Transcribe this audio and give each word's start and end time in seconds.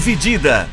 Dividida. 0.00 0.66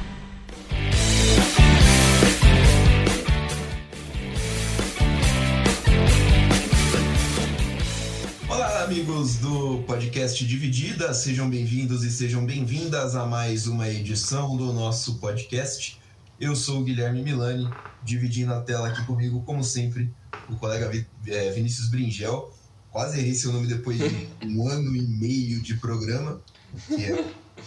Olá, 8.48 8.84
amigos 8.86 9.36
do 9.36 9.80
podcast 9.80 10.45
Dividida, 10.45 11.13
sejam 11.13 11.50
bem-vindos 11.50 12.05
e 12.05 12.09
sejam 12.09 12.45
bem-vindas 12.45 13.18
a 13.18 13.26
mais 13.26 13.68
uma 13.68 13.90
edição 13.90 14.55
do 14.55 14.71
nosso 14.71 15.16
podcast. 15.16 16.00
Eu 16.39 16.55
sou 16.55 16.80
o 16.80 16.84
Guilherme 16.86 17.21
Milani, 17.21 17.70
dividindo 18.05 18.54
a 18.54 18.62
tela 18.62 18.88
aqui 18.88 19.05
comigo, 19.05 19.41
como 19.41 19.62
sempre, 19.62 20.09
o 20.48 20.55
colega 20.55 20.89
é, 21.28 21.52
Vinícius 21.52 21.89
Bringel. 21.89 22.55
Quase 22.94 23.20
errei 23.20 23.36
seu 23.36 23.52
nome 23.52 23.67
depois 23.67 23.98
de 23.98 24.30
um 24.45 24.70
ano 24.70 24.95
e 24.95 25.02
meio 25.02 25.62
de 25.62 25.73
programa, 25.73 26.39
que 26.88 27.03
é 27.03 27.25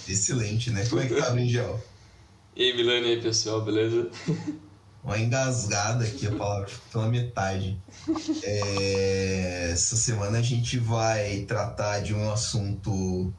excelente, 0.09 0.71
né? 0.71 0.87
Como 0.87 1.01
é 1.01 1.07
que 1.07 1.15
tá, 1.15 1.31
Bringel? 1.31 1.81
E 2.57 2.65
aí, 2.65 2.77
Milani, 2.77 3.07
e 3.07 3.11
aí, 3.13 3.23
pessoal, 3.23 3.63
beleza? 3.63 4.11
Uma 5.03 5.19
engasgada 5.19 6.05
aqui, 6.05 6.27
a 6.27 6.33
palavra 6.33 6.69
pela 6.93 7.09
metade. 7.09 7.81
É, 8.43 9.71
Essa 9.73 9.97
semana 9.97 10.39
a 10.39 10.43
gente 10.43 10.79
vai 10.79 11.41
tratar 11.49 12.01
de 12.01 12.15
um 12.15 12.31
assunto. 12.31 13.33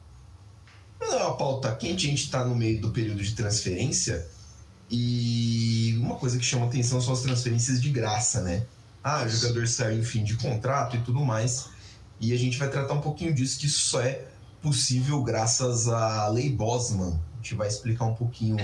Não 1.00 1.12
é 1.12 1.24
uma 1.24 1.36
pauta 1.36 1.74
quente, 1.74 2.06
a 2.06 2.10
gente 2.10 2.24
está 2.24 2.44
no 2.44 2.54
meio 2.54 2.80
do 2.80 2.90
período 2.90 3.22
de 3.22 3.34
transferência. 3.34 4.26
E 4.90 5.96
uma 6.00 6.16
coisa 6.16 6.38
que 6.38 6.44
chama 6.44 6.66
atenção 6.66 7.00
são 7.00 7.12
as 7.14 7.22
transferências 7.22 7.80
de 7.80 7.90
graça, 7.90 8.42
né? 8.42 8.66
Ah, 9.02 9.24
o 9.24 9.28
jogador 9.28 9.66
saiu 9.66 9.98
em 10.00 10.04
fim 10.04 10.22
de 10.22 10.36
contrato 10.36 10.96
e 10.96 11.00
tudo 11.00 11.24
mais. 11.24 11.68
E 12.20 12.32
a 12.32 12.36
gente 12.36 12.58
vai 12.58 12.68
tratar 12.68 12.94
um 12.94 13.00
pouquinho 13.00 13.32
disso, 13.34 13.58
que 13.58 13.66
isso 13.66 13.80
só 13.80 14.00
é 14.00 14.26
possível 14.62 15.22
graças 15.22 15.88
à 15.88 16.28
Lei 16.28 16.50
Bosman. 16.50 17.20
A 17.34 17.36
gente 17.36 17.54
vai 17.54 17.68
explicar 17.68 18.04
um 18.04 18.14
pouquinho 18.14 18.56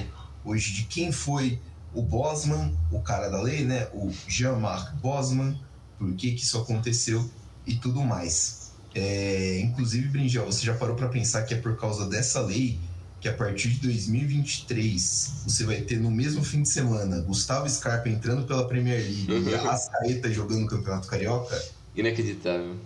hoje 0.44 0.72
de 0.72 0.84
quem 0.84 1.10
foi 1.10 1.60
o 1.92 2.00
Bosman, 2.00 2.72
o 2.92 3.00
cara 3.00 3.28
da 3.28 3.42
lei, 3.42 3.64
né? 3.64 3.88
O 3.92 4.10
Jean-Marc 4.28 4.94
Bosman, 4.96 5.58
por 5.98 6.14
que, 6.14 6.32
que 6.32 6.42
isso 6.42 6.58
aconteceu 6.58 7.28
e 7.66 7.74
tudo 7.74 8.02
mais. 8.02 8.72
É, 8.94 9.60
inclusive, 9.60 10.08
Brinjel, 10.08 10.46
você 10.46 10.64
já 10.64 10.74
parou 10.74 10.96
para 10.96 11.08
pensar 11.08 11.42
que 11.42 11.54
é 11.54 11.56
por 11.56 11.76
causa 11.76 12.08
dessa 12.08 12.40
lei 12.40 12.78
que 13.20 13.28
a 13.28 13.32
partir 13.32 13.70
de 13.70 13.80
2023 13.80 15.42
você 15.44 15.64
vai 15.64 15.80
ter 15.80 15.98
no 15.98 16.10
mesmo 16.10 16.44
fim 16.44 16.62
de 16.62 16.68
semana 16.68 17.20
Gustavo 17.20 17.68
Scarpa 17.68 18.08
entrando 18.08 18.46
pela 18.46 18.66
Premier 18.68 19.00
League 19.00 19.50
e 19.50 19.54
a 19.54 19.58
Arrascaeta 19.60 20.32
jogando 20.32 20.64
o 20.64 20.66
Campeonato 20.68 21.08
Carioca? 21.08 21.60
Inacreditável. 21.96 22.76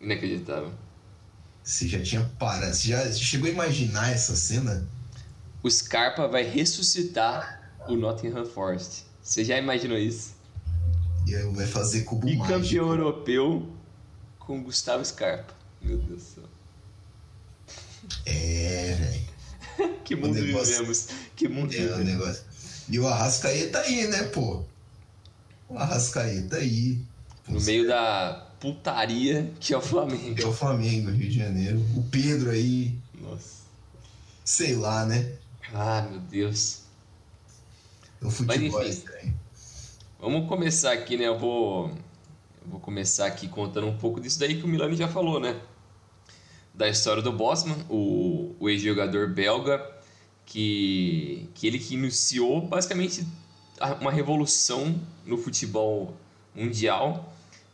Inacreditável. 0.00 0.72
Você 1.62 1.86
já 1.88 2.02
tinha 2.02 2.22
parado, 2.38 2.74
você 2.74 2.88
já 2.88 3.12
chegou 3.12 3.48
a 3.48 3.52
imaginar 3.52 4.10
essa 4.12 4.34
cena? 4.34 4.86
O 5.62 5.70
Scarpa 5.70 6.26
vai 6.26 6.42
ressuscitar 6.42 7.72
o 7.88 7.94
Nottingham 7.96 8.44
Forest. 8.46 9.04
Você 9.22 9.44
já 9.44 9.58
imaginou 9.58 9.98
isso? 9.98 10.34
E 11.26 11.34
aí 11.34 11.44
vai 11.52 11.66
fazer 11.66 12.02
cubo 12.02 12.28
E 12.28 12.36
mágico. 12.36 12.58
campeão 12.60 12.88
europeu 12.88 13.68
com 14.38 14.62
Gustavo 14.62 15.04
Scarpa. 15.04 15.52
Meu 15.82 15.98
Deus 15.98 16.22
do 16.22 16.26
céu. 16.34 16.44
É, 18.26 18.96
velho. 18.98 19.30
Que 20.04 20.16
mundo 20.16 20.34
negócio- 20.40 20.72
vivemos. 20.74 21.08
Que 21.36 21.48
mundo 21.48 21.72
É 21.72 21.78
vivemos. 21.78 22.04
negócio. 22.04 22.42
E 22.88 22.98
o 22.98 23.06
Arrascaeta 23.06 23.78
aí, 23.80 24.06
né, 24.08 24.24
pô? 24.24 24.64
O 25.68 25.78
Arrascaeta 25.78 26.56
aí. 26.56 26.98
Pô, 27.46 27.52
No 27.52 27.60
meio 27.60 27.86
da 27.86 28.49
putaria 28.60 29.50
que 29.58 29.72
é 29.72 29.78
o 29.78 29.80
Flamengo. 29.80 30.40
É 30.40 30.46
o 30.46 30.52
Flamengo, 30.52 31.10
Rio 31.10 31.30
de 31.30 31.38
Janeiro. 31.38 31.80
O 31.96 32.02
Pedro 32.04 32.50
aí, 32.50 32.94
Nossa. 33.18 33.62
sei 34.44 34.76
lá, 34.76 35.06
né? 35.06 35.32
Ah, 35.72 36.06
meu 36.08 36.20
Deus. 36.20 36.82
O 38.22 38.30
futebol 38.30 38.82
é 38.82 38.88
enfim. 38.88 38.90
estranho. 38.90 39.40
Vamos 40.20 40.46
começar 40.46 40.92
aqui, 40.92 41.16
né? 41.16 41.26
Eu 41.26 41.38
vou, 41.38 41.88
eu 41.88 42.68
vou 42.68 42.80
começar 42.80 43.26
aqui 43.26 43.48
contando 43.48 43.86
um 43.86 43.96
pouco 43.96 44.20
disso 44.20 44.38
daí 44.38 44.58
que 44.58 44.64
o 44.64 44.68
Milani 44.68 44.94
já 44.94 45.08
falou, 45.08 45.40
né? 45.40 45.58
Da 46.74 46.86
história 46.88 47.22
do 47.22 47.32
Bosman, 47.32 47.78
o, 47.88 48.54
o 48.60 48.68
ex-jogador 48.68 49.30
belga, 49.30 49.82
que, 50.44 51.48
que 51.54 51.66
ele 51.66 51.78
que 51.78 51.94
iniciou 51.94 52.60
basicamente 52.60 53.26
uma 54.00 54.12
revolução 54.12 55.00
no 55.24 55.38
futebol 55.38 56.14
mundial. 56.54 57.32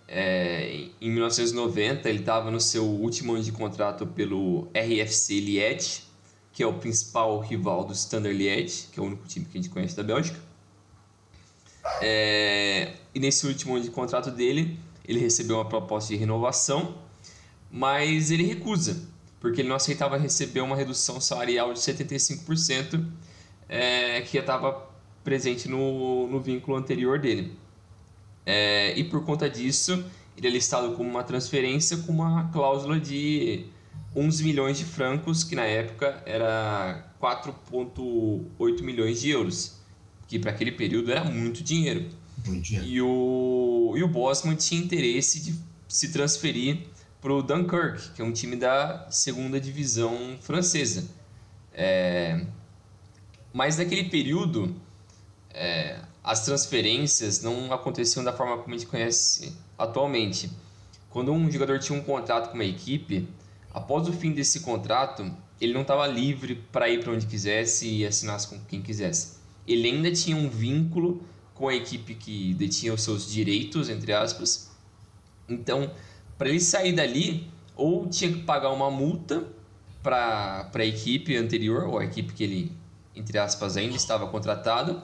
É, 0.08 0.88
em 1.00 1.10
1990, 1.10 2.08
ele 2.08 2.20
estava 2.20 2.50
no 2.50 2.60
seu 2.60 2.84
último 2.84 3.34
ano 3.34 3.42
de 3.42 3.52
contrato 3.52 4.06
pelo 4.06 4.68
RFC 4.74 5.40
Liège, 5.40 6.02
que 6.52 6.62
é 6.62 6.66
o 6.66 6.74
principal 6.74 7.40
rival 7.40 7.84
do 7.84 7.92
Standard 7.92 8.36
Liège, 8.36 8.88
que 8.92 9.00
é 9.00 9.02
o 9.02 9.06
único 9.06 9.26
time 9.26 9.44
que 9.44 9.58
a 9.58 9.60
gente 9.60 9.70
conhece 9.70 9.96
da 9.96 10.02
Bélgica. 10.02 10.38
É, 12.00 12.94
e 13.14 13.20
nesse 13.20 13.46
último 13.46 13.74
ano 13.74 13.84
de 13.84 13.90
contrato 13.90 14.30
dele, 14.30 14.78
ele 15.04 15.18
recebeu 15.18 15.56
uma 15.56 15.64
proposta 15.64 16.12
de 16.12 16.18
renovação, 16.18 16.96
mas 17.70 18.30
ele 18.30 18.44
recusa, 18.44 19.08
porque 19.40 19.60
ele 19.60 19.68
não 19.68 19.76
aceitava 19.76 20.16
receber 20.16 20.60
uma 20.60 20.76
redução 20.76 21.20
salarial 21.20 21.72
de 21.72 21.80
75% 21.80 23.04
é, 23.68 24.20
que 24.22 24.38
estava 24.38 24.88
presente 25.22 25.68
no, 25.68 26.28
no 26.28 26.40
vínculo 26.40 26.76
anterior 26.76 27.18
dele. 27.18 27.56
É, 28.46 28.96
e 28.96 29.02
por 29.02 29.24
conta 29.24 29.50
disso, 29.50 30.04
ele 30.36 30.46
é 30.46 30.50
listado 30.50 30.92
como 30.92 31.10
uma 31.10 31.24
transferência 31.24 31.96
com 31.98 32.12
uma 32.12 32.48
cláusula 32.52 33.00
de 33.00 33.66
11 34.14 34.44
milhões 34.44 34.78
de 34.78 34.84
francos, 34.84 35.42
que 35.42 35.56
na 35.56 35.64
época 35.64 36.22
era 36.24 37.12
4,8 37.20 38.82
milhões 38.82 39.20
de 39.20 39.30
euros, 39.30 39.78
que 40.28 40.38
para 40.38 40.52
aquele 40.52 40.72
período 40.72 41.10
era 41.10 41.24
muito 41.24 41.62
dinheiro. 41.62 42.08
Bom 42.38 42.60
dia. 42.60 42.80
E 42.82 43.02
o, 43.02 43.94
e 43.96 44.02
o 44.02 44.08
Bosman 44.08 44.54
tinha 44.54 44.80
interesse 44.80 45.40
de 45.40 45.58
se 45.88 46.12
transferir 46.12 46.86
para 47.20 47.32
o 47.32 47.42
Dunkirk, 47.42 48.10
que 48.14 48.22
é 48.22 48.24
um 48.24 48.32
time 48.32 48.54
da 48.54 49.10
segunda 49.10 49.60
divisão 49.60 50.36
francesa. 50.40 51.08
É, 51.74 52.46
mas 53.52 53.78
naquele 53.78 54.04
período, 54.04 54.76
é, 55.50 55.98
as 56.26 56.44
transferências 56.44 57.40
não 57.40 57.72
aconteciam 57.72 58.24
da 58.24 58.32
forma 58.32 58.58
como 58.58 58.74
a 58.74 58.76
gente 58.76 58.88
conhece 58.88 59.56
atualmente. 59.78 60.50
Quando 61.08 61.30
um 61.30 61.48
jogador 61.48 61.78
tinha 61.78 61.96
um 61.96 62.02
contrato 62.02 62.48
com 62.48 62.54
uma 62.54 62.64
equipe, 62.64 63.28
após 63.72 64.08
o 64.08 64.12
fim 64.12 64.32
desse 64.32 64.58
contrato, 64.58 65.32
ele 65.60 65.72
não 65.72 65.82
estava 65.82 66.04
livre 66.08 66.56
para 66.72 66.88
ir 66.88 67.00
para 67.00 67.12
onde 67.12 67.26
quisesse 67.26 67.88
e 67.88 68.04
assinar 68.04 68.44
com 68.48 68.58
quem 68.64 68.82
quisesse. 68.82 69.36
Ele 69.68 69.86
ainda 69.88 70.10
tinha 70.10 70.36
um 70.36 70.48
vínculo 70.50 71.22
com 71.54 71.68
a 71.68 71.74
equipe 71.76 72.16
que 72.16 72.54
detinha 72.54 72.92
os 72.92 73.04
seus 73.04 73.30
direitos, 73.30 73.88
entre 73.88 74.12
aspas. 74.12 74.72
Então, 75.48 75.92
para 76.36 76.48
ele 76.48 76.58
sair 76.58 76.92
dali, 76.92 77.48
ou 77.76 78.08
tinha 78.08 78.32
que 78.32 78.42
pagar 78.42 78.72
uma 78.72 78.90
multa 78.90 79.46
para 80.02 80.68
a 80.74 80.84
equipe 80.84 81.36
anterior, 81.36 81.84
ou 81.84 82.00
a 82.00 82.04
equipe 82.04 82.32
que 82.32 82.42
ele, 82.42 82.72
entre 83.14 83.38
aspas, 83.38 83.76
ainda 83.76 83.94
estava 83.94 84.26
contratado, 84.26 85.00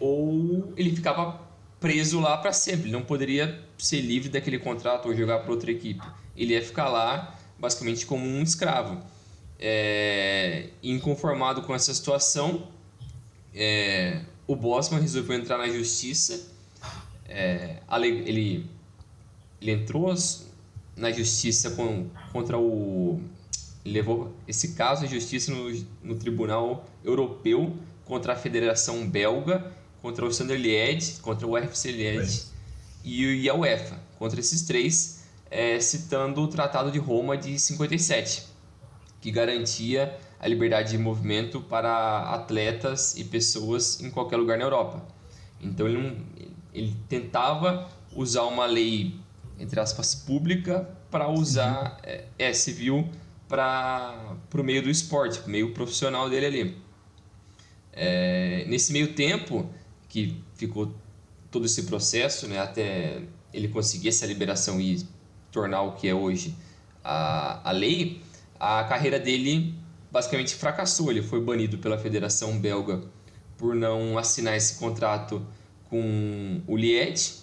ou 0.00 0.72
ele 0.76 0.94
ficava 0.94 1.40
preso 1.80 2.20
lá 2.20 2.36
para 2.36 2.52
sempre. 2.52 2.86
Ele 2.86 2.92
não 2.92 3.02
poderia 3.02 3.62
ser 3.76 4.00
livre 4.00 4.28
daquele 4.28 4.58
contrato 4.58 5.06
ou 5.06 5.14
jogar 5.14 5.40
para 5.40 5.50
outra 5.50 5.70
equipe. 5.70 6.04
Ele 6.36 6.54
ia 6.54 6.62
ficar 6.62 6.88
lá 6.88 7.36
basicamente 7.58 8.06
como 8.06 8.24
um 8.24 8.42
escravo. 8.42 9.00
É, 9.60 10.68
inconformado 10.82 11.62
com 11.62 11.74
essa 11.74 11.92
situação, 11.92 12.68
é, 13.54 14.20
o 14.46 14.54
Bosman 14.54 15.00
resolveu 15.00 15.36
entrar 15.36 15.58
na 15.58 15.68
justiça. 15.68 16.48
É, 17.28 17.78
ele, 17.92 18.68
ele 19.60 19.72
entrou 19.72 20.14
na 20.96 21.10
justiça 21.10 21.72
com, 21.72 22.08
contra 22.32 22.58
o. 22.58 23.20
Levou 23.84 24.34
esse 24.46 24.74
caso 24.74 25.04
à 25.04 25.08
justiça 25.08 25.50
no, 25.50 25.70
no 26.02 26.16
Tribunal 26.16 26.84
Europeu 27.02 27.74
contra 28.04 28.32
a 28.34 28.36
Federação 28.36 29.08
Belga, 29.08 29.72
contra 30.00 30.24
o 30.24 30.28
Liège, 30.28 31.20
contra 31.20 31.46
o 31.46 31.56
RFC 31.56 31.92
Liège 31.92 32.46
e, 33.04 33.42
e 33.42 33.48
a 33.48 33.54
UEFA. 33.54 33.98
Contra 34.18 34.40
esses 34.40 34.62
três, 34.62 35.24
é, 35.50 35.78
citando 35.80 36.40
o 36.42 36.48
Tratado 36.48 36.90
de 36.90 36.98
Roma 36.98 37.36
de 37.36 37.58
57, 37.58 38.46
que 39.20 39.30
garantia 39.30 40.16
a 40.40 40.46
liberdade 40.46 40.90
de 40.90 40.98
movimento 40.98 41.60
para 41.60 42.34
atletas 42.34 43.16
e 43.16 43.24
pessoas 43.24 44.00
em 44.00 44.10
qualquer 44.10 44.36
lugar 44.36 44.56
na 44.58 44.64
Europa. 44.64 45.04
Então 45.60 45.86
ele, 45.86 45.98
não, 45.98 46.16
ele 46.72 46.96
tentava 47.08 47.88
usar 48.14 48.44
uma 48.44 48.66
lei, 48.66 49.16
entre 49.58 49.80
aspas, 49.80 50.14
pública 50.14 50.88
para 51.10 51.28
usar, 51.28 51.98
é, 52.02 52.24
é, 52.38 52.52
civil, 52.52 53.08
para 53.48 54.36
o 54.54 54.62
meio 54.62 54.82
do 54.82 54.90
esporte, 54.90 55.38
para 55.38 55.48
o 55.48 55.50
meio 55.50 55.72
profissional 55.72 56.28
dele 56.28 56.46
ali. 56.46 56.76
É, 57.92 58.64
nesse 58.68 58.92
meio 58.92 59.14
tempo 59.14 59.68
que 60.26 60.42
ficou 60.54 60.94
todo 61.50 61.66
esse 61.66 61.84
processo, 61.84 62.46
né, 62.46 62.58
até 62.58 63.22
ele 63.52 63.68
conseguir 63.68 64.08
essa 64.08 64.26
liberação 64.26 64.80
e 64.80 65.06
tornar 65.50 65.82
o 65.82 65.92
que 65.92 66.08
é 66.08 66.14
hoje 66.14 66.54
a, 67.02 67.68
a 67.68 67.72
lei, 67.72 68.20
a 68.58 68.84
carreira 68.84 69.18
dele 69.18 69.74
basicamente 70.10 70.54
fracassou. 70.54 71.10
Ele 71.10 71.22
foi 71.22 71.40
banido 71.40 71.78
pela 71.78 71.98
Federação 71.98 72.58
Belga 72.58 73.02
por 73.56 73.74
não 73.74 74.18
assinar 74.18 74.56
esse 74.56 74.78
contrato 74.78 75.44
com 75.88 76.60
o 76.66 76.76
Liège. 76.76 77.38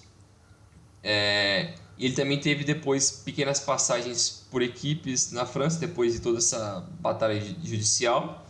É, 1.04 1.74
ele 1.98 2.13
também 2.13 2.39
teve 2.39 2.63
depois 2.63 3.12
pequenas 3.12 3.60
passagens 3.60 4.45
por 4.51 4.62
equipes 4.62 5.31
na 5.31 5.45
França, 5.45 5.80
depois 5.80 6.13
de 6.13 6.19
toda 6.19 6.38
essa 6.38 6.88
batalha 7.00 7.39
judicial. 7.63 8.45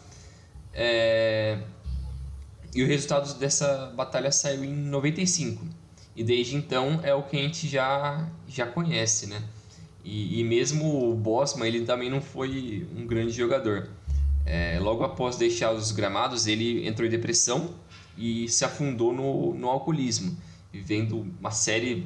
É, 0.73 1.59
e 2.75 2.83
o 2.83 2.87
resultado 2.87 3.33
dessa 3.39 3.93
batalha 3.95 4.29
saiu 4.33 4.65
em 4.65 4.75
95. 4.75 5.65
E 6.13 6.23
desde 6.23 6.57
então 6.57 6.99
é 7.03 7.15
o 7.15 7.23
que 7.23 7.37
a 7.37 7.41
gente 7.41 7.69
já, 7.69 8.29
já 8.49 8.67
conhece, 8.67 9.27
né? 9.27 9.41
E, 10.03 10.41
e 10.41 10.43
mesmo 10.43 11.09
o 11.09 11.15
Bosman, 11.15 11.67
ele 11.67 11.85
também 11.85 12.09
não 12.09 12.21
foi 12.21 12.85
um 12.93 13.07
grande 13.07 13.31
jogador. 13.31 13.89
É, 14.45 14.77
logo 14.79 15.05
após 15.05 15.37
deixar 15.37 15.71
os 15.71 15.93
gramados, 15.93 16.47
ele 16.47 16.85
entrou 16.85 17.07
em 17.07 17.09
depressão 17.09 17.73
e 18.17 18.47
se 18.49 18.65
afundou 18.65 19.13
no, 19.13 19.53
no 19.53 19.69
alcoolismo, 19.69 20.37
vivendo 20.71 21.25
uma 21.39 21.51
série 21.51 22.05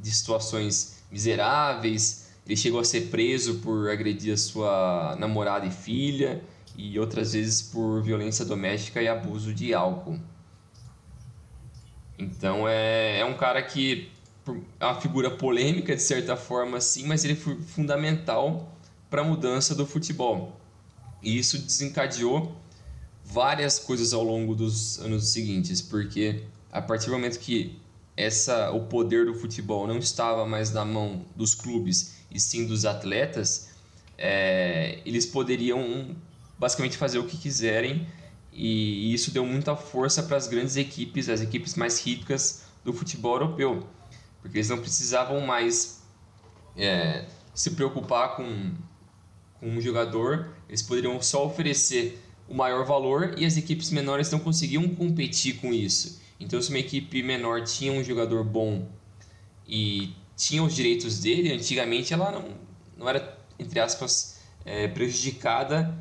de 0.00 0.10
situações 0.10 1.04
miseráveis. 1.10 2.30
Ele 2.44 2.56
chegou 2.56 2.80
a 2.80 2.84
ser 2.84 3.02
preso 3.02 3.60
por 3.60 3.88
agredir 3.88 4.34
a 4.34 4.36
sua 4.36 5.16
namorada 5.20 5.66
e 5.66 5.70
filha, 5.70 6.42
e 6.78 6.96
outras 6.96 7.32
vezes 7.32 7.60
por 7.60 8.00
violência 8.00 8.44
doméstica 8.44 9.02
e 9.02 9.08
abuso 9.08 9.52
de 9.52 9.74
álcool. 9.74 10.18
Então 12.16 12.68
é, 12.68 13.18
é 13.18 13.24
um 13.24 13.36
cara 13.36 13.60
que 13.60 14.10
é 14.78 14.84
uma 14.84 15.00
figura 15.00 15.30
polêmica 15.30 15.94
de 15.94 16.00
certa 16.00 16.36
forma, 16.36 16.80
sim, 16.80 17.04
mas 17.04 17.24
ele 17.24 17.34
foi 17.34 17.60
fundamental 17.60 18.72
para 19.10 19.22
a 19.22 19.24
mudança 19.24 19.74
do 19.74 19.84
futebol. 19.84 20.58
E 21.20 21.36
isso 21.36 21.58
desencadeou 21.58 22.56
várias 23.24 23.80
coisas 23.80 24.12
ao 24.12 24.22
longo 24.22 24.54
dos 24.54 25.00
anos 25.00 25.28
seguintes, 25.28 25.82
porque 25.82 26.44
a 26.70 26.80
partir 26.80 27.06
do 27.06 27.12
momento 27.12 27.40
que 27.40 27.76
essa 28.16 28.70
o 28.70 28.86
poder 28.86 29.26
do 29.26 29.34
futebol 29.34 29.86
não 29.86 29.98
estava 29.98 30.46
mais 30.46 30.72
na 30.72 30.84
mão 30.84 31.24
dos 31.34 31.54
clubes 31.54 32.14
e 32.30 32.38
sim 32.38 32.66
dos 32.66 32.84
atletas, 32.84 33.70
é, 34.16 35.00
eles 35.04 35.26
poderiam 35.26 36.16
basicamente 36.58 36.96
fazer 36.96 37.18
o 37.18 37.24
que 37.24 37.36
quiserem. 37.36 38.06
E 38.52 39.14
isso 39.14 39.30
deu 39.30 39.46
muita 39.46 39.76
força 39.76 40.22
para 40.22 40.36
as 40.36 40.48
grandes 40.48 40.76
equipes, 40.76 41.28
as 41.28 41.40
equipes 41.40 41.76
mais 41.76 42.04
ricas 42.04 42.64
do 42.84 42.92
futebol 42.92 43.34
europeu, 43.34 43.86
porque 44.42 44.58
eles 44.58 44.68
não 44.68 44.78
precisavam 44.78 45.40
mais 45.40 46.02
é, 46.76 47.26
se 47.54 47.72
preocupar 47.72 48.34
com, 48.34 48.72
com 49.60 49.68
um 49.68 49.80
jogador, 49.80 50.54
eles 50.68 50.82
poderiam 50.82 51.20
só 51.22 51.46
oferecer 51.46 52.20
o 52.48 52.54
maior 52.54 52.84
valor 52.84 53.34
e 53.36 53.44
as 53.44 53.56
equipes 53.56 53.90
menores 53.90 54.30
não 54.30 54.38
conseguiam 54.38 54.88
competir 54.88 55.56
com 55.58 55.72
isso. 55.72 56.20
Então, 56.40 56.60
se 56.62 56.70
uma 56.70 56.78
equipe 56.78 57.22
menor 57.22 57.62
tinha 57.64 57.92
um 57.92 58.02
jogador 58.02 58.42
bom 58.42 58.88
e 59.66 60.14
tinha 60.36 60.62
os 60.62 60.74
direitos 60.74 61.20
dele, 61.20 61.52
antigamente 61.52 62.14
ela 62.14 62.30
não, 62.30 62.54
não 62.96 63.08
era, 63.08 63.38
entre 63.58 63.78
aspas, 63.80 64.40
é, 64.64 64.88
prejudicada 64.88 65.94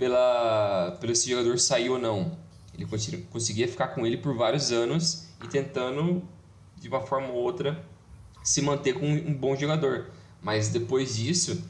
pela, 0.00 0.96
pelo 0.98 1.12
esse 1.12 1.28
jogador 1.28 1.58
sair 1.60 1.90
ou 1.90 1.98
não. 1.98 2.36
Ele 2.74 2.86
conseguia 3.30 3.68
ficar 3.68 3.88
com 3.88 4.06
ele 4.06 4.16
por 4.16 4.34
vários 4.34 4.72
anos 4.72 5.26
e 5.44 5.46
tentando, 5.46 6.22
de 6.80 6.88
uma 6.88 7.02
forma 7.02 7.28
ou 7.28 7.34
outra, 7.34 7.84
se 8.42 8.62
manter 8.62 8.94
com 8.94 9.06
um 9.06 9.34
bom 9.34 9.54
jogador. 9.54 10.10
Mas 10.40 10.70
depois 10.70 11.16
disso, 11.16 11.62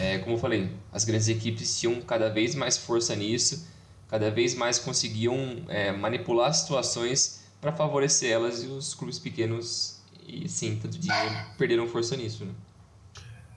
é, 0.00 0.18
como 0.18 0.34
eu 0.34 0.40
falei, 0.40 0.72
as 0.92 1.04
grandes 1.04 1.28
equipes 1.28 1.78
tinham 1.78 2.00
cada 2.00 2.28
vez 2.28 2.56
mais 2.56 2.76
força 2.76 3.14
nisso, 3.14 3.64
cada 4.08 4.28
vez 4.28 4.56
mais 4.56 4.80
conseguiam 4.80 5.62
é, 5.68 5.92
manipular 5.92 6.52
situações 6.52 7.44
para 7.60 7.72
favorecer 7.72 8.32
elas 8.32 8.64
e 8.64 8.66
os 8.66 8.92
clubes 8.94 9.20
pequenos, 9.20 10.00
e 10.26 10.48
sim, 10.48 10.76
tanto 10.82 10.98
dinheiro, 10.98 11.34
perderam 11.56 11.86
força 11.86 12.16
nisso. 12.16 12.44
Né? 12.44 12.52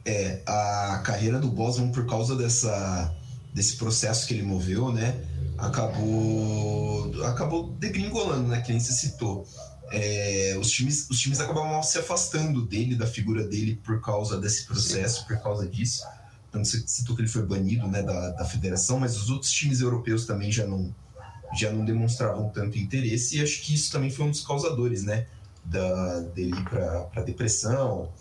É, 0.06 0.42
a 0.46 1.02
carreira 1.04 1.40
do 1.40 1.48
Bosman, 1.48 1.92
por 1.92 2.06
causa 2.06 2.36
dessa 2.36 3.16
desse 3.54 3.76
processo 3.78 4.28
que 4.28 4.34
ele 4.34 4.44
moveu, 4.44 4.92
né? 4.92 5.24
Acabou, 5.58 7.24
acabou 7.26 7.72
degringolando, 7.74 8.48
né? 8.48 8.62
Que 8.62 8.72
nem 8.72 8.80
se 8.80 8.94
citou. 8.94 9.46
É, 9.92 10.56
os, 10.60 10.72
times, 10.72 11.10
os 11.10 11.20
times 11.20 11.40
acabavam 11.42 11.84
se 11.84 11.98
afastando 11.98 12.66
dele, 12.66 12.96
da 12.96 13.06
figura 13.06 13.46
dele, 13.46 13.76
por 13.76 14.02
causa 14.02 14.40
desse 14.40 14.66
processo, 14.66 15.28
por 15.28 15.38
causa 15.42 15.68
disso. 15.68 16.04
Então, 16.50 16.64
você 16.64 16.82
citou 16.86 17.16
que 17.16 17.22
ele 17.22 17.30
foi 17.30 17.46
banido 17.46 17.88
né, 17.88 18.02
da, 18.02 18.30
da 18.32 18.46
federação, 18.46 19.00
mas 19.00 19.18
os 19.18 19.30
outros 19.30 19.52
times 19.52 19.82
europeus 19.82 20.26
também 20.26 20.52
já 20.52 20.66
não, 20.66 20.94
já 21.58 21.72
não 21.72 21.84
demonstravam 21.84 22.50
tanto 22.50 22.78
interesse, 22.78 23.38
e 23.38 23.42
acho 23.42 23.62
que 23.62 23.74
isso 23.74 23.92
também 23.92 24.10
foi 24.10 24.26
um 24.26 24.32
dos 24.32 24.46
causadores, 24.46 25.04
né? 25.04 25.28
Da, 25.64 26.20
dele 26.22 26.60
para 26.64 27.22
depressão, 27.24 28.12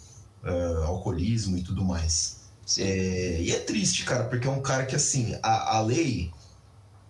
uh, 0.45 0.83
alcoolismo 0.85 1.57
e 1.57 1.63
tudo 1.63 1.85
mais. 1.85 2.40
É, 2.79 3.41
e 3.41 3.53
é 3.53 3.59
triste, 3.59 4.05
cara, 4.05 4.25
porque 4.25 4.47
é 4.47 4.51
um 4.51 4.63
cara 4.63 4.87
que, 4.87 4.95
assim, 4.95 5.37
a, 5.43 5.77
a 5.77 5.81
lei, 5.81 6.31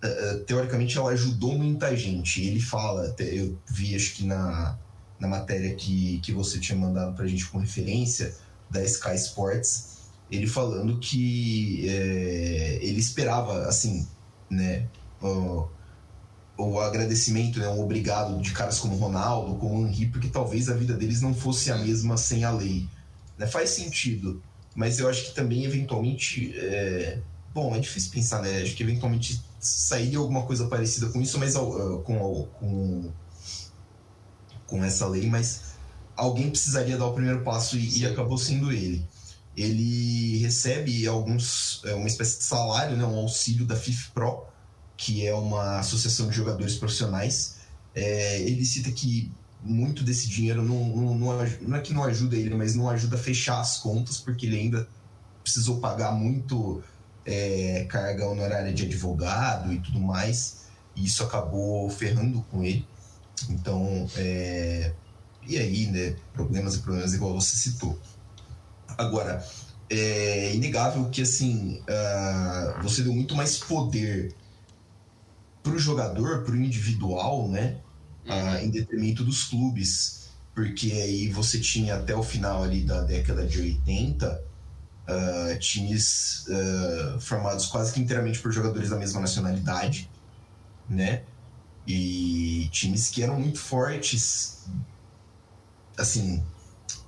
uh, 0.04 0.38
teoricamente, 0.44 0.96
ela 0.96 1.10
ajudou 1.10 1.58
muita 1.58 1.94
gente. 1.96 2.42
Ele 2.42 2.60
fala, 2.60 3.14
eu 3.18 3.58
vi, 3.68 3.94
acho 3.94 4.14
que 4.14 4.24
na, 4.24 4.78
na 5.18 5.28
matéria 5.28 5.74
que, 5.74 6.18
que 6.20 6.32
você 6.32 6.58
tinha 6.58 6.78
mandado 6.78 7.14
pra 7.14 7.26
gente 7.26 7.46
com 7.46 7.58
referência, 7.58 8.34
da 8.70 8.82
Sky 8.84 9.16
Sports, 9.16 9.98
ele 10.30 10.46
falando 10.46 10.98
que 11.00 11.88
é, 11.88 12.78
ele 12.80 13.00
esperava, 13.00 13.64
assim, 13.66 14.06
né, 14.48 14.86
o, 15.20 15.66
o 16.56 16.78
agradecimento, 16.78 17.58
né, 17.58 17.68
um 17.68 17.82
obrigado 17.82 18.40
de 18.40 18.52
caras 18.52 18.78
como 18.78 18.94
Ronaldo, 18.94 19.56
como 19.56 19.86
Henri, 19.86 20.06
porque 20.06 20.28
talvez 20.28 20.68
a 20.68 20.74
vida 20.74 20.94
deles 20.94 21.20
não 21.20 21.34
fosse 21.34 21.72
a 21.72 21.76
mesma 21.76 22.16
sem 22.16 22.44
a 22.44 22.52
lei. 22.52 22.88
Né? 23.36 23.46
Faz 23.46 23.70
sentido 23.70 24.40
mas 24.74 24.98
eu 24.98 25.08
acho 25.08 25.26
que 25.26 25.34
também, 25.34 25.64
eventualmente. 25.64 26.52
É... 26.56 27.18
Bom, 27.52 27.74
é 27.74 27.80
difícil 27.80 28.12
pensar, 28.12 28.42
né? 28.42 28.62
Acho 28.62 28.74
que 28.76 28.82
eventualmente 28.82 29.42
sairia 29.58 30.18
alguma 30.18 30.42
coisa 30.42 30.68
parecida 30.68 31.08
com 31.08 31.20
isso, 31.20 31.38
mas 31.38 31.56
uh, 31.56 32.00
com, 32.04 32.48
com, 32.58 33.12
com 34.66 34.84
essa 34.84 35.06
lei, 35.06 35.28
mas 35.28 35.74
alguém 36.16 36.48
precisaria 36.50 36.96
dar 36.96 37.06
o 37.06 37.12
primeiro 37.12 37.42
passo 37.42 37.76
e, 37.76 37.98
e 37.98 38.06
acabou 38.06 38.38
sendo 38.38 38.72
ele. 38.72 39.04
Ele 39.56 40.38
recebe 40.38 41.06
alguns 41.06 41.82
é, 41.84 41.94
uma 41.94 42.06
espécie 42.06 42.38
de 42.38 42.44
salário, 42.44 42.96
né, 42.96 43.04
um 43.04 43.18
auxílio 43.18 43.66
da 43.66 43.76
FIFPRO, 43.76 44.46
que 44.96 45.26
é 45.26 45.34
uma 45.34 45.80
associação 45.80 46.28
de 46.28 46.36
jogadores 46.36 46.76
profissionais. 46.76 47.56
É, 47.94 48.40
ele 48.40 48.64
cita 48.64 48.90
que 48.92 49.32
muito 49.62 50.02
desse 50.02 50.28
dinheiro 50.28 50.62
não, 50.62 50.84
não, 50.88 51.14
não, 51.14 51.46
não, 51.60 51.76
é 51.76 51.80
que 51.80 51.92
não 51.92 52.04
ajuda 52.04 52.36
ele, 52.36 52.54
mas 52.54 52.74
não 52.74 52.88
ajuda 52.88 53.16
a 53.16 53.18
fechar 53.18 53.60
as 53.60 53.78
contas, 53.78 54.18
porque 54.18 54.46
ele 54.46 54.58
ainda 54.58 54.88
precisou 55.42 55.78
pagar 55.78 56.12
muito 56.12 56.82
é, 57.24 57.86
carga 57.88 58.26
honorária 58.26 58.72
de 58.72 58.84
advogado 58.84 59.72
e 59.72 59.80
tudo 59.80 60.00
mais, 60.00 60.66
e 60.96 61.04
isso 61.04 61.22
acabou 61.22 61.90
ferrando 61.90 62.42
com 62.50 62.64
ele. 62.64 62.86
Então, 63.48 64.08
é, 64.16 64.92
e 65.46 65.58
aí, 65.58 65.86
né, 65.86 66.16
problemas 66.32 66.76
e 66.76 66.78
problemas 66.78 67.14
igual 67.14 67.34
você 67.34 67.56
citou. 67.56 67.98
Agora, 68.96 69.44
é 69.88 70.54
inegável 70.54 71.08
que, 71.10 71.22
assim, 71.22 71.82
uh, 71.82 72.82
você 72.82 73.02
deu 73.02 73.12
muito 73.12 73.34
mais 73.34 73.58
poder 73.58 74.34
para 75.62 75.72
o 75.72 75.78
jogador, 75.78 76.42
para 76.44 76.52
o 76.52 76.56
individual, 76.56 77.48
né, 77.48 77.78
em 78.62 78.70
detrimento 78.70 79.24
dos 79.24 79.44
clubes, 79.44 80.28
porque 80.54 80.92
aí 80.92 81.28
você 81.28 81.58
tinha 81.60 81.96
até 81.96 82.14
o 82.14 82.22
final 82.22 82.62
ali 82.62 82.82
da 82.82 83.02
década 83.02 83.46
de 83.46 83.60
80 83.60 84.26
uh, 84.26 84.40
ah, 85.08 85.56
times 85.58 86.46
uh, 86.48 87.20
formados 87.20 87.66
quase 87.66 87.92
que 87.92 88.00
inteiramente 88.00 88.38
por 88.38 88.52
jogadores 88.52 88.90
da 88.90 88.96
mesma 88.96 89.20
nacionalidade, 89.20 90.10
né? 90.88 91.22
E 91.86 92.68
times 92.70 93.08
que 93.08 93.22
eram 93.22 93.40
muito 93.40 93.58
fortes, 93.58 94.66
assim, 95.96 96.42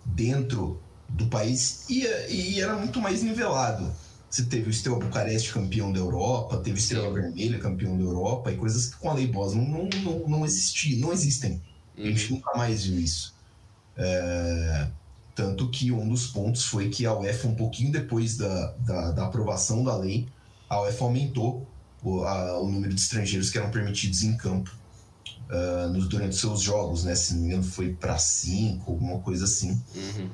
dentro 0.05 0.83
do 1.09 1.26
país 1.26 1.85
e, 1.88 2.05
e 2.29 2.61
era 2.61 2.75
muito 2.75 3.00
mais 3.00 3.23
nivelado. 3.23 3.93
Você 4.33 4.45
teve 4.45 4.71
o 4.71 4.73
Steaua 4.73 4.99
Bucareste 4.99 5.53
campeão 5.53 5.93
da 5.93 5.99
Europa, 5.99 6.57
teve 6.57 6.79
o 6.79 6.81
Estrela 6.81 7.12
Vermelha 7.12 7.59
campeão 7.59 7.99
da 7.99 8.03
Europa, 8.03 8.51
e 8.51 8.57
coisas 8.57 8.87
que 8.87 8.97
com 8.97 9.11
a 9.11 9.12
Lei 9.12 9.27
Boss 9.27 9.53
não, 9.53 9.62
não, 9.62 9.89
não, 10.03 10.27
não, 10.27 10.47
existi, 10.47 10.97
não 10.97 11.12
existem. 11.12 11.61
Uhum. 11.99 12.05
A 12.05 12.07
gente 12.07 12.31
uhum. 12.31 12.37
nunca 12.37 12.57
mais 12.57 12.83
viu 12.87 12.99
isso. 12.99 13.35
É, 13.95 14.89
tanto 15.35 15.69
que 15.69 15.93
um 15.93 16.09
dos 16.09 16.29
pontos 16.29 16.65
foi 16.65 16.89
que 16.89 17.05
a 17.05 17.12
UEFA, 17.12 17.47
um 17.47 17.55
pouquinho 17.55 17.93
depois 17.93 18.39
da, 18.39 18.73
da, 18.79 19.11
da 19.11 19.27
aprovação 19.27 19.85
da 19.85 19.95
lei, 19.95 20.27
a 20.67 20.81
UEFA 20.81 21.05
aumentou 21.05 21.67
o, 22.03 22.25
a, 22.25 22.59
o, 22.59 22.71
número 22.71 22.95
de 22.95 23.01
estrangeiros 23.03 23.51
que 23.51 23.59
eram 23.59 23.71
permitidos 23.71 24.23
em 24.23 24.35
campo 24.39 24.75
uh, 25.51 25.93
nos, 25.93 26.09
durante 26.09 26.37
seus 26.37 26.62
jogos, 26.62 27.05
né? 27.05 27.15
Se 27.15 27.35
não 27.35 27.43
me 27.43 27.49
engano, 27.49 27.65
foi 27.65 27.93
para 27.93 28.17
cinco, 28.17 28.93
alguma 28.93 29.19
coisa 29.19 29.45
assim. 29.45 29.79
Uhum. 29.95 30.31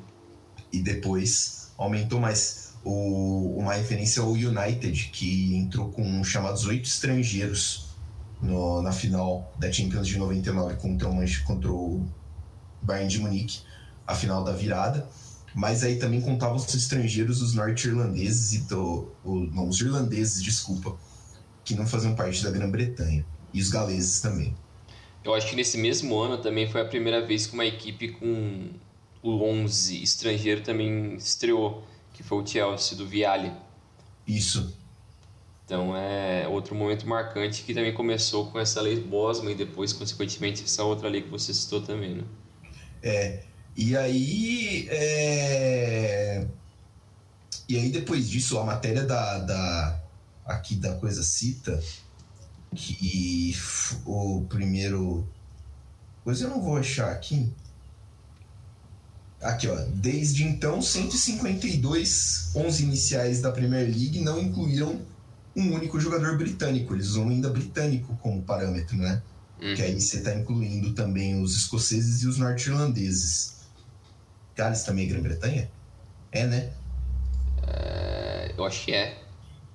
E 0.73 0.81
depois 0.81 1.73
aumentou 1.77 2.21
mais 2.21 2.68
o, 2.85 3.57
uma 3.59 3.75
referência 3.75 4.23
ao 4.23 4.31
United, 4.31 5.11
que 5.13 5.57
entrou 5.57 5.91
com 5.91 6.23
chamados 6.25 6.65
oito 6.67 6.87
estrangeiros 6.87 7.89
no, 8.41 8.83
na 8.83 8.93
final 8.93 9.53
da 9.59 9.71
Champions 9.71 10.07
de 10.07 10.19
99 10.19 10.77
contra 10.77 11.09
o, 11.09 11.15
contra 11.45 11.73
o 11.73 12.07
Bayern 12.83 13.09
de 13.09 13.19
Munique, 13.21 13.61
a 14.07 14.15
final 14.15 14.45
da 14.45 14.53
virada. 14.53 15.09
Mas 15.55 15.83
aí 15.83 15.97
também 15.97 16.21
contavam 16.21 16.57
os 16.57 16.73
estrangeiros, 16.75 17.43
os 17.43 17.55
norte-irlandeses 17.55 18.53
e 18.53 18.59
do, 18.69 19.13
o, 19.25 19.41
não, 19.41 19.69
os 19.69 19.81
irlandeses, 19.81 20.43
desculpa, 20.43 20.97
que 21.65 21.75
não 21.75 21.87
faziam 21.87 22.15
parte 22.15 22.43
da 22.43 22.51
Grã-Bretanha. 22.51 23.25
E 23.53 23.61
os 23.61 23.71
galeses 23.71 24.21
também. 24.21 24.55
Eu 25.25 25.35
acho 25.35 25.49
que 25.49 25.57
nesse 25.57 25.77
mesmo 25.79 26.19
ano 26.19 26.39
também 26.39 26.71
foi 26.71 26.81
a 26.81 26.85
primeira 26.85 27.25
vez 27.27 27.47
que 27.47 27.55
uma 27.55 27.65
equipe 27.65 28.09
com 28.13 28.71
o 29.23 29.43
11 29.43 30.03
estrangeiro 30.03 30.63
também 30.63 31.17
estreou, 31.17 31.85
que 32.19 32.25
foi 32.25 32.43
o 32.43 32.47
Chelsea, 32.47 32.99
do 32.99 33.07
Viale. 33.07 33.53
Isso. 34.27 34.77
Então 35.65 35.97
é 35.97 36.49
outro 36.49 36.75
momento 36.75 37.07
marcante 37.07 37.63
que 37.63 37.73
também 37.73 37.95
começou 37.95 38.51
com 38.51 38.59
essa 38.59 38.81
lei 38.81 38.99
Bosman 39.01 39.53
e 39.53 39.55
depois, 39.55 39.93
consequentemente, 39.93 40.65
essa 40.65 40.83
outra 40.83 41.09
lei 41.09 41.23
que 41.23 41.29
você 41.29 41.55
citou 41.55 41.81
também, 41.81 42.17
né? 42.17 42.25
É, 43.01 43.45
e 43.77 43.97
aí. 43.97 44.89
É... 44.91 46.45
E 47.69 47.79
aí, 47.79 47.89
depois 47.89 48.29
disso, 48.29 48.59
a 48.59 48.65
matéria 48.65 49.05
da, 49.05 49.39
da. 49.39 50.01
Aqui 50.45 50.75
da 50.75 50.95
coisa 50.97 51.23
cita 51.23 51.81
que 52.75 53.55
o 54.05 54.45
primeiro. 54.49 55.25
Pois 56.25 56.41
eu 56.41 56.49
não 56.49 56.61
vou 56.61 56.79
achar 56.79 57.13
aqui. 57.13 57.49
Aqui, 59.41 59.69
ó. 59.69 59.77
Desde 59.95 60.45
então, 60.45 60.83
152 60.83 62.51
11 62.55 62.83
iniciais 62.83 63.41
da 63.41 63.53
Premier 63.53 63.85
League 63.85 64.21
não 64.21 64.41
incluíram 64.41 65.01
um 65.55 65.73
único 65.73 66.01
jogador 66.01 66.37
britânico. 66.37 66.95
Eles 66.95 67.09
usam 67.09 67.29
ainda 67.29 67.49
britânico 67.49 68.17
como 68.17 68.43
parâmetro, 68.43 68.97
né? 68.97 69.23
Uhum. 69.61 69.75
Que 69.75 69.83
aí 69.83 70.01
você 70.01 70.19
está 70.19 70.35
incluindo 70.35 70.93
também 70.93 71.41
os 71.41 71.57
escoceses 71.57 72.23
e 72.23 72.27
os 72.27 72.39
norte-irlandeses. 72.39 73.59
Gales 74.57 74.83
também 74.83 75.07
é 75.07 75.09
Grã-Bretanha? 75.09 75.71
É, 76.33 76.47
né? 76.47 76.73
Uh, 77.63 78.55
eu 78.57 78.65
acho 78.65 78.85
que 78.85 78.93
é. 78.93 79.19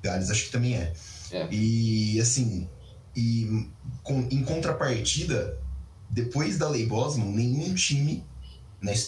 Gales 0.04 0.30
acho 0.30 0.46
que 0.46 0.52
também 0.52 0.76
é. 0.76 0.94
é. 1.32 1.48
E, 1.50 2.20
assim, 2.20 2.68
e 3.16 3.70
com, 4.04 4.28
em 4.30 4.44
contrapartida, 4.44 5.58
depois 6.10 6.58
da 6.58 6.68
Lei 6.68 6.86
Bosman, 6.86 7.32
nenhum 7.32 7.74
time 7.74 8.26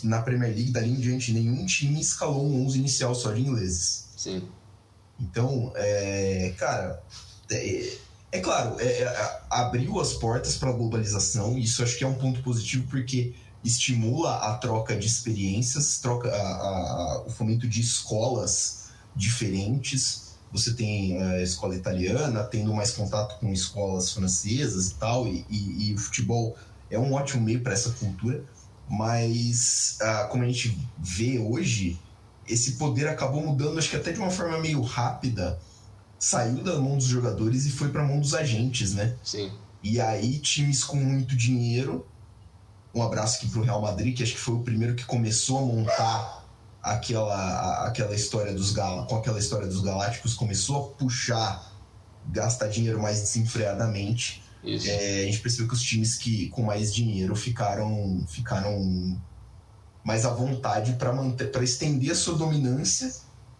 na 0.03 0.21
Premier 0.21 0.53
League, 0.53 0.71
dali 0.71 0.89
em 0.89 0.95
diante, 0.95 1.33
nenhum 1.33 1.65
time 1.65 1.99
escalou 1.99 2.47
um 2.47 2.65
11 2.65 2.79
inicial 2.79 3.13
só 3.13 3.31
de 3.31 3.41
ingleses. 3.41 4.05
Sim. 4.15 4.47
Então, 5.19 5.71
é, 5.75 6.53
cara, 6.57 7.01
é, 7.51 7.97
é 8.31 8.39
claro, 8.39 8.79
é, 8.79 8.85
é 8.85 9.41
abriu 9.49 9.99
as 9.99 10.13
portas 10.13 10.57
para 10.57 10.69
a 10.69 10.73
globalização, 10.73 11.57
e 11.57 11.63
isso 11.63 11.83
acho 11.83 11.97
que 11.97 12.03
é 12.03 12.07
um 12.07 12.15
ponto 12.15 12.41
positivo 12.41 12.87
porque 12.89 13.33
estimula 13.63 14.37
a 14.37 14.57
troca 14.57 14.95
de 14.95 15.07
experiências, 15.07 15.99
troca 15.99 16.29
a, 16.29 16.41
a, 16.41 17.23
o 17.25 17.29
fomento 17.31 17.67
de 17.67 17.81
escolas 17.81 18.89
diferentes. 19.15 20.35
Você 20.51 20.73
tem 20.73 21.21
a 21.21 21.41
escola 21.41 21.75
italiana 21.75 22.43
tendo 22.43 22.73
mais 22.73 22.91
contato 22.91 23.39
com 23.39 23.51
escolas 23.51 24.11
francesas 24.11 24.91
e 24.91 24.95
tal, 24.95 25.27
e, 25.27 25.45
e, 25.49 25.89
e 25.89 25.93
o 25.93 25.97
futebol 25.97 26.55
é 26.89 26.99
um 26.99 27.13
ótimo 27.13 27.43
meio 27.43 27.61
para 27.61 27.73
essa 27.73 27.89
cultura, 27.91 28.43
mas 28.89 29.97
ah, 30.01 30.27
como 30.31 30.43
a 30.43 30.47
gente 30.47 30.77
vê 30.97 31.39
hoje, 31.39 31.99
esse 32.47 32.73
poder 32.73 33.07
acabou 33.07 33.41
mudando, 33.41 33.79
acho 33.79 33.89
que 33.89 33.95
até 33.95 34.11
de 34.11 34.19
uma 34.19 34.29
forma 34.29 34.59
meio 34.59 34.81
rápida, 34.81 35.59
saiu 36.19 36.63
da 36.63 36.79
mão 36.79 36.97
dos 36.97 37.07
jogadores 37.07 37.65
e 37.65 37.71
foi 37.71 37.89
para 37.89 38.01
a 38.01 38.05
mão 38.05 38.19
dos 38.19 38.33
agentes, 38.33 38.93
né? 38.93 39.15
Sim. 39.23 39.51
E 39.83 39.99
aí, 39.99 40.39
times 40.39 40.83
com 40.83 40.97
muito 40.97 41.35
dinheiro. 41.35 42.05
Um 42.93 43.01
abraço 43.01 43.37
aqui 43.37 43.49
pro 43.49 43.61
Real 43.61 43.81
Madrid, 43.81 44.15
que 44.15 44.23
acho 44.23 44.33
que 44.33 44.39
foi 44.39 44.55
o 44.55 44.63
primeiro 44.63 44.95
que 44.95 45.05
começou 45.05 45.59
a 45.59 45.61
montar 45.61 46.45
aquela, 46.81 47.87
aquela 47.87 48.13
história 48.13 48.53
dos 48.53 48.71
gal 48.71 49.07
com 49.07 49.15
aquela 49.15 49.39
história 49.39 49.67
dos 49.67 49.81
galácticos, 49.81 50.35
começou 50.35 50.77
a 50.77 50.97
puxar, 50.97 51.73
gastar 52.27 52.67
dinheiro 52.67 53.01
mais 53.01 53.19
desenfreadamente. 53.21 54.43
É, 54.65 55.21
a 55.21 55.25
gente 55.25 55.39
percebeu 55.39 55.67
que 55.67 55.73
os 55.73 55.81
times 55.81 56.17
que 56.17 56.49
com 56.49 56.63
mais 56.63 56.93
dinheiro 56.93 57.35
ficaram, 57.35 58.25
ficaram 58.27 59.19
mais 60.03 60.25
à 60.25 60.33
vontade 60.33 60.93
para 60.93 61.13
manter, 61.13 61.51
para 61.51 61.63
estender 61.63 62.11
a 62.11 62.15
sua 62.15 62.35
dominância 62.35 63.13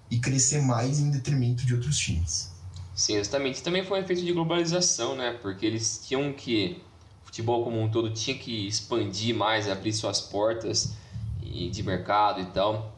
e 0.10 0.20
crescer 0.20 0.62
mais 0.62 1.00
em 1.00 1.10
detrimento 1.10 1.66
de 1.66 1.74
outros 1.74 1.98
times. 1.98 2.52
Sim, 2.94 3.18
exatamente. 3.18 3.62
Também 3.62 3.84
foi 3.84 4.00
um 4.00 4.04
efeito 4.04 4.24
de 4.24 4.32
globalização, 4.32 5.16
né? 5.16 5.38
Porque 5.42 5.66
eles 5.66 6.02
tinham 6.08 6.32
que 6.32 6.82
o 7.24 7.26
futebol 7.26 7.64
como 7.64 7.82
um 7.82 7.90
todo 7.90 8.10
tinha 8.12 8.38
que 8.38 8.68
expandir 8.68 9.36
mais, 9.36 9.68
abrir 9.70 9.92
suas 9.92 10.22
portas 10.22 10.94
de 11.42 11.84
mercado 11.84 12.42
e 12.42 12.46
tal. 12.46 12.96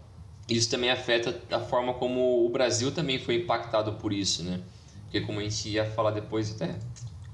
Isso 0.47 0.69
também 0.69 0.89
afeta 0.89 1.39
a 1.51 1.59
forma 1.59 1.93
como 1.93 2.45
o 2.45 2.49
Brasil 2.49 2.91
também 2.91 3.19
foi 3.19 3.35
impactado 3.35 3.93
por 3.93 4.13
isso, 4.13 4.43
né? 4.43 4.61
Porque 5.03 5.21
como 5.21 5.39
a 5.39 5.43
gente 5.43 5.69
ia 5.69 5.85
falar 5.85 6.11
depois, 6.11 6.51
até 6.51 6.75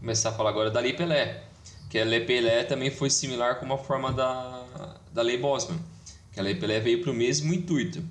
começar 0.03 0.31
a 0.31 0.33
falar 0.33 0.49
agora 0.49 0.69
da 0.69 0.81
Lei 0.81 0.91
Pelé, 0.91 1.45
que 1.89 1.97
a 1.97 2.03
Lei 2.03 2.25
Pelé 2.25 2.65
também 2.65 2.91
foi 2.91 3.09
similar 3.09 3.57
com 3.57 3.65
uma 3.65 3.77
forma 3.77 4.11
da, 4.11 4.97
da 5.13 5.21
Lei 5.21 5.37
Bosman 5.37 5.79
que 6.29 6.41
a 6.41 6.43
Lei 6.43 6.55
Pelé 6.55 6.81
veio 6.81 7.01
para 7.01 7.09
o 7.09 7.13
mesmo 7.13 7.53
intuito, 7.53 8.03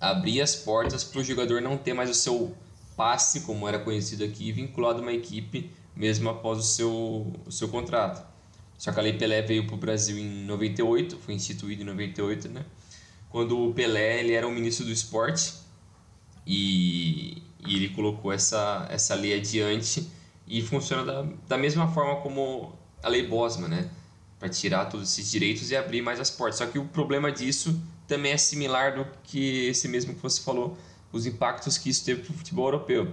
abrir 0.00 0.40
as 0.40 0.56
portas 0.56 1.04
para 1.04 1.20
o 1.20 1.22
jogador 1.22 1.60
não 1.60 1.76
ter 1.76 1.92
mais 1.92 2.08
o 2.08 2.14
seu 2.14 2.56
passe, 2.96 3.40
como 3.42 3.68
era 3.68 3.78
conhecido 3.78 4.24
aqui, 4.24 4.50
vinculado 4.50 5.00
a 5.00 5.02
uma 5.02 5.12
equipe 5.12 5.70
mesmo 5.94 6.30
após 6.30 6.58
o 6.58 6.62
seu, 6.62 7.30
o 7.44 7.52
seu 7.52 7.68
contrato. 7.68 8.26
Só 8.78 8.90
que 8.90 8.98
a 8.98 9.02
Lei 9.02 9.12
Pelé 9.12 9.42
veio 9.42 9.66
para 9.66 9.74
o 9.74 9.78
Brasil 9.78 10.16
em 10.16 10.46
98, 10.46 11.18
foi 11.18 11.34
instituído 11.34 11.82
em 11.82 11.84
98, 11.84 12.48
né? 12.48 12.64
Quando 13.28 13.62
o 13.62 13.74
Pelé 13.74 14.20
ele 14.20 14.32
era 14.32 14.48
o 14.48 14.50
ministro 14.50 14.86
do 14.86 14.90
esporte 14.90 15.52
e, 16.46 17.42
e 17.66 17.76
ele 17.76 17.90
colocou 17.90 18.32
essa, 18.32 18.88
essa 18.90 19.14
lei 19.14 19.34
adiante 19.34 20.18
e 20.50 20.60
funciona 20.60 21.04
da, 21.04 21.26
da 21.48 21.56
mesma 21.56 21.86
forma 21.88 22.16
como 22.20 22.74
a 23.00 23.08
Lei 23.08 23.26
Bosman, 23.26 23.68
né? 23.68 23.90
para 24.40 24.48
tirar 24.48 24.86
todos 24.86 25.12
esses 25.12 25.30
direitos 25.30 25.70
e 25.70 25.76
abrir 25.76 26.00
mais 26.00 26.18
as 26.18 26.30
portas. 26.30 26.58
Só 26.58 26.66
que 26.66 26.78
o 26.78 26.86
problema 26.86 27.30
disso 27.30 27.80
também 28.08 28.32
é 28.32 28.36
similar 28.38 28.96
do 28.96 29.06
que 29.22 29.66
esse 29.68 29.86
mesmo 29.86 30.14
que 30.14 30.22
você 30.22 30.40
falou, 30.40 30.76
os 31.12 31.26
impactos 31.26 31.76
que 31.76 31.90
isso 31.90 32.04
teve 32.04 32.22
para 32.22 32.32
o 32.32 32.36
futebol 32.38 32.66
europeu. 32.66 33.12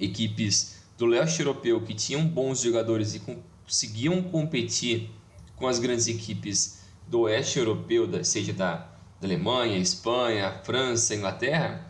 Equipes 0.00 0.76
do 0.96 1.04
leste 1.04 1.40
europeu 1.40 1.80
que 1.82 1.94
tinham 1.94 2.26
bons 2.26 2.62
jogadores 2.62 3.14
e 3.14 3.20
conseguiam 3.20 4.22
competir 4.22 5.10
com 5.54 5.68
as 5.68 5.78
grandes 5.78 6.06
equipes 6.06 6.80
do 7.06 7.20
oeste 7.20 7.58
europeu, 7.58 8.08
seja 8.24 8.52
da, 8.52 8.76
da 9.20 9.26
Alemanha, 9.26 9.78
Espanha, 9.78 10.60
França, 10.64 11.14
Inglaterra, 11.14 11.86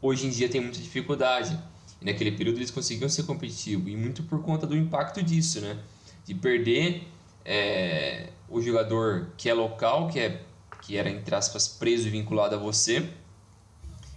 hoje 0.00 0.26
em 0.26 0.30
dia 0.30 0.48
tem 0.48 0.60
muita 0.60 0.78
dificuldade. 0.78 1.58
Naquele 2.04 2.32
período 2.32 2.58
eles 2.58 2.70
conseguiam 2.70 3.08
ser 3.08 3.22
competitivos, 3.22 3.90
e 3.90 3.96
muito 3.96 4.22
por 4.24 4.42
conta 4.42 4.66
do 4.66 4.76
impacto 4.76 5.22
disso, 5.22 5.62
né? 5.62 5.78
De 6.26 6.34
perder 6.34 7.08
é, 7.44 8.28
o 8.46 8.60
jogador 8.60 9.32
que 9.38 9.48
é 9.48 9.54
local, 9.54 10.08
que, 10.08 10.20
é, 10.20 10.42
que 10.82 10.98
era, 10.98 11.08
entre 11.08 11.34
aspas, 11.34 11.66
preso 11.66 12.06
e 12.06 12.10
vinculado 12.10 12.54
a 12.54 12.58
você, 12.58 13.08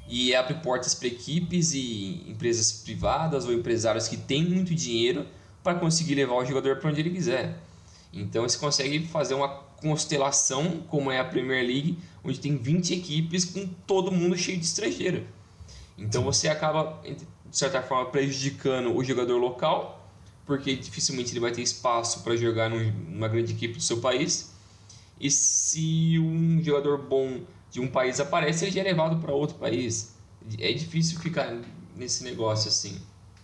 e 0.05 0.35
abre 0.35 0.55
portas 0.55 0.93
para 0.93 1.07
equipes 1.07 1.73
e 1.73 2.25
empresas 2.27 2.73
privadas 2.73 3.45
ou 3.45 3.53
empresários 3.53 4.09
que 4.09 4.17
têm 4.17 4.43
muito 4.43 4.75
dinheiro 4.75 5.25
para 5.63 5.79
conseguir 5.79 6.15
levar 6.15 6.35
o 6.35 6.45
jogador 6.45 6.77
para 6.77 6.89
onde 6.89 6.99
ele 6.99 7.09
quiser. 7.09 7.57
Então 8.11 8.43
você 8.43 8.57
consegue 8.57 9.05
fazer 9.07 9.33
uma 9.33 9.49
constelação, 9.81 10.83
como 10.89 11.09
é 11.09 11.19
a 11.19 11.25
Premier 11.25 11.65
League, 11.65 11.97
onde 12.21 12.39
tem 12.39 12.57
20 12.57 12.93
equipes 12.93 13.45
com 13.45 13.65
todo 13.85 14.11
mundo 14.11 14.37
cheio 14.37 14.57
de 14.57 14.65
estrangeiro. 14.65 15.25
Então 15.97 16.23
você 16.23 16.47
acaba, 16.47 17.01
de 17.49 17.57
certa 17.57 17.81
forma, 17.81 18.09
prejudicando 18.09 18.95
o 18.95 19.03
jogador 19.03 19.37
local 19.37 19.97
porque 20.47 20.77
dificilmente 20.77 21.33
ele 21.33 21.41
vai 21.41 21.51
ter 21.51 21.61
espaço 21.61 22.21
para 22.21 22.35
jogar 22.37 22.69
numa 22.69 23.27
grande 23.27 23.51
equipe 23.51 23.75
do 23.75 23.83
seu 23.83 23.97
país. 23.99 24.51
E 25.19 25.29
se 25.29 26.17
um 26.17 26.63
jogador 26.63 26.97
bom 26.97 27.41
de 27.69 27.81
um 27.81 27.87
país 27.87 28.19
aparece, 28.21 28.63
ele 28.63 28.71
já 28.71 28.79
é 28.79 28.83
levado 28.85 29.17
para 29.17 29.33
outro 29.33 29.57
país. 29.57 30.15
É 30.57 30.71
difícil 30.71 31.19
ficar 31.19 31.53
nesse 31.97 32.23
negócio 32.23 32.69
assim. 32.69 32.97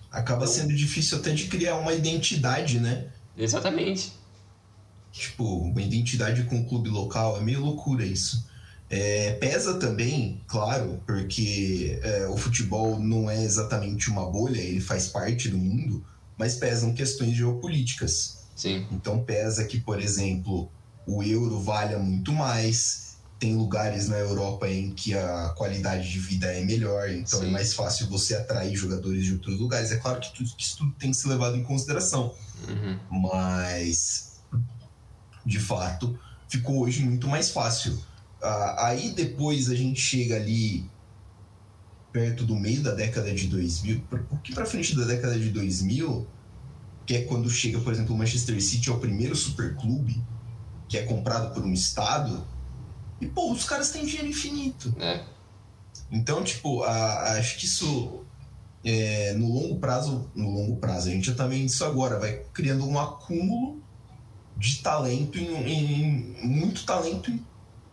Acaba 0.10 0.46
então, 0.46 0.56
sendo 0.56 0.74
difícil 0.74 1.18
até 1.18 1.34
de 1.34 1.48
criar 1.48 1.76
uma 1.76 1.94
identidade, 1.94 2.80
né? 2.80 3.12
Exatamente. 3.38 4.14
Tipo, 5.12 5.44
uma 5.44 5.82
identidade 5.82 6.44
com 6.44 6.62
o 6.62 6.66
clube 6.66 6.90
local, 6.90 7.38
é 7.38 7.42
meio 7.42 7.60
loucura 7.60 8.06
isso. 8.06 8.48
É, 8.96 9.32
pesa 9.32 9.80
também, 9.80 10.40
claro, 10.46 11.02
porque 11.08 12.00
é, 12.04 12.28
o 12.28 12.38
futebol 12.38 13.00
não 13.00 13.28
é 13.28 13.44
exatamente 13.44 14.12
uma 14.12 14.30
bolha, 14.30 14.62
ele 14.62 14.80
faz 14.80 15.08
parte 15.08 15.50
do 15.50 15.58
mundo, 15.58 16.06
mas 16.38 16.54
pesam 16.54 16.94
questões 16.94 17.36
geopolíticas. 17.36 18.44
Sim. 18.56 18.86
Então 18.92 19.24
pesa 19.24 19.66
que, 19.66 19.80
por 19.80 20.00
exemplo, 20.00 20.70
o 21.08 21.24
euro 21.24 21.60
valha 21.60 21.98
muito 21.98 22.32
mais, 22.32 23.18
tem 23.40 23.56
lugares 23.56 24.10
na 24.10 24.20
Europa 24.20 24.70
em 24.70 24.92
que 24.92 25.18
a 25.18 25.50
qualidade 25.58 26.12
de 26.12 26.20
vida 26.20 26.46
é 26.54 26.64
melhor, 26.64 27.10
então 27.10 27.40
Sim. 27.40 27.48
é 27.48 27.50
mais 27.50 27.74
fácil 27.74 28.08
você 28.10 28.36
atrair 28.36 28.76
jogadores 28.76 29.26
de 29.26 29.34
outros 29.34 29.60
lugares. 29.60 29.92
É 29.92 29.98
claro 29.98 30.20
que, 30.20 30.32
tudo, 30.36 30.56
que 30.56 30.64
isso 30.64 30.78
tudo 30.78 30.92
tem 31.00 31.10
que 31.10 31.18
ser 31.18 31.30
levado 31.30 31.58
em 31.58 31.64
consideração, 31.64 32.36
uhum. 32.68 33.00
mas 33.10 34.34
de 35.44 35.60
fato 35.60 36.16
ficou 36.48 36.82
hoje 36.82 37.02
muito 37.02 37.28
mais 37.28 37.50
fácil. 37.50 38.00
Ah, 38.44 38.88
aí 38.88 39.12
depois 39.12 39.70
a 39.70 39.76
gente 39.76 40.02
chega 40.02 40.36
ali 40.36 40.90
perto 42.12 42.44
do 42.46 42.56
meio 42.56 42.84
da 42.84 42.92
década 42.92 43.34
de 43.34 43.48
2000, 43.48 43.98
um 43.98 44.18
pouquinho 44.26 44.56
para 44.56 44.66
frente 44.66 44.96
da 44.96 45.06
década 45.06 45.40
de 45.40 45.50
2000, 45.50 46.28
que 47.06 47.16
é 47.16 47.22
quando 47.24 47.50
chega, 47.50 47.80
por 47.80 47.92
exemplo, 47.92 48.14
o 48.14 48.18
Manchester 48.18 48.62
City 48.62 48.90
é 48.90 48.94
o 48.94 49.00
primeiro 49.00 49.36
superclube 49.36 50.22
que 50.88 50.98
é 50.98 51.04
comprado 51.04 51.54
por 51.54 51.64
um 51.64 51.74
estado 51.74 52.46
e, 53.20 53.26
pô, 53.26 53.52
os 53.52 53.64
caras 53.64 53.90
têm 53.90 54.06
dinheiro 54.06 54.28
infinito. 54.28 54.94
É. 55.00 55.24
Então, 56.12 56.44
tipo, 56.44 56.84
a, 56.84 57.32
acho 57.40 57.58
que 57.58 57.66
isso 57.66 58.24
é, 58.84 59.34
no 59.34 59.52
longo 59.52 59.80
prazo, 59.80 60.30
no 60.36 60.52
longo 60.52 60.76
prazo, 60.76 61.10
a 61.10 61.12
gente 61.12 61.28
já 61.28 61.34
tá 61.34 61.48
vendo 61.48 61.66
isso 61.66 61.84
agora, 61.86 62.20
vai 62.20 62.44
criando 62.54 62.86
um 62.86 63.00
acúmulo 63.00 63.82
de 64.58 64.84
talento 64.84 65.40
em, 65.40 65.48
em, 65.48 66.36
em 66.44 66.48
muito 66.48 66.86
talento 66.86 67.32
em 67.32 67.44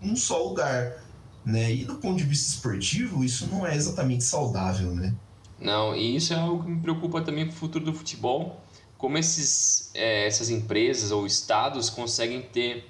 um 0.03 0.17
só 0.17 0.43
lugar, 0.43 1.03
né? 1.45 1.73
E 1.73 1.85
do 1.85 1.97
ponto 1.97 2.17
de 2.17 2.25
vista 2.25 2.55
esportivo, 2.55 3.25
isso 3.25 3.49
não 3.51 3.67
é 3.67 3.75
exatamente 3.75 4.25
saudável, 4.25 4.95
né? 4.95 5.15
Não, 5.61 5.95
e 5.95 6.17
isso 6.17 6.33
é 6.33 6.37
algo 6.37 6.65
que 6.65 6.71
me 6.71 6.81
preocupa 6.81 7.21
também 7.21 7.47
com 7.47 7.53
o 7.53 7.57
futuro 7.57 7.85
do 7.85 7.93
futebol, 7.93 8.61
como 8.97 9.19
esses, 9.19 9.91
é, 9.95 10.27
essas 10.27 10.51
empresas 10.51 11.11
ou 11.11 11.27
estados 11.27 11.91
conseguem 11.91 12.43
ter 12.43 12.87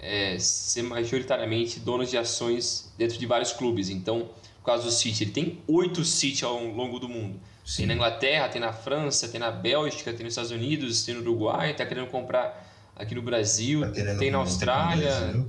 é, 0.00 0.38
ser 0.38 0.82
majoritariamente 0.82 1.80
donos 1.80 2.10
de 2.10 2.16
ações 2.16 2.92
dentro 2.96 3.18
de 3.18 3.26
vários 3.26 3.52
clubes. 3.52 3.90
Então, 3.90 4.30
por 4.58 4.66
causa 4.66 4.84
do 4.84 4.90
City, 4.90 5.24
ele 5.24 5.30
tem 5.32 5.62
oito 5.66 6.04
City 6.04 6.44
ao 6.44 6.62
longo 6.64 6.98
do 6.98 7.08
mundo. 7.08 7.40
Sim. 7.64 7.78
Tem 7.78 7.86
na 7.86 7.94
Inglaterra, 7.94 8.48
tem 8.48 8.60
na 8.60 8.72
França, 8.72 9.28
tem 9.28 9.40
na 9.40 9.50
Bélgica, 9.50 10.12
tem 10.12 10.24
nos 10.24 10.32
Estados 10.32 10.50
Unidos, 10.50 11.04
tem 11.04 11.14
no 11.14 11.20
Uruguai, 11.20 11.72
está 11.72 11.84
querendo 11.84 12.08
comprar 12.08 12.66
aqui 12.96 13.14
no 13.14 13.22
Brasil, 13.22 13.80
tá 13.92 14.14
tem 14.16 14.30
na 14.30 14.38
Austrália. 14.38 15.46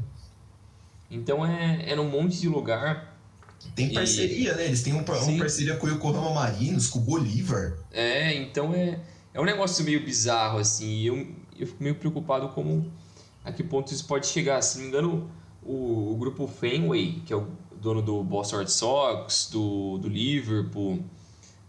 Então 1.10 1.46
é, 1.46 1.92
é 1.92 1.96
num 1.96 2.10
monte 2.10 2.40
de 2.40 2.48
lugar. 2.48 3.18
Tem 3.76 3.94
parceria, 3.94 4.54
e... 4.54 4.56
né? 4.56 4.66
Eles 4.66 4.84
têm 4.84 4.94
um, 4.94 4.98
uma 4.98 5.38
parceria 5.38 5.76
com 5.76 5.88
o 5.88 5.90
Yokohama 5.90 6.34
Marinos, 6.34 6.88
com 6.88 7.00
o 7.00 7.02
Bolívar. 7.02 7.78
É, 7.92 8.34
então 8.34 8.74
é, 8.74 9.00
é 9.34 9.40
um 9.40 9.46
negócio 9.46 9.84
meio 9.84 10.04
bizarro, 10.04 10.60
assim. 10.60 10.88
E 10.88 11.08
eu, 11.08 11.28
eu 11.58 11.68
fico 11.68 11.84
meio 11.84 11.96
preocupado 11.96 12.50
como 12.50 12.92
a 13.44 13.52
que 13.52 13.64
ponto 13.64 13.92
isso 13.92 14.06
pode 14.06 14.28
chegar. 14.28 14.62
Se 14.62 14.78
não 14.78 14.84
me 14.84 14.90
engano, 14.90 15.32
o, 15.64 16.14
o 16.14 16.18
grupo 16.18 16.48
Fenway, 16.48 17.22
que 17.26 17.34
é 17.34 17.36
o 17.36 17.48
dono 17.82 18.02
do 18.02 18.24
Boston 18.24 18.58
Red 18.58 18.68
Sox, 18.68 19.50
do, 19.52 19.98
do 19.98 20.08
Liverpool, 20.08 21.04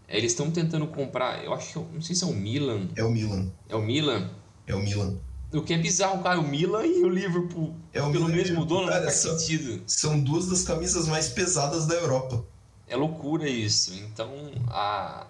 é, 0.07 0.17
eles 0.17 0.31
estão 0.31 0.51
tentando 0.51 0.85
comprar, 0.87 1.43
eu 1.43 1.53
acho 1.53 1.73
que, 1.73 1.79
é 1.79 1.85
não 1.93 2.01
sei 2.01 2.15
se 2.15 2.23
é 2.23 2.27
o 2.27 2.33
Milan. 2.33 2.89
É 2.95 3.03
o 3.03 3.09
Milan. 3.09 3.51
É 3.69 3.75
o 3.75 3.81
Milan? 3.81 4.29
É 4.67 4.75
o 4.75 4.79
Milan. 4.79 5.17
O 5.53 5.61
que 5.61 5.73
é 5.73 5.77
bizarro, 5.77 6.23
cara, 6.23 6.39
o 6.39 6.43
Milan 6.43 6.85
e 6.85 7.03
o 7.03 7.09
Liverpool 7.09 7.75
é 7.93 8.01
o 8.01 8.11
pelo 8.11 8.25
Milan 8.25 8.37
mesmo 8.37 8.65
dono 8.65 8.87
cara, 8.87 8.99
não 8.99 9.05
faz 9.05 9.17
são, 9.17 9.37
sentido. 9.37 9.83
São 9.85 10.19
duas 10.19 10.47
das 10.47 10.63
camisas 10.63 11.07
mais 11.07 11.27
pesadas 11.29 11.85
da 11.85 11.95
Europa. 11.95 12.43
É 12.87 12.95
loucura 12.95 13.49
isso. 13.49 13.93
Então, 13.93 14.29
a, 14.69 15.27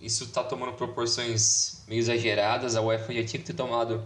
isso 0.00 0.24
está 0.24 0.44
tomando 0.44 0.72
proporções 0.72 1.82
meio 1.88 1.98
exageradas. 1.98 2.76
A 2.76 2.82
UEFA 2.82 3.14
já 3.14 3.24
tinha 3.24 3.40
que 3.40 3.46
ter 3.46 3.54
tomado 3.54 4.02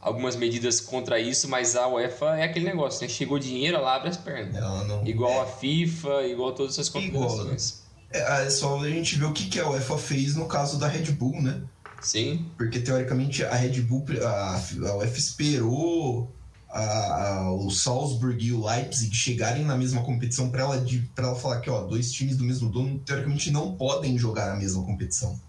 algumas 0.00 0.36
medidas 0.36 0.80
contra 0.80 1.20
isso, 1.20 1.48
mas 1.48 1.76
a 1.76 1.86
UEFA 1.86 2.38
é 2.38 2.44
aquele 2.44 2.66
negócio, 2.66 3.02
né? 3.02 3.08
Chegou 3.08 3.38
dinheiro, 3.38 3.76
ela 3.76 3.94
abre 3.94 4.08
as 4.08 4.16
pernas. 4.16 4.54
Não, 4.54 5.06
igual 5.06 5.32
é. 5.32 5.40
a 5.40 5.46
FIFA, 5.46 6.26
igual 6.26 6.52
todas 6.52 6.74
essas 6.74 6.88
confederações. 6.88 7.82
É, 8.10 8.46
é 8.46 8.50
só 8.50 8.80
a 8.80 8.88
gente 8.88 9.16
ver 9.16 9.26
o 9.26 9.32
que, 9.32 9.48
que 9.48 9.60
a 9.60 9.68
UEFA 9.68 9.98
fez 9.98 10.34
no 10.34 10.46
caso 10.46 10.78
da 10.78 10.88
Red 10.88 11.12
Bull, 11.12 11.42
né? 11.42 11.60
Sim. 12.00 12.46
Porque 12.56 12.80
teoricamente 12.80 13.44
a 13.44 13.54
Red 13.54 13.80
Bull, 13.82 14.04
a, 14.22 14.60
a 14.88 14.96
UEFA 14.96 15.18
esperou 15.18 16.32
a, 16.70 16.80
a, 16.80 17.52
o 17.52 17.70
Salzburg 17.70 18.44
e 18.44 18.52
o 18.52 18.64
Leipzig 18.64 19.14
chegarem 19.14 19.64
na 19.64 19.76
mesma 19.76 20.02
competição 20.02 20.50
para 20.50 20.62
ela, 20.62 20.86
ela 21.16 21.34
falar 21.34 21.60
que 21.60 21.70
ó, 21.70 21.82
dois 21.82 22.12
times 22.12 22.36
do 22.36 22.44
mesmo 22.44 22.68
dono 22.70 22.98
teoricamente 23.00 23.50
não 23.50 23.74
podem 23.74 24.18
jogar 24.18 24.52
a 24.52 24.56
mesma 24.56 24.84
competição. 24.84 25.40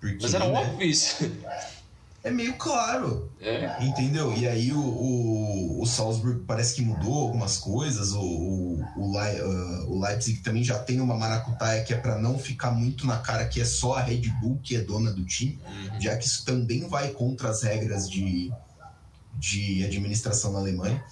Porque, 0.00 0.18
Mas 0.20 0.34
era 0.34 0.46
né, 0.46 0.52
óbvio 0.52 0.88
isso 0.88 1.24
é 2.24 2.30
meio 2.30 2.54
claro. 2.54 3.30
É. 3.38 3.84
Entendeu? 3.84 4.34
E 4.34 4.48
aí 4.48 4.72
o, 4.72 4.80
o, 4.80 5.82
o, 5.82 5.86
Salzburg 5.86 6.42
parece 6.46 6.74
que 6.74 6.82
mudou 6.82 7.20
algumas 7.20 7.58
coisas. 7.58 8.12
O, 8.12 8.22
o, 8.22 8.84
o, 8.96 9.18
uh, 9.18 9.92
o 9.92 10.00
Leipzig 10.00 10.40
também 10.40 10.64
já 10.64 10.78
tem 10.78 11.02
uma 11.02 11.14
maracutaia 11.14 11.84
que 11.84 11.92
é 11.92 11.98
para 11.98 12.18
não 12.18 12.38
ficar 12.38 12.70
muito 12.70 13.06
na 13.06 13.18
cara 13.18 13.46
que 13.46 13.60
é 13.60 13.64
só 13.64 13.94
a 13.94 14.00
Red 14.00 14.30
Bull 14.40 14.58
que 14.62 14.74
é 14.74 14.80
dona 14.80 15.12
do 15.12 15.22
time, 15.24 15.60
uhum. 15.66 16.00
já 16.00 16.16
que 16.16 16.26
isso 16.26 16.46
também 16.46 16.88
vai 16.88 17.10
contra 17.10 17.50
as 17.50 17.62
regras 17.62 18.08
de, 18.08 18.50
de 19.38 19.84
administração 19.84 20.52
na 20.52 20.60
Alemanha. 20.60 21.04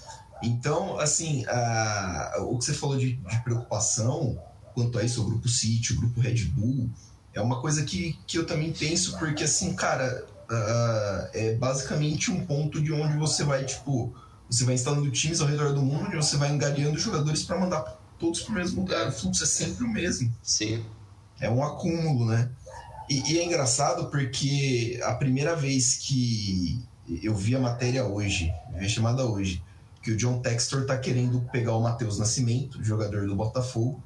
Então, 0.43 0.99
assim, 0.99 1.45
uh, 1.45 2.43
o 2.45 2.59
que 2.59 2.65
você 2.65 2.73
falou 2.73 2.97
de, 2.97 3.17
de 3.17 3.43
preocupação 3.45 4.43
quanto 4.75 4.99
a 4.99 5.05
isso, 5.05 5.21
o 5.21 5.27
grupo 5.27 5.47
City, 5.47 5.93
o 5.93 5.97
grupo 5.97 6.21
Red 6.21 6.45
Bull, 6.47 6.89
é 7.35 7.41
uma 7.41 7.61
coisa 7.61 7.85
que, 7.85 8.19
que 8.27 8.39
eu 8.39 8.47
também 8.47 8.73
penso, 8.73 9.19
porque 9.19 9.45
assim, 9.45 9.75
cara, 9.75 10.27
uh, 10.53 11.29
é 11.33 11.55
basicamente 11.55 12.31
um 12.31 12.45
ponto 12.45 12.81
de 12.81 12.93
onde 12.93 13.17
você 13.17 13.45
vai, 13.45 13.65
tipo, 13.65 14.15
você 14.49 14.65
vai 14.65 14.75
instalando 14.75 15.11
times 15.11 15.41
ao 15.41 15.47
redor 15.47 15.73
do 15.73 15.83
mundo, 15.83 16.07
onde 16.07 16.17
você 16.17 16.37
vai 16.37 16.53
engariando 16.53 16.99
jogadores 16.99 17.43
para 17.43 17.59
mandar 17.59 17.81
todos 18.19 18.43
para 18.43 18.53
o 18.53 18.55
mesmo 18.55 18.83
lugar. 18.83 19.09
O 19.09 19.13
fluxo 19.13 19.43
é 19.43 19.47
sempre 19.47 19.85
o 19.85 19.89
mesmo. 19.89 20.33
Sim. 20.43 20.85
É 21.41 21.51
um 21.51 21.63
acúmulo, 21.63 22.27
né? 22.27 22.51
E, 23.09 23.33
e, 23.33 23.39
é 23.39 23.45
engraçado 23.45 24.11
porque 24.11 25.01
a 25.03 25.15
primeira 25.15 25.57
vez 25.57 25.97
que 25.97 26.81
eu 27.23 27.35
vi 27.35 27.57
a 27.57 27.61
matéria 27.61 28.05
hoje, 28.05 28.53
vi 28.75 28.87
a 28.87 28.89
chamada 28.89 29.25
hoje, 29.25 29.63
que 30.03 30.13
o 30.13 30.17
John 30.17 30.41
Textor 30.41 30.87
tá 30.87 30.97
querendo 30.97 31.41
pegar 31.53 31.75
o 31.75 31.83
Matheus 31.83 32.19
Nascimento, 32.19 32.83
jogador 32.83 33.27
do 33.27 33.35
Botafogo, 33.35 34.03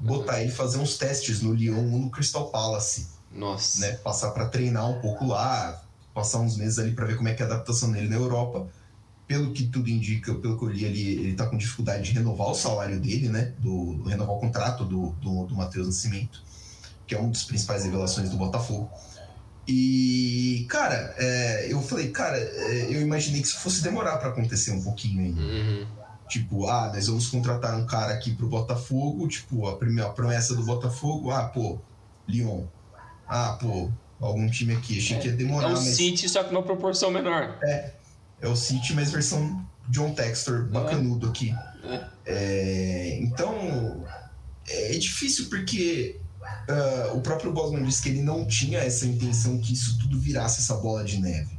botar 0.00 0.42
ele 0.42 0.50
fazer 0.50 0.78
uns 0.78 0.96
testes 0.96 1.42
no 1.42 1.52
Lyon 1.52 1.92
ou 1.92 1.98
no 1.98 2.10
Crystal 2.10 2.48
Palace. 2.50 3.08
Nossa. 3.32 3.80
Né? 3.80 3.92
Passar 3.96 4.30
para 4.30 4.46
treinar 4.46 4.88
um 4.88 5.00
pouco 5.00 5.26
lá, 5.26 5.82
passar 6.18 6.40
uns 6.40 6.56
meses 6.56 6.80
ali 6.80 6.92
para 6.92 7.06
ver 7.06 7.16
como 7.16 7.28
é 7.28 7.34
que 7.34 7.42
é 7.42 7.46
a 7.46 7.48
adaptação 7.48 7.92
dele 7.92 8.08
na 8.08 8.16
Europa. 8.16 8.66
Pelo 9.26 9.52
que 9.52 9.66
tudo 9.66 9.88
indica, 9.88 10.34
pelo 10.34 10.58
que 10.58 10.64
eu 10.64 10.68
li, 10.68 10.84
ele, 10.84 11.02
ele 11.02 11.34
tá 11.34 11.46
com 11.46 11.56
dificuldade 11.56 12.02
de 12.02 12.12
renovar 12.12 12.48
o 12.48 12.54
salário 12.54 12.98
dele, 12.98 13.28
né? 13.28 13.52
Do, 13.58 14.02
renovar 14.02 14.34
o 14.34 14.40
contrato 14.40 14.84
do, 14.84 15.10
do, 15.20 15.46
do 15.46 15.54
Matheus 15.54 15.86
Nascimento, 15.86 16.42
que 17.06 17.14
é 17.14 17.18
uma 17.18 17.28
das 17.28 17.44
principais 17.44 17.84
revelações 17.84 18.30
do 18.30 18.36
Botafogo. 18.36 18.90
E, 19.66 20.66
cara, 20.70 21.14
é, 21.18 21.70
eu 21.70 21.80
falei, 21.82 22.08
cara, 22.08 22.38
é, 22.38 22.86
eu 22.88 23.02
imaginei 23.02 23.42
que 23.42 23.46
isso 23.46 23.58
fosse 23.58 23.82
demorar 23.82 24.16
para 24.16 24.30
acontecer 24.30 24.72
um 24.72 24.82
pouquinho 24.82 25.20
ainda. 25.20 25.40
Uhum. 25.42 25.86
Tipo, 26.26 26.66
ah, 26.66 26.90
nós 26.92 27.06
vamos 27.06 27.28
contratar 27.28 27.76
um 27.76 27.84
cara 27.86 28.14
aqui 28.14 28.34
pro 28.34 28.48
Botafogo, 28.48 29.28
tipo, 29.28 29.68
a 29.68 29.76
primeira 29.76 30.10
promessa 30.10 30.54
do 30.54 30.64
Botafogo, 30.64 31.30
ah, 31.30 31.44
pô, 31.44 31.78
Lyon. 32.26 32.64
Ah, 33.28 33.58
pô, 33.60 33.90
algum 34.20 34.48
time 34.50 34.74
aqui. 34.74 34.98
Achei 34.98 35.16
é, 35.16 35.20
que 35.20 35.28
ia 35.28 35.34
demorar. 35.34 35.70
É 35.70 35.72
o 35.72 35.76
mas... 35.76 35.96
City, 35.96 36.28
só 36.28 36.42
que 36.44 36.52
numa 36.52 36.62
proporção 36.62 37.10
menor. 37.10 37.58
É. 37.62 37.92
É 38.40 38.48
o 38.48 38.56
City, 38.56 38.94
mas 38.94 39.10
versão 39.10 39.66
John 39.88 40.12
Textor, 40.14 40.68
bacanudo 40.68 41.26
é. 41.26 41.30
aqui. 41.30 41.54
É. 41.84 42.06
É, 42.26 43.18
então, 43.20 44.04
é 44.68 44.98
difícil 44.98 45.48
porque 45.48 46.20
uh, 46.68 47.16
o 47.16 47.20
próprio 47.20 47.52
Bosman 47.52 47.84
disse 47.84 48.02
que 48.02 48.10
ele 48.10 48.22
não 48.22 48.46
tinha 48.46 48.78
essa 48.78 49.06
intenção 49.06 49.58
que 49.58 49.72
isso 49.72 49.98
tudo 49.98 50.18
virasse 50.18 50.60
essa 50.60 50.74
bola 50.74 51.04
de 51.04 51.18
neve. 51.18 51.58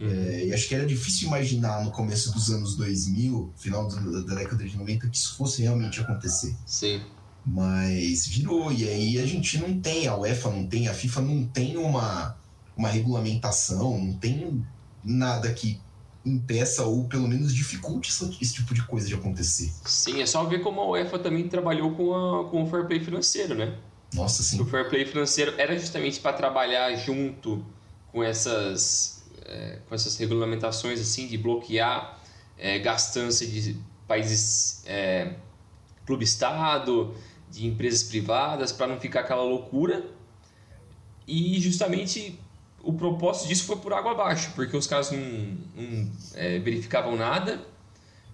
Uhum. 0.00 0.08
É, 0.08 0.44
e 0.46 0.52
acho 0.52 0.68
que 0.68 0.74
era 0.74 0.84
difícil 0.84 1.28
imaginar 1.28 1.82
no 1.82 1.90
começo 1.90 2.32
dos 2.32 2.50
anos 2.50 2.76
2000, 2.76 3.52
final 3.56 3.88
da 3.88 4.34
década 4.34 4.64
de 4.64 4.76
90, 4.76 5.08
que 5.08 5.16
isso 5.16 5.36
fosse 5.36 5.62
realmente 5.62 6.00
acontecer. 6.00 6.54
Sim. 6.66 7.02
Mas 7.46 8.26
virou, 8.26 8.72
e 8.72 8.88
aí 8.88 9.18
a 9.20 9.26
gente 9.26 9.56
não 9.58 9.80
tem, 9.80 10.08
a 10.08 10.16
UEFA 10.16 10.50
não 10.50 10.66
tem, 10.66 10.88
a 10.88 10.94
FIFA 10.94 11.20
não 11.20 11.46
tem 11.46 11.76
uma, 11.76 12.36
uma 12.76 12.88
regulamentação, 12.88 13.98
não 13.98 14.14
tem 14.14 14.66
nada 15.04 15.52
que 15.52 15.80
impeça 16.24 16.82
ou 16.84 17.04
pelo 17.04 17.28
menos 17.28 17.54
dificulte 17.54 18.10
esse, 18.10 18.52
tipo 18.52 18.74
de 18.74 18.82
coisa 18.82 19.06
de 19.06 19.14
acontecer. 19.14 19.72
Sim, 19.84 20.20
é 20.20 20.26
só 20.26 20.42
ver 20.44 20.58
como 20.58 20.80
a 20.80 20.88
UEFA 20.88 21.20
também 21.20 21.48
trabalhou 21.48 21.92
com, 21.92 22.12
a, 22.12 22.50
com 22.50 22.64
o 22.64 22.66
fair 22.66 22.84
play 22.84 22.98
financeiro, 22.98 23.54
né? 23.54 23.78
Nossa, 24.12 24.42
sim. 24.42 24.60
O 24.60 24.64
fair 24.64 24.88
play 24.88 25.06
financeiro 25.06 25.54
era 25.56 25.78
justamente 25.78 26.18
para 26.18 26.32
trabalhar 26.32 26.92
junto 26.96 27.64
com 28.10 28.24
essas, 28.24 29.24
é, 29.44 29.78
com 29.88 29.94
essas 29.94 30.16
regulamentações 30.16 31.00
assim 31.00 31.28
de 31.28 31.38
bloquear 31.38 32.18
é, 32.58 32.80
gastança 32.80 33.46
de 33.46 33.76
países 34.08 34.82
é, 34.84 35.34
clube-estado, 36.04 37.14
de 37.56 37.66
empresas 37.66 38.02
privadas 38.02 38.70
para 38.70 38.86
não 38.86 39.00
ficar 39.00 39.20
aquela 39.20 39.42
loucura. 39.42 40.04
E 41.26 41.58
justamente 41.58 42.38
o 42.82 42.92
propósito 42.92 43.48
disso 43.48 43.64
foi 43.64 43.76
por 43.76 43.92
água 43.92 44.12
abaixo, 44.12 44.52
porque 44.54 44.76
os 44.76 44.86
caras 44.86 45.10
não, 45.10 45.18
não 45.74 46.10
é, 46.34 46.58
verificavam 46.58 47.16
nada, 47.16 47.60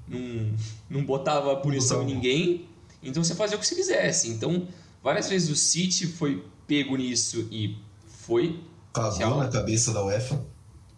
não, 0.06 0.52
não 0.90 1.04
botava 1.04 1.56
punição 1.56 2.02
em 2.02 2.06
ninguém, 2.06 2.68
então 3.02 3.22
você 3.22 3.34
fazia 3.34 3.56
o 3.56 3.60
que 3.60 3.66
você 3.66 3.74
quisesse. 3.74 4.28
Então, 4.28 4.68
várias 5.02 5.28
vezes 5.28 5.48
o 5.48 5.56
City 5.56 6.06
foi 6.06 6.44
pego 6.66 6.96
nisso 6.96 7.48
e 7.50 7.78
foi. 8.06 8.60
Cagou 8.92 9.38
na 9.38 9.48
cabeça 9.48 9.92
da 9.92 10.04
UEFA. 10.04 10.44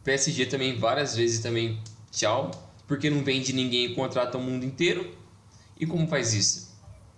PSG 0.03 0.47
também 0.47 0.77
várias 0.77 1.15
vezes 1.15 1.39
também 1.41 1.81
tchau, 2.11 2.51
porque 2.89 3.09
não 3.09 3.23
vende 3.23 3.53
ninguém 3.53 3.87
e 3.87 3.95
contrata 3.95 4.37
o 4.37 4.43
mundo 4.43 4.65
inteiro. 4.65 5.15
E 5.79 5.87
como 5.87 6.07
faz 6.09 6.35
isso? 6.35 6.74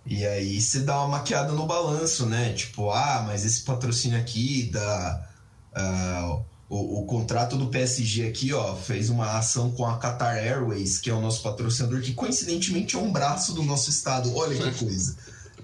E 0.07 0.25
aí 0.25 0.61
você 0.61 0.79
dá 0.79 0.99
uma 0.99 1.17
maquiada 1.17 1.51
no 1.51 1.65
balanço, 1.65 2.25
né? 2.25 2.53
Tipo, 2.53 2.91
ah, 2.91 3.23
mas 3.27 3.45
esse 3.45 3.61
patrocínio 3.61 4.17
aqui 4.17 4.69
da. 4.71 5.27
Uh, 5.75 6.45
o, 6.69 7.01
o, 7.01 7.05
contrato 7.05 7.57
do 7.57 7.67
PSG 7.67 8.27
aqui, 8.27 8.53
ó, 8.53 8.75
fez 8.75 9.09
uma 9.09 9.37
ação 9.37 9.71
com 9.71 9.85
a 9.85 9.97
Qatar 9.97 10.37
Airways, 10.37 10.97
que 10.97 11.09
é 11.09 11.13
o 11.13 11.21
nosso 11.21 11.41
patrocinador, 11.41 12.01
que 12.01 12.13
coincidentemente 12.13 12.95
é 12.95 12.99
um 12.99 13.11
braço 13.11 13.53
do 13.53 13.63
nosso 13.63 13.89
estado. 13.89 14.33
Olha 14.35 14.71
que 14.71 14.79
coisa. 14.79 15.17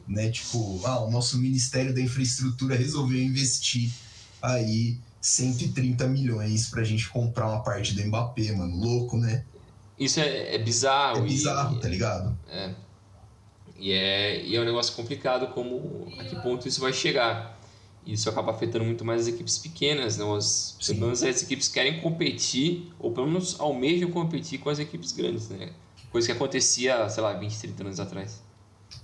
né? 0.08 0.30
Tipo, 0.30 0.82
ah, 0.86 1.00
o 1.00 1.10
nosso 1.10 1.38
Ministério 1.38 1.94
da 1.94 2.02
Infraestrutura 2.02 2.76
resolveu 2.76 3.22
investir 3.22 3.92
aí 4.42 4.98
130 5.22 6.06
milhões 6.08 6.68
pra 6.68 6.84
gente 6.84 7.10
comprar 7.10 7.48
uma 7.48 7.64
parte 7.64 7.96
do 7.96 8.06
Mbappé, 8.06 8.52
mano. 8.52 8.76
Louco, 8.76 9.18
né? 9.18 9.46
Isso 9.98 10.20
é, 10.20 10.56
é 10.56 10.58
bizarro. 10.60 11.20
É 11.20 11.22
bizarro, 11.22 11.78
e, 11.78 11.80
tá 11.80 11.88
ligado? 11.88 12.38
É. 12.50 12.74
E 13.84 13.92
é, 13.92 14.42
e 14.46 14.56
é 14.56 14.62
um 14.62 14.64
negócio 14.64 14.96
complicado 14.96 15.48
como 15.48 16.08
a 16.18 16.24
que 16.24 16.38
ponto 16.38 16.66
isso 16.66 16.80
vai 16.80 16.94
chegar. 16.94 17.60
Isso 18.08 18.30
acaba 18.30 18.54
afetando 18.54 18.86
muito 18.86 19.04
mais 19.04 19.24
as 19.24 19.28
equipes 19.28 19.58
pequenas, 19.58 20.16
né? 20.16 20.24
As, 20.38 20.78
pelo 20.88 21.02
menos 21.02 21.22
as 21.22 21.44
equipes 21.44 21.68
querem 21.68 22.00
competir, 22.00 22.94
ou 22.98 23.12
pelo 23.12 23.28
menos 23.28 23.60
almejam 23.60 24.10
competir 24.10 24.60
com 24.60 24.70
as 24.70 24.80
equipes 24.80 25.12
grandes, 25.12 25.50
né? 25.50 25.72
Coisa 26.10 26.28
que 26.28 26.32
acontecia, 26.32 27.10
sei 27.10 27.22
lá, 27.22 27.34
20, 27.34 27.60
30 27.60 27.84
anos 27.84 28.00
atrás. 28.00 28.42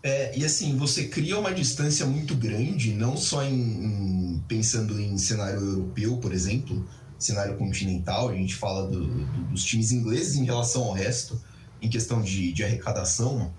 É, 0.02 0.38
e 0.38 0.46
assim, 0.46 0.78
você 0.78 1.10
cria 1.10 1.38
uma 1.38 1.54
distância 1.54 2.06
muito 2.06 2.34
grande, 2.34 2.94
não 2.94 3.18
só 3.18 3.44
em, 3.44 3.54
em, 3.54 4.44
pensando 4.48 4.98
em 4.98 5.18
cenário 5.18 5.60
europeu, 5.60 6.16
por 6.20 6.32
exemplo, 6.32 6.88
cenário 7.18 7.58
continental, 7.58 8.30
a 8.30 8.34
gente 8.34 8.56
fala 8.56 8.88
do, 8.88 9.06
do, 9.06 9.44
dos 9.52 9.62
times 9.66 9.92
ingleses 9.92 10.38
em 10.38 10.46
relação 10.46 10.84
ao 10.84 10.94
resto, 10.94 11.38
em 11.82 11.90
questão 11.90 12.22
de, 12.22 12.54
de 12.54 12.64
arrecadação, 12.64 13.52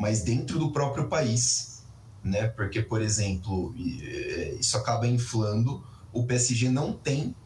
mas 0.00 0.22
dentro 0.22 0.58
do 0.58 0.72
próprio 0.72 1.08
país, 1.08 1.82
né? 2.24 2.48
Porque, 2.48 2.80
por 2.80 3.02
exemplo, 3.02 3.74
é, 4.02 4.56
isso 4.58 4.74
acaba 4.78 5.06
inflando. 5.06 5.84
O 6.10 6.24
PSG 6.24 6.70
não 6.70 6.94
tem, 6.94 7.36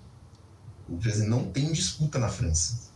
o 0.89 0.97
PSG 0.97 1.27
não 1.27 1.51
tem 1.51 1.73
disputa 1.73 2.17
na 2.17 2.29
França. 2.29 2.93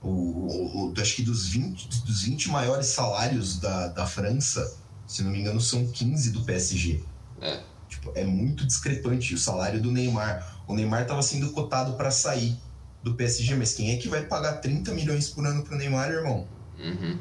O, 0.00 0.08
o, 0.08 0.88
o, 0.88 0.94
acho 0.98 1.14
que 1.14 1.22
dos 1.22 1.46
20, 1.46 2.04
dos 2.04 2.22
20 2.22 2.48
maiores 2.48 2.86
salários 2.86 3.60
da, 3.60 3.88
da 3.88 4.06
França, 4.06 4.78
se 5.06 5.22
não 5.22 5.30
me 5.30 5.40
engano, 5.40 5.60
são 5.60 5.86
15 5.86 6.30
do 6.30 6.42
PSG. 6.44 7.04
É. 7.42 7.62
Tipo, 7.90 8.12
é 8.14 8.24
muito 8.24 8.66
discrepante 8.66 9.34
o 9.34 9.38
salário 9.38 9.80
do 9.80 9.92
Neymar. 9.92 10.62
O 10.66 10.74
Neymar 10.74 11.02
estava 11.02 11.20
sendo 11.20 11.52
cotado 11.52 11.98
para 11.98 12.10
sair 12.10 12.56
do 13.02 13.14
PSG, 13.14 13.56
mas 13.56 13.74
quem 13.74 13.90
é 13.90 13.98
que 13.98 14.08
vai 14.08 14.24
pagar 14.24 14.54
30 14.54 14.94
milhões 14.94 15.28
por 15.28 15.46
ano 15.46 15.62
pro 15.62 15.76
Neymar, 15.76 16.10
irmão? 16.10 16.48
Uhum. 16.78 17.18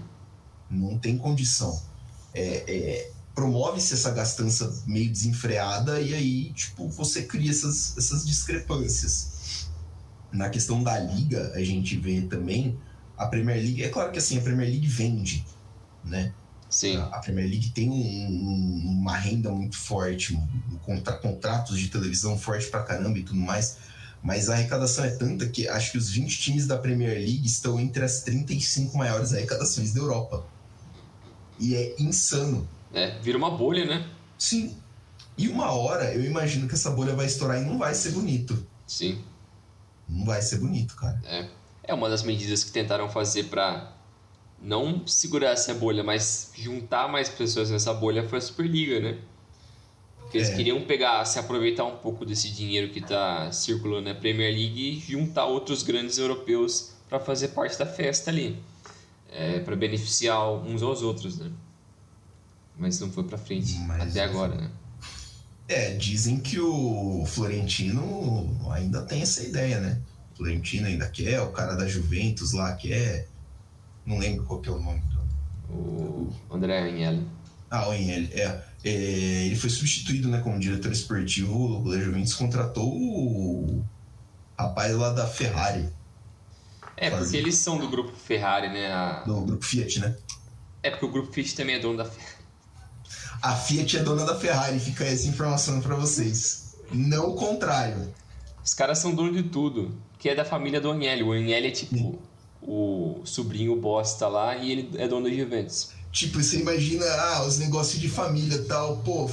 Não 0.69 0.97
tem 0.97 1.17
condição. 1.17 1.81
É, 2.33 2.63
é, 2.67 3.11
Promove-se 3.33 3.93
essa 3.93 4.11
gastança 4.11 4.81
meio 4.87 5.11
desenfreada 5.11 5.99
e 5.99 6.13
aí, 6.13 6.53
tipo, 6.53 6.87
você 6.87 7.23
cria 7.23 7.51
essas, 7.51 7.97
essas 7.97 8.25
discrepâncias. 8.25 9.67
Na 10.31 10.49
questão 10.49 10.81
da 10.81 10.97
liga, 10.97 11.51
a 11.53 11.61
gente 11.61 11.97
vê 11.97 12.21
também 12.21 12.77
a 13.17 13.27
Premier 13.27 13.57
League. 13.57 13.83
É 13.83 13.89
claro 13.89 14.11
que 14.11 14.19
assim, 14.19 14.37
a 14.37 14.41
Premier 14.41 14.69
League 14.69 14.87
vende, 14.87 15.45
né? 16.03 16.33
Sim. 16.69 16.97
A 16.97 17.19
Premier 17.19 17.49
League 17.49 17.69
tem 17.71 17.89
um, 17.89 17.93
um, 17.93 18.99
uma 19.01 19.15
renda 19.15 19.51
muito 19.51 19.77
forte, 19.77 20.35
um, 20.35 20.77
contra, 20.83 21.13
contratos 21.13 21.79
de 21.79 21.89
televisão 21.89 22.37
forte 22.37 22.67
pra 22.67 22.83
caramba 22.83 23.17
e 23.19 23.23
tudo 23.23 23.39
mais. 23.39 23.77
Mas 24.23 24.49
a 24.49 24.53
arrecadação 24.53 25.05
é 25.05 25.11
tanta 25.11 25.47
que 25.47 25.67
acho 25.67 25.91
que 25.91 25.97
os 25.97 26.09
20 26.09 26.39
times 26.39 26.65
da 26.65 26.77
Premier 26.77 27.17
League 27.17 27.45
estão 27.45 27.79
entre 27.79 28.03
as 28.03 28.21
35 28.21 28.97
maiores 28.97 29.33
arrecadações 29.33 29.93
da 29.93 29.99
Europa. 29.99 30.45
E 31.59 31.75
é 31.75 31.95
insano. 31.99 32.67
É, 32.93 33.17
vira 33.19 33.37
uma 33.37 33.51
bolha, 33.51 33.85
né? 33.85 34.07
Sim. 34.37 34.75
E 35.37 35.47
uma 35.47 35.71
hora 35.71 36.13
eu 36.13 36.23
imagino 36.23 36.67
que 36.67 36.75
essa 36.75 36.91
bolha 36.91 37.13
vai 37.13 37.25
estourar 37.25 37.61
e 37.61 37.65
não 37.65 37.77
vai 37.77 37.93
ser 37.93 38.11
bonito. 38.11 38.65
Sim. 38.87 39.21
Não 40.07 40.25
vai 40.25 40.41
ser 40.41 40.59
bonito, 40.59 40.95
cara. 40.95 41.19
É. 41.25 41.47
É 41.83 41.93
uma 41.93 42.09
das 42.09 42.23
medidas 42.23 42.63
que 42.63 42.71
tentaram 42.71 43.09
fazer 43.09 43.45
para 43.45 43.93
não 44.61 45.05
segurar 45.05 45.51
essa 45.51 45.73
bolha, 45.73 46.03
mas 46.03 46.51
juntar 46.55 47.07
mais 47.07 47.29
pessoas 47.29 47.69
nessa 47.69 47.93
bolha 47.93 48.27
foi 48.27 48.39
a 48.39 48.41
Superliga, 48.41 48.99
né? 48.99 49.19
Porque 50.21 50.37
eles 50.37 50.49
é. 50.49 50.55
queriam 50.55 50.81
pegar, 50.81 51.23
se 51.25 51.37
aproveitar 51.37 51.85
um 51.85 51.97
pouco 51.97 52.25
desse 52.25 52.49
dinheiro 52.49 52.91
que 52.91 52.99
está 52.99 53.51
circulando 53.51 54.09
na 54.09 54.15
Premier 54.15 54.51
League 54.51 54.97
e 54.97 54.99
juntar 54.99 55.45
outros 55.45 55.83
grandes 55.83 56.17
europeus 56.17 56.93
para 57.07 57.19
fazer 57.19 57.49
parte 57.49 57.77
da 57.77 57.85
festa 57.85 58.31
ali 58.31 58.57
é, 59.35 59.59
para 59.59 59.75
beneficiar 59.75 60.49
uns 60.49 60.81
aos 60.81 61.01
outros, 61.01 61.37
né? 61.37 61.51
Mas 62.77 62.99
não 62.99 63.11
foi 63.11 63.23
para 63.23 63.37
frente 63.37 63.77
Mas, 63.79 64.11
até 64.11 64.23
agora, 64.23 64.55
né? 64.55 64.71
É, 65.67 65.93
dizem 65.95 66.39
que 66.39 66.59
o 66.59 67.25
Florentino 67.25 68.55
ainda 68.71 69.01
tem 69.01 69.21
essa 69.21 69.43
ideia, 69.43 69.79
né? 69.79 70.01
O 70.33 70.37
Florentino 70.37 70.87
ainda 70.87 71.07
quer, 71.09 71.41
o 71.41 71.51
cara 71.51 71.75
da 71.75 71.87
Juventus 71.87 72.53
lá 72.53 72.73
quer. 72.75 73.27
Não 74.05 74.19
lembro 74.19 74.45
qual 74.45 74.61
que 74.61 74.69
é 74.69 74.71
o 74.71 74.79
nome 74.79 75.01
do. 75.01 75.15
O 75.73 76.33
André 76.51 76.79
Agnelli. 76.79 77.27
Ah, 77.69 77.87
o 77.87 77.91
Agnelli, 77.91 78.29
é. 78.33 78.63
é. 78.83 79.45
Ele 79.47 79.55
foi 79.55 79.69
substituído 79.69 80.29
né, 80.29 80.39
como 80.41 80.59
diretor 80.59 80.91
esportivo 80.91 81.89
da 81.89 81.99
Juventus, 81.99 82.33
contratou 82.35 82.93
o 82.93 83.83
rapaz 84.57 84.95
lá 84.95 85.11
da 85.11 85.25
Ferrari. 85.25 85.89
É, 86.97 87.09
porque 87.09 87.35
eles 87.35 87.55
são 87.55 87.77
do 87.77 87.89
grupo 87.89 88.11
Ferrari, 88.15 88.69
né? 88.69 88.91
A... 88.91 89.23
Do 89.25 89.41
grupo 89.41 89.65
Fiat, 89.65 89.99
né? 89.99 90.15
É 90.81 90.89
porque 90.89 91.05
o 91.05 91.11
grupo 91.11 91.31
Fiat 91.31 91.55
também 91.55 91.75
é 91.75 91.79
dono 91.79 91.97
da 91.97 92.05
Ferrari. 92.05 92.35
A 93.41 93.55
Fiat 93.55 93.97
é 93.97 94.03
dona 94.03 94.25
da 94.25 94.35
Ferrari, 94.35 94.79
fica 94.79 95.03
essa 95.03 95.27
informação 95.27 95.81
para 95.81 95.95
vocês. 95.95 96.75
Não 96.91 97.31
o 97.31 97.35
contrário. 97.35 98.13
Os 98.63 98.73
caras 98.73 98.97
são 98.97 99.13
donos 99.13 99.35
de 99.35 99.43
tudo, 99.43 99.95
que 100.17 100.29
é 100.29 100.35
da 100.35 100.45
família 100.45 100.81
do 100.81 100.89
Agnelli. 100.89 101.23
O 101.23 101.31
Agnelli 101.31 101.67
é 101.67 101.71
tipo 101.71 101.95
Sim. 101.95 102.17
o 102.61 103.21
sobrinho 103.23 103.75
bosta 103.75 104.27
lá 104.27 104.55
e 104.55 104.71
ele 104.71 104.89
é 104.97 105.07
dono 105.07 105.29
da 105.29 105.35
Juventus. 105.35 105.89
Tipo, 106.11 106.41
você 106.41 106.59
imagina, 106.59 107.05
ah, 107.05 107.45
os 107.45 107.59
negócios 107.59 108.01
de 108.01 108.07
família 108.07 108.63
tal, 108.63 108.97
pô, 108.97 109.29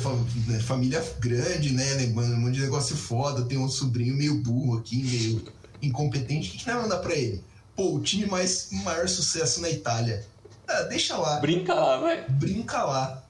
né, 0.49 0.59
família 0.59 1.03
grande, 1.21 1.73
né? 1.73 1.85
Um 2.15 2.41
monte 2.41 2.55
de 2.55 2.63
negócio 2.63 2.97
foda, 2.97 3.45
tem 3.45 3.57
um 3.57 3.69
sobrinho 3.69 4.17
meio 4.17 4.43
burro 4.43 4.79
aqui, 4.79 5.03
meio 5.05 5.45
incompetente, 5.81 6.49
o 6.49 6.53
que, 6.53 6.59
que 6.59 6.65
vai 6.65 6.75
mandar 6.75 6.99
pra 6.99 7.15
ele? 7.15 7.43
Pô, 7.75 7.95
o 7.95 8.01
time 8.01 8.27
mais 8.27 8.69
maior 8.85 9.09
sucesso 9.09 9.61
na 9.61 9.71
Itália. 9.71 10.25
Ah, 10.69 10.83
deixa 10.83 11.17
lá. 11.17 11.41
Brinca 11.41 11.75
lá, 11.75 11.99
vai. 11.99 12.25
Brinca 12.29 12.85
lá. 12.85 13.25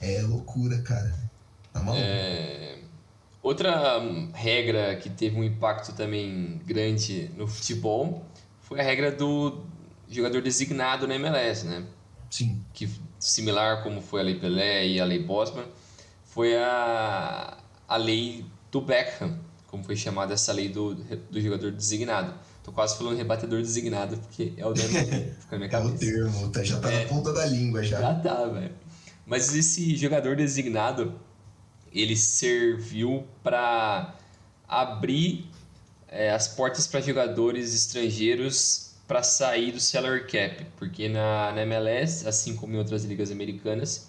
É 0.00 0.22
loucura, 0.22 0.80
cara. 0.82 1.14
Tá 1.72 1.80
maluco? 1.80 2.02
É... 2.04 2.78
Outra 3.42 4.00
regra 4.34 4.96
que 4.96 5.08
teve 5.08 5.38
um 5.38 5.44
impacto 5.44 5.92
também 5.92 6.60
grande 6.66 7.30
no 7.36 7.46
futebol 7.46 8.24
foi 8.60 8.80
a 8.80 8.82
regra 8.82 9.12
do 9.12 9.64
jogador 10.08 10.42
designado 10.42 11.06
na 11.06 11.14
MLS, 11.14 11.64
né? 11.64 11.84
Sim. 12.28 12.60
Que 12.74 12.90
similar 13.18 13.82
como 13.82 14.00
foi 14.00 14.20
a 14.20 14.24
Lei 14.24 14.38
Pelé 14.38 14.86
e 14.86 15.00
a 15.00 15.04
Lei 15.04 15.22
Bosman, 15.22 15.66
foi 16.24 16.56
a, 16.56 17.56
a 17.88 17.96
lei 17.96 18.44
do 18.70 18.80
Beckham, 18.80 19.38
como 19.68 19.82
foi 19.82 19.96
chamada 19.96 20.34
essa 20.34 20.52
lei 20.52 20.68
do, 20.68 20.94
do 20.94 21.40
jogador 21.40 21.72
designado. 21.72 22.34
Tô 22.66 22.72
quase 22.72 22.98
falando 22.98 23.16
rebatedor 23.16 23.60
designado, 23.60 24.16
porque 24.16 24.52
é 24.56 24.66
o 24.66 24.70
nome 24.70 24.82
fica 25.38 25.52
na 25.52 25.58
minha 25.58 25.68
cabeça. 25.68 25.92
É 25.92 25.96
o 25.96 25.98
termo, 25.98 26.48
tá, 26.50 26.64
já 26.64 26.80
tá 26.80 26.90
é, 26.90 27.04
na 27.04 27.08
ponta 27.08 27.32
da 27.32 27.46
língua 27.46 27.80
já. 27.80 28.00
Já 28.00 28.14
tá, 28.16 28.44
velho. 28.46 28.74
Mas 29.24 29.54
esse 29.54 29.94
jogador 29.94 30.34
designado, 30.34 31.14
ele 31.92 32.16
serviu 32.16 33.24
para 33.40 34.16
abrir 34.66 35.48
é, 36.08 36.32
as 36.32 36.48
portas 36.48 36.88
para 36.88 37.00
jogadores 37.00 37.72
estrangeiros 37.72 38.94
para 39.06 39.22
sair 39.22 39.70
do 39.70 39.78
salary 39.78 40.26
cap, 40.26 40.66
porque 40.76 41.08
na, 41.08 41.52
na 41.52 41.62
MLS, 41.62 42.26
assim 42.26 42.56
como 42.56 42.74
em 42.74 42.78
outras 42.78 43.04
ligas 43.04 43.30
americanas, 43.30 44.08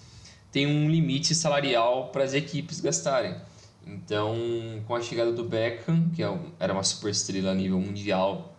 tem 0.51 0.65
um 0.65 0.89
limite 0.89 1.35
salarial 1.35 2.09
para 2.09 2.23
as 2.23 2.33
equipes 2.33 2.79
gastarem. 2.79 3.35
Então, 3.87 4.35
com 4.85 4.95
a 4.95 5.01
chegada 5.01 5.31
do 5.31 5.45
Beckham, 5.45 6.09
que 6.13 6.21
é 6.21 6.39
era 6.59 6.73
uma 6.73 6.83
super 6.83 7.09
estrela 7.09 7.51
a 7.51 7.55
nível 7.55 7.79
mundial, 7.79 8.53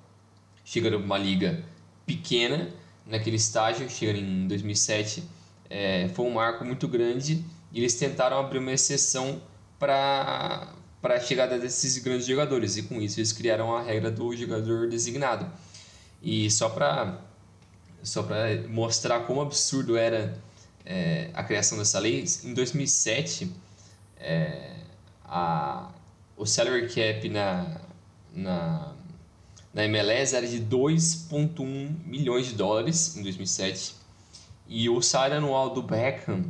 chegando 0.64 0.97
uma 0.97 1.19
liga 1.19 1.62
pequena 2.07 2.71
naquele 3.07 3.37
estágio, 3.37 3.88
chegando 3.91 4.19
em 4.19 4.47
2007, 4.49 5.23
é, 5.69 6.09
foi 6.14 6.25
um 6.25 6.33
marco 6.33 6.64
muito 6.64 6.88
grande 6.88 7.45
e 7.73 7.81
eles 7.81 7.95
tentaram 7.95 8.38
abrir 8.38 8.59
uma 8.59 8.73
exceção 8.73 9.43
para 9.79 10.73
a 11.03 11.21
chegada 11.21 11.59
desses 11.59 11.99
grandes 11.99 12.27
jogadores 12.27 12.77
e 12.79 12.85
com 12.85 13.01
isso 13.01 13.21
eles 13.21 13.33
criaram 13.33 13.77
a 13.77 13.83
regra 13.83 14.11
do 14.11 14.35
jogador 14.35 14.88
designado. 14.88 15.47
E 16.23 16.51
só 16.51 16.71
para 16.71 17.21
só 18.03 18.27
mostrar 18.69 19.21
como 19.21 19.43
absurdo 19.43 19.97
era 19.97 20.38
é, 20.87 21.31
a 21.35 21.45
criação 21.45 21.77
dessa 21.77 21.99
lei, 21.99 22.25
em 22.45 22.55
2007, 22.55 23.53
é, 24.19 24.88
a, 25.29 25.91
o 26.37 26.47
salary 26.47 26.88
cap 26.88 27.29
na, 27.29 27.81
na, 28.33 28.93
na 29.73 29.85
MLS 29.85 30.35
era 30.35 30.47
de 30.47 30.61
2,1 30.61 32.05
milhões 32.05 32.47
de 32.47 32.55
dólares 32.55 33.17
em 33.17 33.23
2007 33.23 33.95
e 34.69 34.88
o 34.91 35.01
salário 35.01 35.38
anual 35.38 35.71
do 35.71 35.83
Beckham, 35.83 36.45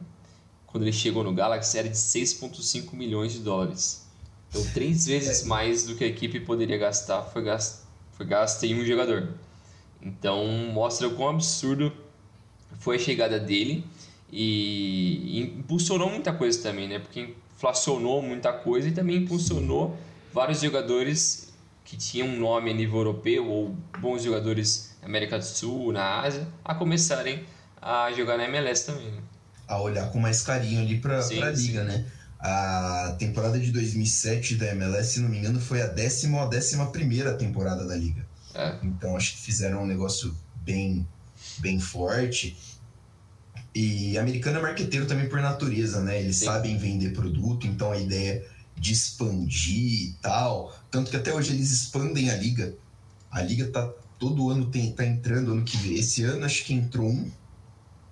quando 0.66 0.82
ele 0.82 0.92
chegou 0.92 1.22
no 1.22 1.32
Galaxy, 1.32 1.78
era 1.78 1.88
de 1.88 1.96
6,5 1.96 2.92
milhões 2.92 3.32
de 3.32 3.38
dólares. 3.38 4.06
Então, 4.50 4.64
três 4.74 5.06
vezes 5.06 5.44
mais 5.44 5.84
do 5.84 5.94
que 5.94 6.02
a 6.02 6.06
equipe 6.08 6.40
poderia 6.40 6.76
gastar 6.76 7.22
foi 7.22 7.44
gasto, 7.44 7.86
foi 8.12 8.26
gasto 8.26 8.64
em 8.64 8.74
um 8.74 8.84
jogador. 8.84 9.34
Então, 10.02 10.44
mostra 10.72 11.06
o 11.06 11.14
quão 11.14 11.30
absurdo 11.30 11.92
foi 12.80 12.96
a 12.96 12.98
chegada 12.98 13.38
dele 13.38 13.84
e 14.32 15.40
impulsionou 15.40 16.10
muita 16.10 16.32
coisa 16.32 16.60
também, 16.60 16.88
né? 16.88 16.98
Porque 16.98 17.34
inflacionou 17.58 18.22
muita 18.22 18.52
coisa 18.52 18.88
e 18.88 18.92
também 18.92 19.16
impulsionou 19.16 19.98
vários 20.32 20.60
jogadores 20.60 21.48
que 21.84 21.96
tinham 21.96 22.28
um 22.28 22.38
nome 22.38 22.70
a 22.70 22.74
nível 22.74 22.98
europeu 22.98 23.48
ou 23.48 23.76
bons 23.98 24.22
jogadores 24.22 24.96
na 25.02 25.08
América 25.08 25.38
do 25.38 25.44
Sul, 25.44 25.92
na 25.92 26.20
Ásia, 26.20 26.46
a 26.64 26.74
começarem 26.74 27.44
a 27.82 28.12
jogar 28.12 28.36
na 28.36 28.44
MLS 28.44 28.86
também. 28.86 29.10
Né? 29.10 29.20
A 29.66 29.80
olhar 29.80 30.08
com 30.12 30.20
mais 30.20 30.42
carinho 30.42 30.80
ali 30.80 31.00
para 31.00 31.18
a 31.18 31.50
liga, 31.50 31.82
né? 31.82 32.06
A 32.38 33.16
temporada 33.18 33.58
de 33.58 33.72
2007 33.72 34.54
da 34.54 34.66
MLS, 34.68 35.14
se 35.14 35.20
não 35.20 35.28
me 35.28 35.38
engano, 35.38 35.60
foi 35.60 35.82
a 35.82 35.88
décima 35.88 36.38
ou 36.38 36.44
a 36.44 36.46
décima 36.46 36.92
primeira 36.92 37.34
temporada 37.34 37.84
da 37.84 37.96
liga. 37.96 38.24
É. 38.54 38.76
Então 38.82 39.16
acho 39.16 39.32
que 39.32 39.38
fizeram 39.40 39.82
um 39.82 39.86
negócio 39.86 40.32
bem, 40.62 41.06
bem 41.58 41.80
forte. 41.80 42.56
E 43.80 44.18
americano 44.18 44.58
é 44.58 44.62
marqueteiro 44.62 45.06
também 45.06 45.28
por 45.28 45.40
natureza, 45.40 46.00
né? 46.00 46.18
Eles 46.18 46.38
Sim. 46.38 46.46
sabem 46.46 46.76
vender 46.76 47.12
produto, 47.12 47.64
então 47.64 47.92
a 47.92 47.96
ideia 47.96 48.44
de 48.76 48.92
expandir 48.92 50.08
e 50.08 50.16
tal. 50.20 50.76
Tanto 50.90 51.12
que 51.12 51.16
até 51.16 51.32
hoje 51.32 51.52
eles 51.52 51.70
expandem 51.70 52.28
a 52.28 52.34
liga. 52.34 52.74
A 53.30 53.40
liga 53.40 53.68
tá 53.68 53.88
todo 54.18 54.50
ano 54.50 54.66
tem, 54.66 54.90
tá 54.90 55.06
entrando, 55.06 55.52
ano 55.52 55.62
que 55.62 55.76
vem. 55.76 55.94
Esse 55.94 56.24
ano 56.24 56.44
acho 56.44 56.64
que 56.64 56.74
entrou 56.74 57.08
um, 57.08 57.30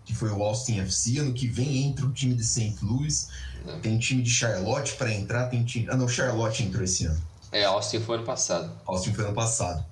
que 0.05 0.15
foi 0.15 0.31
o 0.31 0.41
Austin 0.41 0.79
FC. 0.83 1.19
Ano 1.19 1.33
que 1.33 1.49
vem 1.49 1.83
entra 1.83 2.07
o 2.07 2.13
time 2.13 2.37
de 2.37 2.45
St. 2.45 2.77
Louis. 2.83 3.29
É. 3.67 3.77
Tem 3.81 3.99
time 3.99 4.23
de 4.23 4.31
Charlotte 4.31 4.95
para 4.95 5.13
entrar. 5.13 5.47
Tem 5.47 5.65
time. 5.65 5.89
Ah, 5.91 5.97
não, 5.97 6.07
Charlotte 6.07 6.63
entrou 6.63 6.85
esse 6.85 7.07
ano. 7.07 7.21
É, 7.51 7.65
Austin 7.65 7.99
foi 7.99 8.19
ano 8.19 8.25
passado. 8.25 8.71
Austin 8.87 9.13
foi 9.13 9.25
ano 9.25 9.35
passado. 9.35 9.85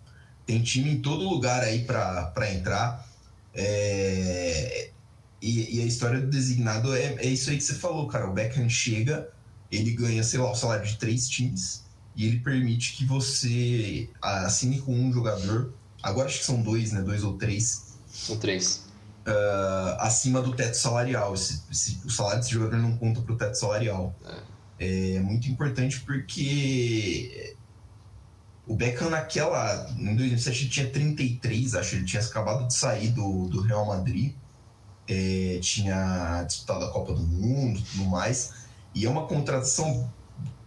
Tem 0.46 0.62
time 0.62 0.88
em 0.88 1.02
todo 1.02 1.28
lugar 1.28 1.64
aí 1.64 1.84
para 1.84 2.52
entrar. 2.52 3.04
É... 3.52 4.93
E, 5.46 5.76
e, 5.76 5.82
a 5.82 5.84
história 5.84 6.20
do 6.20 6.28
designado 6.28 6.94
é, 6.94 7.16
é 7.16 7.26
isso 7.26 7.50
aí 7.50 7.58
que 7.58 7.64
você 7.64 7.74
falou, 7.74 8.06
cara. 8.08 8.28
O 8.28 8.32
Beckham 8.32 8.68
chega, 8.68 9.28
ele 9.70 9.90
ganha, 9.92 10.22
sei 10.22 10.40
lá, 10.40 10.50
o 10.50 10.54
salário 10.54 10.86
de 10.86 10.96
três 10.96 11.28
times 11.28 11.84
e 12.16 12.26
ele 12.26 12.38
permite 12.38 12.96
que 12.96 13.04
você 13.04 14.08
assine 14.22 14.80
com 14.80 14.94
um 14.94 15.12
jogador. 15.12 15.74
Agora 16.02 16.28
acho 16.28 16.38
que 16.38 16.44
são 16.46 16.62
dois, 16.62 16.92
né? 16.92 17.02
Dois 17.02 17.22
ou 17.22 17.36
três. 17.36 17.94
São 18.06 18.38
três 18.38 18.84
uh, 19.26 20.00
acima 20.00 20.40
do 20.40 20.54
teto 20.54 20.76
salarial. 20.76 21.34
Esse, 21.34 21.62
esse, 21.70 22.00
o 22.04 22.10
salário 22.10 22.40
desse 22.40 22.52
jogador 22.52 22.78
não 22.78 22.96
conta 22.96 23.20
para 23.20 23.32
o 23.32 23.36
teto 23.36 23.54
salarial. 23.54 24.14
É. 24.78 25.16
é 25.16 25.20
muito 25.20 25.48
importante 25.48 26.00
porque 26.00 27.56
o 28.66 28.74
Beckham 28.74 29.10
naquela. 29.10 29.90
Em 29.98 30.14
2007 30.14 30.62
ele 30.62 30.70
tinha 30.70 30.90
33, 30.90 31.74
acho. 31.74 31.96
Ele 31.96 32.04
tinha 32.04 32.22
acabado 32.22 32.66
de 32.66 32.74
sair 32.74 33.08
do, 33.08 33.48
do 33.48 33.60
Real 33.60 33.86
Madrid. 33.86 34.34
É, 35.06 35.58
tinha 35.60 36.42
disputado 36.44 36.84
a 36.84 36.90
Copa 36.90 37.12
do 37.12 37.22
Mundo 37.22 37.78
e 37.78 37.82
tudo 37.82 38.04
mais. 38.04 38.52
E 38.94 39.04
é 39.04 39.10
uma 39.10 39.26
contratação 39.26 40.10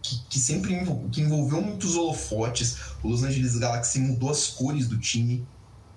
que, 0.02 0.22
que 0.28 0.38
sempre 0.38 0.80
que 1.10 1.20
envolveu 1.20 1.60
muitos 1.60 1.96
holofotes. 1.96 2.76
O 3.02 3.08
Los 3.08 3.22
Angeles 3.22 3.56
Galaxy 3.56 3.98
mudou 3.98 4.30
as 4.30 4.46
cores 4.46 4.86
do 4.86 4.98
time 4.98 5.46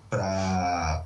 para 0.10 1.06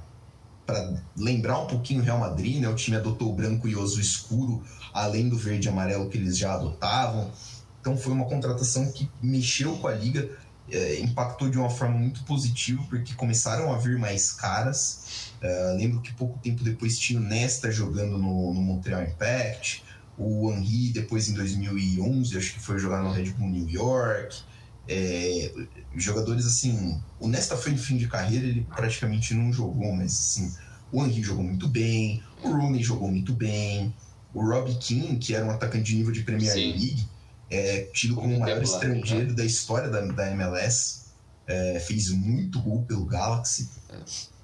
para 0.65 0.93
lembrar 1.15 1.59
um 1.59 1.67
pouquinho 1.67 2.01
o 2.01 2.03
Real 2.03 2.17
Madrid, 2.17 2.59
né? 2.59 2.67
O 2.67 2.73
time 2.73 2.97
adotou 2.97 3.31
o 3.31 3.35
branco 3.35 3.67
e 3.67 3.75
o 3.75 3.83
azul 3.83 3.99
escuro, 3.99 4.63
além 4.91 5.29
do 5.29 5.37
verde 5.37 5.67
e 5.67 5.69
amarelo 5.69 6.09
que 6.09 6.17
eles 6.17 6.35
já 6.37 6.55
adotavam. 6.55 7.31
Então 7.79 7.95
foi 7.95 8.11
uma 8.11 8.25
contratação 8.25 8.91
que 8.91 9.07
mexeu 9.21 9.77
com 9.77 9.87
a 9.87 9.93
liga, 9.93 10.27
é, 10.71 10.99
impactou 10.99 11.51
de 11.51 11.59
uma 11.59 11.69
forma 11.69 11.95
muito 11.95 12.23
positiva, 12.23 12.83
porque 12.89 13.13
começaram 13.13 13.71
a 13.71 13.77
vir 13.77 13.99
mais 13.99 14.31
caras. 14.31 15.31
É, 15.45 15.73
lembro 15.77 16.01
que 16.01 16.11
pouco 16.13 16.39
tempo 16.39 16.63
depois 16.63 16.97
tinha 16.97 17.19
o 17.19 17.23
Nesta 17.23 17.69
jogando 17.69 18.17
no, 18.17 18.51
no 18.51 18.61
Montreal 18.61 19.03
Impact, 19.03 19.83
o 20.17 20.51
Henry 20.51 20.89
depois 20.91 21.29
em 21.29 21.35
2011, 21.35 22.35
acho 22.35 22.53
que 22.53 22.59
foi 22.59 22.79
jogar 22.79 23.03
no 23.03 23.11
Red 23.11 23.29
Bull 23.33 23.49
New 23.49 23.69
York. 23.69 24.41
É, 24.87 25.53
jogadores 25.95 26.47
assim, 26.47 26.99
o 27.19 27.27
Nesta 27.27 27.55
foi 27.55 27.73
no 27.73 27.77
fim 27.77 27.95
de 27.95 28.07
carreira, 28.07 28.43
ele 28.43 28.65
praticamente 28.75 29.35
não 29.35 29.53
jogou, 29.53 29.93
mas 29.93 30.13
assim, 30.13 30.51
o 30.91 31.05
Henry 31.05 31.21
jogou 31.21 31.43
muito 31.43 31.67
bem, 31.67 32.23
o 32.43 32.49
Rooney 32.49 32.81
jogou 32.81 33.11
muito 33.11 33.33
bem, 33.33 33.93
o 34.33 34.43
Robbie 34.43 34.75
King, 34.79 35.17
que 35.17 35.35
era 35.35 35.45
um 35.45 35.51
atacante 35.51 35.91
de 35.91 35.95
nível 35.95 36.11
de 36.11 36.23
Premier 36.23 36.53
Sim. 36.53 36.71
League, 36.71 37.07
é, 37.51 37.81
tido 37.93 38.15
como 38.15 38.35
o 38.35 38.39
maior 38.39 38.63
estrangeiro 38.63 39.35
da 39.35 39.45
história 39.45 39.89
da, 39.89 40.01
da 40.01 40.31
MLS, 40.31 41.05
é, 41.45 41.79
fez 41.79 42.09
muito 42.09 42.59
gol 42.61 42.81
pelo 42.81 43.05
Galaxy. 43.05 43.69
É. 43.89 44.34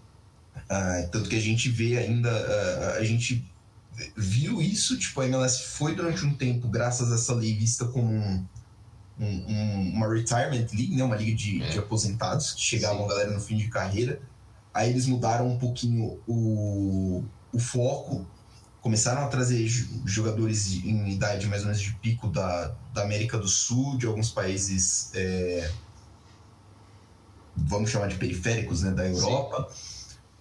Ah, 0.69 1.07
tanto 1.11 1.29
que 1.29 1.35
a 1.35 1.41
gente 1.41 1.69
vê 1.69 1.97
ainda, 1.97 2.29
a, 2.29 2.93
a 2.97 3.03
gente 3.03 3.45
viu 4.15 4.61
isso, 4.61 4.97
tipo, 4.97 5.19
a 5.21 5.25
MLS 5.25 5.63
foi 5.63 5.95
durante 5.95 6.25
um 6.25 6.33
tempo, 6.33 6.67
graças 6.67 7.11
a 7.11 7.15
essa 7.15 7.33
lei 7.33 7.55
vista 7.55 7.85
como 7.85 8.11
um 8.11 8.45
um, 9.21 9.25
um, 9.25 9.91
uma 9.93 10.11
retirement 10.11 10.67
league, 10.73 10.95
né? 10.95 11.03
uma 11.03 11.15
liga 11.15 11.35
de, 11.35 11.61
é. 11.61 11.69
de 11.69 11.79
aposentados, 11.79 12.53
que 12.53 12.61
chegavam 12.61 13.03
Sim. 13.03 13.09
galera 13.09 13.31
no 13.31 13.39
fim 13.39 13.55
de 13.55 13.67
carreira. 13.67 14.19
Aí 14.73 14.89
eles 14.89 15.05
mudaram 15.05 15.47
um 15.47 15.59
pouquinho 15.59 16.19
o, 16.27 17.23
o 17.53 17.59
foco, 17.59 18.25
começaram 18.81 19.23
a 19.23 19.27
trazer 19.27 19.67
jogadores 20.05 20.71
em 20.83 21.11
idade 21.11 21.45
mais 21.47 21.61
ou 21.61 21.67
menos 21.67 21.81
de 21.81 21.93
pico 21.95 22.27
da, 22.27 22.73
da 22.93 23.03
América 23.03 23.37
do 23.37 23.47
Sul, 23.47 23.97
de 23.97 24.07
alguns 24.07 24.31
países, 24.31 25.11
é, 25.13 25.69
vamos 27.55 27.91
chamar 27.91 28.07
de 28.07 28.15
periféricos, 28.15 28.81
né, 28.81 28.91
da 28.91 29.05
Europa. 29.05 29.69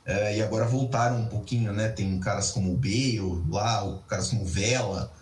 É, 0.04 0.38
e 0.38 0.42
agora 0.42 0.66
voltaram 0.66 1.20
um 1.20 1.26
pouquinho, 1.26 1.72
né? 1.72 1.88
Tem 1.88 2.18
caras 2.18 2.50
como 2.50 2.72
o 2.72 2.76
Bale 2.76 3.42
lá, 3.48 3.98
caras 4.08 4.28
como 4.28 4.44
Vela. 4.44 5.12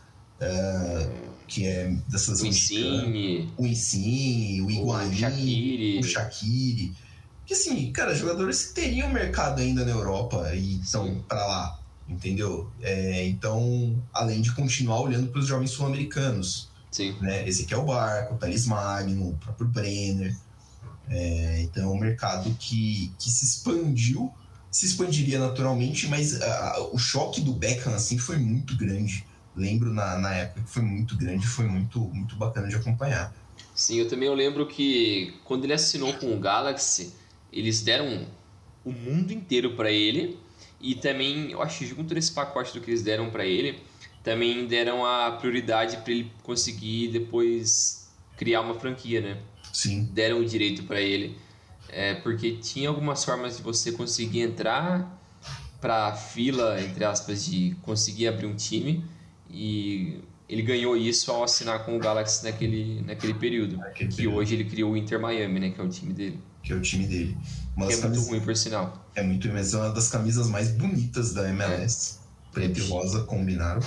É, 0.40 1.08
que 1.48 1.66
é 1.66 1.90
dessas 2.06 2.42
o 2.42 2.46
Insigne, 2.46 3.50
o 3.56 3.66
Insigne, 3.66 4.60
o 4.60 4.70
Iguain, 4.70 5.08
o 5.08 5.14
Shaqiri. 5.14 5.98
o 5.98 6.04
Shaqiri. 6.04 6.92
Que 7.46 7.54
assim, 7.54 7.90
cara, 7.90 8.14
jogadores 8.14 8.66
que 8.66 8.74
teriam 8.74 9.08
mercado 9.08 9.60
ainda 9.60 9.84
na 9.84 9.90
Europa 9.90 10.54
e 10.54 10.78
estão 10.80 11.22
para 11.26 11.44
lá, 11.46 11.80
entendeu? 12.06 12.70
É, 12.82 13.26
então, 13.26 13.96
além 14.12 14.42
de 14.42 14.52
continuar 14.52 15.00
olhando 15.00 15.28
para 15.28 15.40
os 15.40 15.46
jovens 15.46 15.70
sul-americanos, 15.70 16.68
Sim. 16.90 17.16
né? 17.22 17.48
Ezequiel 17.48 17.86
Barco, 17.86 18.36
Thales 18.36 18.66
Magno, 18.66 19.30
o 19.30 19.36
próprio 19.38 19.66
Brenner. 19.66 20.36
É, 21.08 21.62
então, 21.62 21.84
é 21.84 21.86
um 21.86 21.98
mercado 21.98 22.54
que, 22.60 23.10
que 23.18 23.30
se 23.30 23.46
expandiu, 23.46 24.30
se 24.70 24.86
expandiria 24.86 25.38
naturalmente, 25.38 26.06
mas 26.08 26.40
a, 26.40 26.88
o 26.92 26.98
choque 26.98 27.40
do 27.40 27.52
Beckham 27.52 27.94
assim 27.94 28.18
foi 28.18 28.36
muito 28.36 28.76
grande 28.76 29.24
lembro 29.58 29.92
na, 29.92 30.18
na 30.18 30.34
época 30.34 30.62
que 30.62 30.70
foi 30.70 30.82
muito 30.82 31.16
grande, 31.16 31.46
foi 31.46 31.66
muito, 31.66 31.98
muito 32.00 32.36
bacana 32.36 32.68
de 32.68 32.76
acompanhar. 32.76 33.34
Sim, 33.74 33.96
eu 33.96 34.08
também 34.08 34.28
eu 34.28 34.34
lembro 34.34 34.66
que 34.66 35.34
quando 35.44 35.64
ele 35.64 35.72
assinou 35.72 36.14
com 36.14 36.34
o 36.34 36.38
Galaxy, 36.38 37.12
eles 37.52 37.82
deram 37.82 38.26
o 38.84 38.92
mundo 38.92 39.32
inteiro 39.32 39.74
para 39.74 39.90
ele 39.90 40.38
e 40.80 40.94
também, 40.94 41.50
eu 41.50 41.60
acho 41.60 41.80
que 41.80 41.86
junto 41.86 42.14
nesse 42.14 42.32
pacote 42.32 42.72
do 42.72 42.80
que 42.80 42.90
eles 42.90 43.02
deram 43.02 43.30
para 43.30 43.44
ele, 43.44 43.80
também 44.22 44.66
deram 44.66 45.04
a 45.04 45.32
prioridade 45.32 45.96
para 45.98 46.12
ele 46.12 46.30
conseguir 46.42 47.08
depois 47.08 48.08
criar 48.36 48.60
uma 48.60 48.78
franquia, 48.78 49.20
né? 49.20 49.38
Sim. 49.72 50.04
Deram 50.12 50.40
o 50.40 50.44
direito 50.44 50.84
para 50.84 51.00
ele, 51.00 51.36
é, 51.88 52.14
porque 52.14 52.52
tinha 52.56 52.88
algumas 52.88 53.24
formas 53.24 53.56
de 53.56 53.62
você 53.62 53.92
conseguir 53.92 54.40
entrar 54.40 55.18
para 55.80 56.14
fila, 56.14 56.80
entre 56.82 57.04
aspas, 57.04 57.44
de 57.44 57.76
conseguir 57.82 58.28
abrir 58.28 58.46
um 58.46 58.56
time 58.56 59.04
e 59.50 60.20
ele 60.48 60.62
ganhou 60.62 60.96
isso 60.96 61.30
ao 61.30 61.44
assinar 61.44 61.84
com 61.84 61.96
o 61.96 61.98
Galaxy 61.98 62.44
naquele, 62.44 63.02
naquele 63.02 63.34
período. 63.34 63.76
Naquele 63.76 64.10
que 64.10 64.16
período. 64.16 64.36
hoje 64.36 64.54
ele 64.54 64.64
criou 64.64 64.92
o 64.92 64.96
Inter 64.96 65.20
Miami, 65.20 65.60
né? 65.60 65.70
Que 65.70 65.80
é 65.80 65.84
o 65.84 65.88
time 65.88 66.12
dele. 66.12 66.40
Que 66.62 66.72
é 66.72 66.76
o 66.76 66.80
time 66.80 67.06
dele. 67.06 67.36
Uma 67.76 67.86
que 67.86 67.92
é 67.92 67.96
camisas... 67.98 68.24
muito 68.24 68.30
ruim, 68.30 68.40
por 68.40 68.56
sinal. 68.56 69.10
É 69.14 69.22
muito 69.22 69.46
ruim, 69.46 69.54
mas 69.54 69.74
é 69.74 69.76
uma 69.76 69.90
das 69.90 70.08
camisas 70.08 70.48
mais 70.48 70.70
bonitas 70.70 71.34
da 71.34 71.48
MLS. 71.50 72.18
É. 72.50 72.52
Preto 72.52 72.80
é. 72.80 72.82
e 72.82 72.88
rosa 72.88 73.24
combinaram. 73.24 73.80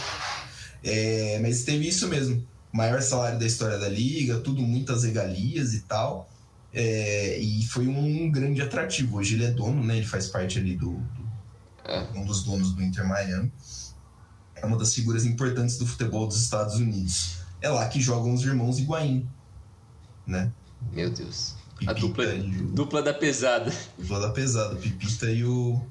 É, 0.83 1.39
mas 1.41 1.63
teve 1.63 1.87
isso 1.87 2.07
mesmo. 2.07 2.45
Maior 2.71 3.01
salário 3.01 3.37
da 3.37 3.45
história 3.45 3.77
da 3.77 3.89
liga, 3.89 4.39
tudo 4.39 4.61
muitas 4.61 5.03
regalias 5.03 5.73
e 5.73 5.81
tal. 5.81 6.29
É, 6.73 7.38
e 7.38 7.65
foi 7.65 7.88
um 7.88 8.31
grande 8.31 8.62
atrativo. 8.62 9.17
Hoje 9.17 9.36
ele 9.36 9.45
é 9.45 9.51
dono, 9.51 9.84
né? 9.84 9.97
Ele 9.97 10.05
faz 10.05 10.27
parte 10.27 10.57
ali 10.57 10.75
do, 10.75 10.91
do 10.91 11.31
é. 11.86 12.07
um 12.15 12.25
dos 12.25 12.43
donos 12.43 12.73
do 12.73 12.81
Inter 12.81 13.07
Miami. 13.07 13.51
É 14.55 14.65
uma 14.65 14.77
das 14.77 14.93
figuras 14.93 15.25
importantes 15.25 15.77
do 15.77 15.86
futebol 15.86 16.27
dos 16.27 16.41
Estados 16.41 16.75
Unidos. 16.75 17.38
É 17.62 17.69
lá 17.69 17.88
que 17.88 17.99
jogam 17.99 18.34
os 18.34 18.43
irmãos 18.43 18.79
Higuaín, 18.79 19.27
né? 20.25 20.51
Meu 20.91 21.10
Deus. 21.10 21.55
Pipita 21.77 21.91
a 21.91 21.93
dupla, 21.93 22.25
o... 22.25 22.71
dupla 22.73 23.01
da 23.01 23.13
pesada. 23.13 23.73
Dupla 23.97 24.19
da 24.19 24.29
pesada, 24.29 24.75
Pipita 24.75 25.29
e 25.31 25.43
o 25.43 25.81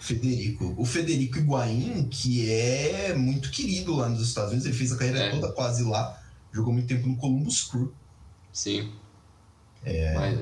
Federico. 0.00 0.74
O 0.76 0.84
Federico 0.84 1.38
Higuaín, 1.38 2.08
que 2.08 2.50
é 2.50 3.14
muito 3.14 3.50
querido 3.50 3.94
lá 3.94 4.08
nos 4.08 4.20
Estados 4.20 4.50
Unidos, 4.50 4.66
ele 4.66 4.76
fez 4.76 4.92
a 4.92 4.96
carreira 4.96 5.20
é. 5.20 5.30
toda 5.30 5.52
quase 5.52 5.84
lá, 5.84 6.20
jogou 6.52 6.72
muito 6.72 6.88
tempo 6.88 7.08
no 7.08 7.16
Columbus 7.16 7.64
Crew. 7.64 7.92
Sim. 8.52 8.92
É... 9.86 10.14
Mas, 10.14 10.38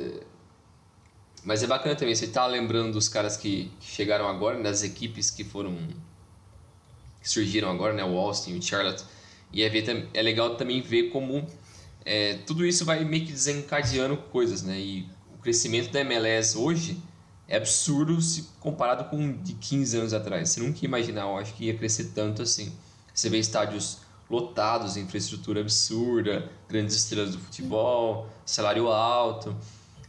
mas 1.44 1.62
é 1.62 1.66
bacana 1.66 1.94
também, 1.94 2.14
você 2.14 2.26
tá 2.26 2.46
lembrando 2.46 2.94
dos 2.94 3.08
caras 3.08 3.36
que 3.36 3.70
chegaram 3.80 4.26
agora, 4.26 4.60
das 4.62 4.82
equipes 4.82 5.30
que 5.30 5.44
foram. 5.44 5.76
que 7.20 7.28
surgiram 7.28 7.70
agora, 7.70 7.92
né? 7.92 8.02
O 8.02 8.16
Austin, 8.18 8.58
o 8.58 8.62
Charlotte. 8.62 9.04
E 9.52 9.62
é, 9.62 9.68
ver, 9.68 10.08
é 10.14 10.22
legal 10.22 10.56
também 10.56 10.80
ver 10.80 11.10
como 11.10 11.46
é, 12.04 12.38
tudo 12.46 12.66
isso 12.66 12.84
vai 12.84 13.04
meio 13.04 13.24
que 13.24 13.32
desencadeando 13.32 14.16
coisas, 14.16 14.62
né? 14.62 14.78
E 14.78 15.08
o 15.34 15.38
crescimento 15.38 15.92
da 15.92 16.00
MLS 16.00 16.56
hoje 16.56 17.00
é 17.46 17.56
absurdo 17.56 18.20
se 18.20 18.48
comparado 18.58 19.04
com 19.04 19.32
de 19.32 19.52
15 19.52 19.98
anos 19.98 20.14
atrás. 20.14 20.48
Você 20.48 20.60
nunca 20.60 20.78
ia 20.78 20.86
imaginar, 20.86 21.22
eu 21.22 21.36
acho 21.36 21.54
que 21.54 21.66
ia 21.66 21.76
crescer 21.76 22.12
tanto 22.14 22.42
assim. 22.42 22.72
Você 23.12 23.28
vê 23.28 23.38
estádios 23.38 23.98
lotados, 24.34 24.96
infraestrutura 24.96 25.60
absurda, 25.60 26.50
grandes 26.68 26.96
estrelas 26.96 27.32
do 27.32 27.38
futebol, 27.38 28.28
salário 28.44 28.88
alto. 28.88 29.56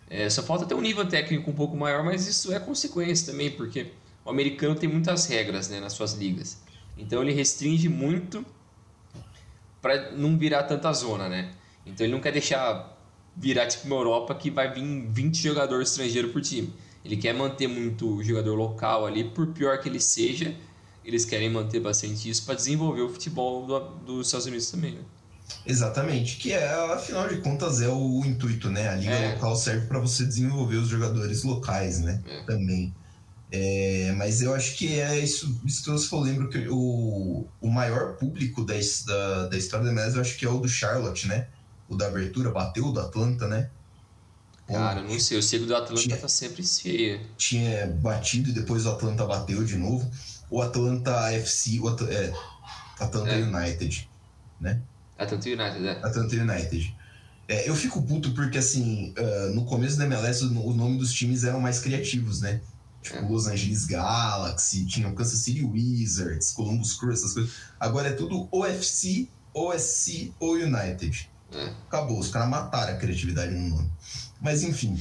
É, 0.10 0.30
só 0.30 0.44
falta 0.44 0.66
ter 0.66 0.76
um 0.76 0.82
nível 0.82 1.08
técnico 1.08 1.50
um 1.50 1.54
pouco 1.54 1.76
maior, 1.76 2.04
mas 2.04 2.28
isso 2.28 2.54
é 2.54 2.60
consequência 2.60 3.32
também, 3.32 3.52
porque 3.52 3.92
o 4.24 4.30
americano 4.30 4.76
tem 4.76 4.90
muitas 4.90 5.26
regras 5.28 5.70
né, 5.70 5.80
nas 5.80 5.94
suas 5.94 6.14
ligas. 6.14 6.62
Então 6.98 7.22
ele 7.22 7.34
restringe 7.34 7.90
muito 7.90 8.46
para 9.82 10.12
não 10.12 10.38
virar 10.38 10.64
tanta 10.64 10.92
zona, 10.94 11.30
né? 11.30 11.52
Então 11.86 12.06
ele 12.06 12.14
não 12.14 12.22
quer 12.22 12.32
deixar 12.32 12.96
virar 13.36 13.68
tipo 13.68 13.86
uma 13.86 13.98
Europa 13.98 14.34
que 14.34 14.50
vai 14.50 14.74
vir 14.74 15.06
20 15.10 15.36
jogadores 15.36 15.90
estrangeiros 15.90 16.32
por 16.32 16.42
time. 16.42 16.74
Ele 17.04 17.18
quer 17.18 17.34
manter 17.34 17.68
muito 17.68 18.16
o 18.16 18.24
jogador 18.24 18.56
local 18.56 19.06
ali, 19.06 19.24
por 19.24 19.48
pior 19.48 19.80
que 19.80 19.88
ele 19.88 20.00
seja, 20.00 20.56
eles 21.06 21.26
querem 21.26 21.50
manter 21.50 21.80
bastante 21.80 22.30
isso 22.30 22.44
para 22.44 22.56
desenvolver 22.56 23.02
o 23.02 23.10
futebol 23.10 23.66
do, 23.66 23.80
dos 24.06 24.28
Estados 24.28 24.48
Unidos 24.48 24.70
também, 24.70 24.94
né? 24.94 25.02
Exatamente, 25.66 26.38
que 26.38 26.52
é, 26.52 26.68
afinal 26.92 27.28
de 27.28 27.38
contas, 27.38 27.82
é 27.82 27.88
o, 27.88 28.24
intuito, 28.26 28.70
né? 28.70 28.90
A 28.90 28.96
liga 28.96 29.14
é. 29.14 29.34
local 29.34 29.56
serve 29.56 29.88
para 29.88 30.00
você 30.00 30.26
desenvolver 30.26 30.78
os 30.78 30.88
jogadores 30.88 31.44
locais, 31.44 32.02
né? 32.02 32.22
É. 32.28 32.44
Também. 32.44 32.94
É, 33.52 34.12
mas 34.18 34.42
eu 34.42 34.54
acho 34.54 34.76
que 34.76 35.00
é 35.00 35.20
isso, 35.20 35.60
isso 35.64 35.84
que 35.84 35.90
você 35.92 36.08
falou. 36.08 36.26
Lembro 36.26 36.50
que 36.50 36.68
o, 36.68 37.46
o 37.62 37.70
maior 37.70 38.16
público 38.16 38.66
da, 38.66 38.74
da, 39.06 39.48
da 39.48 39.58
história 39.58 39.86
da 39.86 39.92
MLS 39.92 40.16
eu 40.16 40.22
acho 40.22 40.38
que 40.38 40.46
é 40.46 40.50
o 40.50 40.60
do 40.60 40.68
Charlotte, 40.68 41.28
né? 41.28 41.48
O 41.88 41.96
da 41.96 42.08
abertura, 42.08 42.50
bateu 42.50 42.88
o 42.88 42.92
do 42.92 43.00
Atlanta, 43.00 43.48
né? 43.48 43.70
Cara, 44.68 45.04
não 45.04 45.20
sei, 45.20 45.38
eu 45.38 45.44
sei 45.44 45.60
que 45.60 45.66
o 45.66 45.68
do 45.68 45.76
Atlanta 45.76 46.02
tinha, 46.02 46.18
tá 46.18 46.28
sempre 46.28 46.66
cheio. 46.66 47.22
Tinha 47.38 47.86
batido 47.86 48.50
e 48.50 48.54
depois 48.54 48.86
o 48.86 48.90
Atlanta 48.90 49.24
bateu 49.26 49.64
de 49.64 49.78
novo. 49.78 50.10
O 50.50 50.62
Atlanta 50.62 51.32
FC, 51.32 51.80
o 51.80 51.88
At 51.88 52.02
é, 52.02 52.34
Atlanta 53.00 53.32
é. 53.32 53.44
United, 53.44 54.10
né? 54.60 54.82
Atlanta 55.18 55.50
United, 55.50 55.88
é. 55.88 55.92
Atlanta 56.04 56.36
United. 56.36 56.96
É, 57.48 57.70
eu 57.70 57.76
fico 57.76 58.02
puto 58.02 58.32
porque, 58.32 58.58
assim, 58.58 59.14
uh, 59.18 59.54
no 59.54 59.66
começo 59.66 59.98
da 59.98 60.06
MLS 60.06 60.44
o, 60.44 60.68
o 60.68 60.74
nome 60.74 60.98
dos 60.98 61.14
times 61.14 61.44
eram 61.44 61.60
mais 61.60 61.80
criativos, 61.80 62.42
né? 62.42 62.60
Tipo, 63.02 63.18
é. 63.18 63.22
Los 63.22 63.46
Angeles 63.48 63.86
Galaxy, 63.86 64.86
tinha 64.86 65.08
o 65.08 65.14
Kansas 65.14 65.40
City 65.40 65.64
Wizards, 65.64 66.52
Columbus 66.52 66.94
Crew, 66.94 67.12
essas 67.12 67.34
coisas. 67.34 67.54
Agora 67.80 68.10
é 68.10 68.14
tudo 68.14 68.48
OFC, 68.52 69.30
OSC 69.54 70.34
ou 70.40 70.54
United. 70.54 71.30
É. 71.54 71.72
Acabou, 71.88 72.20
os 72.20 72.30
caras 72.30 72.50
mataram 72.50 72.94
a 72.94 72.98
criatividade 72.98 73.54
no 73.54 73.70
nome. 73.70 73.92
Mas 74.42 74.64
enfim. 74.64 75.00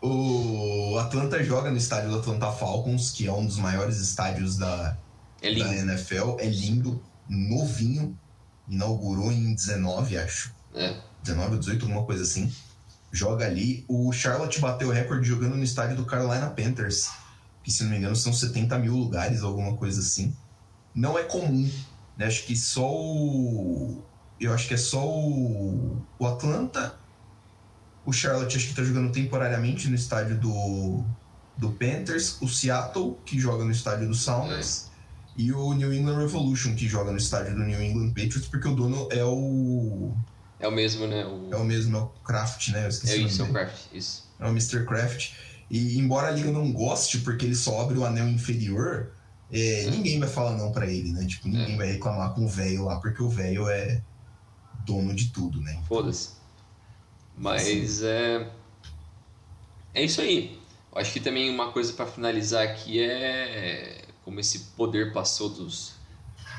O 0.00 0.96
Atlanta 0.98 1.42
joga 1.42 1.70
no 1.70 1.76
estádio 1.76 2.10
do 2.10 2.18
Atlanta 2.18 2.52
Falcons, 2.52 3.10
que 3.10 3.26
é 3.26 3.32
um 3.32 3.44
dos 3.44 3.56
maiores 3.56 3.98
estádios 3.98 4.56
da, 4.56 4.96
é 5.42 5.52
da 5.54 5.74
NFL. 5.74 6.36
É 6.38 6.46
lindo, 6.46 7.02
novinho. 7.28 8.16
Inaugurou 8.68 9.32
em 9.32 9.54
19, 9.54 10.18
acho. 10.18 10.54
É. 10.74 11.00
19 11.22 11.54
ou 11.54 11.58
18, 11.58 11.82
alguma 11.84 12.04
coisa 12.04 12.22
assim. 12.22 12.52
Joga 13.10 13.46
ali. 13.46 13.84
O 13.88 14.12
Charlotte 14.12 14.60
bateu 14.60 14.88
o 14.88 14.92
recorde 14.92 15.26
jogando 15.26 15.56
no 15.56 15.64
estádio 15.64 15.96
do 15.96 16.04
Carolina 16.04 16.50
Panthers, 16.50 17.10
que 17.64 17.70
se 17.70 17.82
não 17.82 17.90
me 17.90 17.96
engano 17.96 18.14
são 18.14 18.32
70 18.32 18.78
mil 18.78 18.94
lugares, 18.94 19.42
alguma 19.42 19.76
coisa 19.76 20.00
assim. 20.00 20.36
Não 20.94 21.18
é 21.18 21.24
comum. 21.24 21.68
Né? 22.16 22.26
Acho 22.26 22.44
que 22.44 22.56
só 22.56 22.88
o. 22.88 24.02
Eu 24.38 24.52
acho 24.52 24.68
que 24.68 24.74
é 24.74 24.78
só 24.78 25.04
o, 25.04 26.00
o 26.18 26.26
Atlanta 26.26 26.97
o 28.08 28.12
Charlotte 28.12 28.56
acho 28.56 28.64
que 28.64 28.70
está 28.70 28.82
jogando 28.82 29.12
temporariamente 29.12 29.86
no 29.86 29.94
estádio 29.94 30.38
do, 30.38 31.04
do 31.58 31.70
Panthers. 31.72 32.40
O 32.40 32.48
Seattle, 32.48 33.18
que 33.26 33.38
joga 33.38 33.66
no 33.66 33.70
estádio 33.70 34.08
do 34.08 34.14
Sounders. 34.14 34.86
É. 35.36 35.42
E 35.42 35.52
o 35.52 35.74
New 35.74 35.92
England 35.92 36.16
Revolution, 36.16 36.74
que 36.74 36.88
joga 36.88 37.12
no 37.12 37.18
estádio 37.18 37.54
do 37.54 37.60
New 37.60 37.82
England 37.82 38.08
Patriots, 38.08 38.48
porque 38.48 38.66
o 38.66 38.74
dono 38.74 39.08
é 39.12 39.22
o. 39.22 40.14
É 40.58 40.66
o 40.66 40.70
mesmo, 40.72 41.06
né? 41.06 41.26
O... 41.26 41.52
É 41.52 41.56
o 41.56 41.64
mesmo, 41.64 41.98
é 41.98 42.00
o 42.00 42.06
Kraft, 42.24 42.68
né? 42.70 42.86
Eu 42.86 42.88
esqueci 42.88 43.12
é 43.12 43.16
isso, 43.18 43.42
é 43.42 43.44
o 43.44 43.52
Kraft, 43.52 43.76
isso. 43.92 44.26
É 44.40 44.46
o 44.46 44.48
Mr. 44.48 44.86
Kraft. 44.86 45.32
E 45.70 45.98
embora 45.98 46.28
a 46.28 46.30
liga 46.30 46.50
não 46.50 46.72
goste, 46.72 47.18
porque 47.18 47.44
ele 47.44 47.54
só 47.54 47.82
abre 47.82 47.98
o 47.98 48.06
anel 48.06 48.26
inferior, 48.26 49.12
é, 49.52 49.86
ninguém 49.90 50.18
vai 50.18 50.30
falar 50.30 50.56
não 50.56 50.72
para 50.72 50.86
ele, 50.86 51.12
né? 51.12 51.26
Tipo, 51.26 51.46
ninguém 51.48 51.74
é. 51.74 51.76
vai 51.76 51.92
reclamar 51.92 52.32
com 52.32 52.46
o 52.46 52.48
velho 52.48 52.86
lá, 52.86 52.98
porque 53.00 53.22
o 53.22 53.28
velho 53.28 53.68
é 53.68 54.00
dono 54.86 55.14
de 55.14 55.28
tudo, 55.28 55.60
né? 55.60 55.72
Então, 55.72 55.84
Foda-se. 55.84 56.37
Mas 57.38 58.02
é, 58.02 58.50
é 59.94 60.04
isso 60.04 60.20
aí. 60.20 60.58
Eu 60.92 61.00
acho 61.00 61.12
que 61.12 61.20
também 61.20 61.48
uma 61.48 61.70
coisa 61.70 61.92
para 61.92 62.06
finalizar 62.06 62.64
aqui 62.64 63.00
é 63.00 64.04
como 64.24 64.40
esse 64.40 64.58
poder 64.76 65.12
passou 65.12 65.48
dos, 65.48 65.94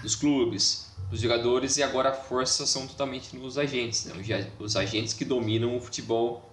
dos 0.01 0.15
clubes, 0.15 0.95
dos 1.09 1.19
jogadores 1.19 1.77
e 1.77 1.83
agora 1.83 2.09
a 2.09 2.13
força 2.13 2.65
são 2.65 2.87
totalmente 2.87 3.35
nos 3.35 3.57
agentes. 3.57 4.05
Né? 4.05 4.51
Os 4.57 4.75
agentes 4.75 5.13
que 5.13 5.25
dominam 5.25 5.75
o 5.75 5.81
futebol 5.81 6.49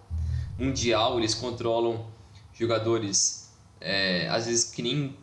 mundial, 0.58 1.18
eles 1.18 1.34
controlam 1.34 2.06
jogadores, 2.52 3.52
é, 3.80 4.28
às 4.28 4.46
vezes 4.46 4.64
que 4.70 4.82
nem 4.82 5.16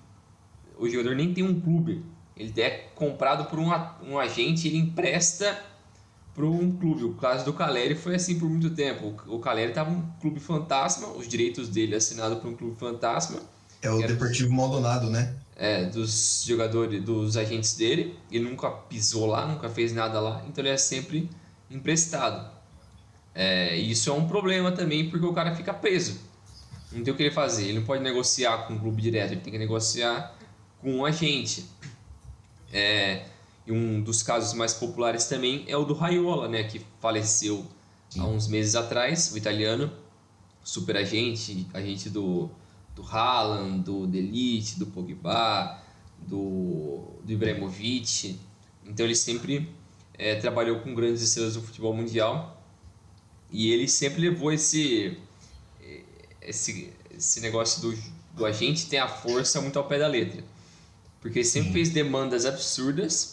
o 0.78 0.88
jogador 0.88 1.16
nem 1.16 1.34
tem 1.34 1.44
um 1.44 1.60
clube, 1.60 2.04
ele 2.36 2.60
é 2.62 2.90
comprado 2.96 3.46
por 3.46 3.60
um, 3.60 3.70
um 4.04 4.18
agente, 4.18 4.68
ele 4.68 4.78
empresta 4.78 5.73
para 6.34 6.46
um 6.46 6.72
clube. 6.72 7.04
O 7.04 7.14
caso 7.14 7.46
do 7.46 7.54
Caleri 7.54 7.96
foi 7.96 8.16
assim 8.16 8.40
por 8.40 8.50
muito 8.50 8.70
tempo. 8.72 9.16
O 9.28 9.40
Caleri 9.40 9.70
estava 9.70 9.90
um 9.90 10.02
clube 10.20 10.40
fantasma, 10.40 11.08
os 11.10 11.28
direitos 11.28 11.70
dele 11.70 11.96
assinados 11.96 12.40
por 12.40 12.50
um 12.50 12.56
clube 12.56 12.78
fantasma. 12.78 13.40
É 13.82 13.90
o 13.90 14.00
Deportivo 14.00 14.50
dos, 14.50 14.58
Maldonado, 14.58 15.10
né? 15.10 15.36
É, 15.56 15.86
dos 15.86 16.44
jogadores, 16.46 17.04
dos 17.04 17.38
agentes 17.38 17.76
dele. 17.76 18.18
Ele 18.32 18.50
nunca 18.50 18.70
pisou 18.72 19.26
lá, 19.26 19.46
nunca 19.46 19.70
fez 19.70 19.94
nada 19.94 20.20
lá, 20.20 20.44
então 20.48 20.64
ele 20.64 20.74
é 20.74 20.78
sempre 20.78 21.30
emprestado. 21.70 22.52
É, 23.36 23.76
isso 23.76 24.10
é 24.10 24.14
um 24.14 24.28
problema 24.28 24.72
também 24.72 25.10
porque 25.10 25.26
o 25.26 25.34
cara 25.34 25.56
fica 25.56 25.74
preso. 25.74 26.20
Não 26.92 27.04
tem 27.04 27.14
o 27.14 27.18
que 27.18 27.24
ele 27.24 27.32
fazer. 27.32 27.64
Ele 27.64 27.80
não 27.80 27.86
pode 27.86 28.04
negociar 28.04 28.68
com 28.68 28.76
o 28.76 28.80
clube 28.80 29.02
direto, 29.02 29.32
ele 29.32 29.42
tem 29.42 29.52
que 29.52 29.60
negociar 29.60 30.36
com 30.80 30.92
um 30.96 31.06
agente. 31.06 31.66
É, 32.72 33.26
e 33.66 33.72
um 33.72 34.02
dos 34.02 34.22
casos 34.22 34.54
mais 34.54 34.74
populares 34.74 35.26
também 35.26 35.64
é 35.68 35.78
o 35.78 35.86
do 35.86 35.94
Raiola, 35.94 36.48
né, 36.48 36.64
que 36.64 36.82
faleceu 37.00 37.66
Sim. 38.10 38.20
há 38.20 38.26
uns 38.26 38.48
meses 38.48 38.76
atrás, 38.76 39.32
o 39.32 39.38
italiano, 39.38 39.92
super 40.64 40.98
agente, 40.98 41.68
agente 41.74 42.10
do, 42.10 42.50
do 42.96 43.04
Haaland, 43.04 43.84
do 43.84 44.06
Delite, 44.06 44.78
do 44.78 44.88
Pogba, 44.88 45.80
do, 46.20 47.04
do 47.24 47.32
Ibrahimovic. 47.32 48.40
Então 48.86 49.06
ele 49.06 49.16
sempre 49.16 49.70
é, 50.14 50.36
trabalhou 50.36 50.80
com 50.80 50.94
grandes 50.94 51.22
estrelas 51.22 51.54
do 51.54 51.62
futebol 51.62 51.94
mundial 51.94 52.62
e 53.50 53.72
ele 53.72 53.88
sempre 53.88 54.22
levou 54.22 54.52
esse 54.52 55.18
esse, 56.48 56.92
esse 57.16 57.40
negócio 57.40 57.82
do, 57.82 57.98
do 58.34 58.46
agente 58.46 58.88
ter 58.88 58.98
a 58.98 59.08
força 59.08 59.62
muito 59.62 59.78
ao 59.80 59.86
pé 59.86 60.00
da 60.00 60.08
letra. 60.08 60.44
Porque 61.22 61.40
ele 61.40 61.46
sempre 61.46 61.72
fez 61.72 61.90
demandas 61.90 62.46
absurdas 62.46 63.33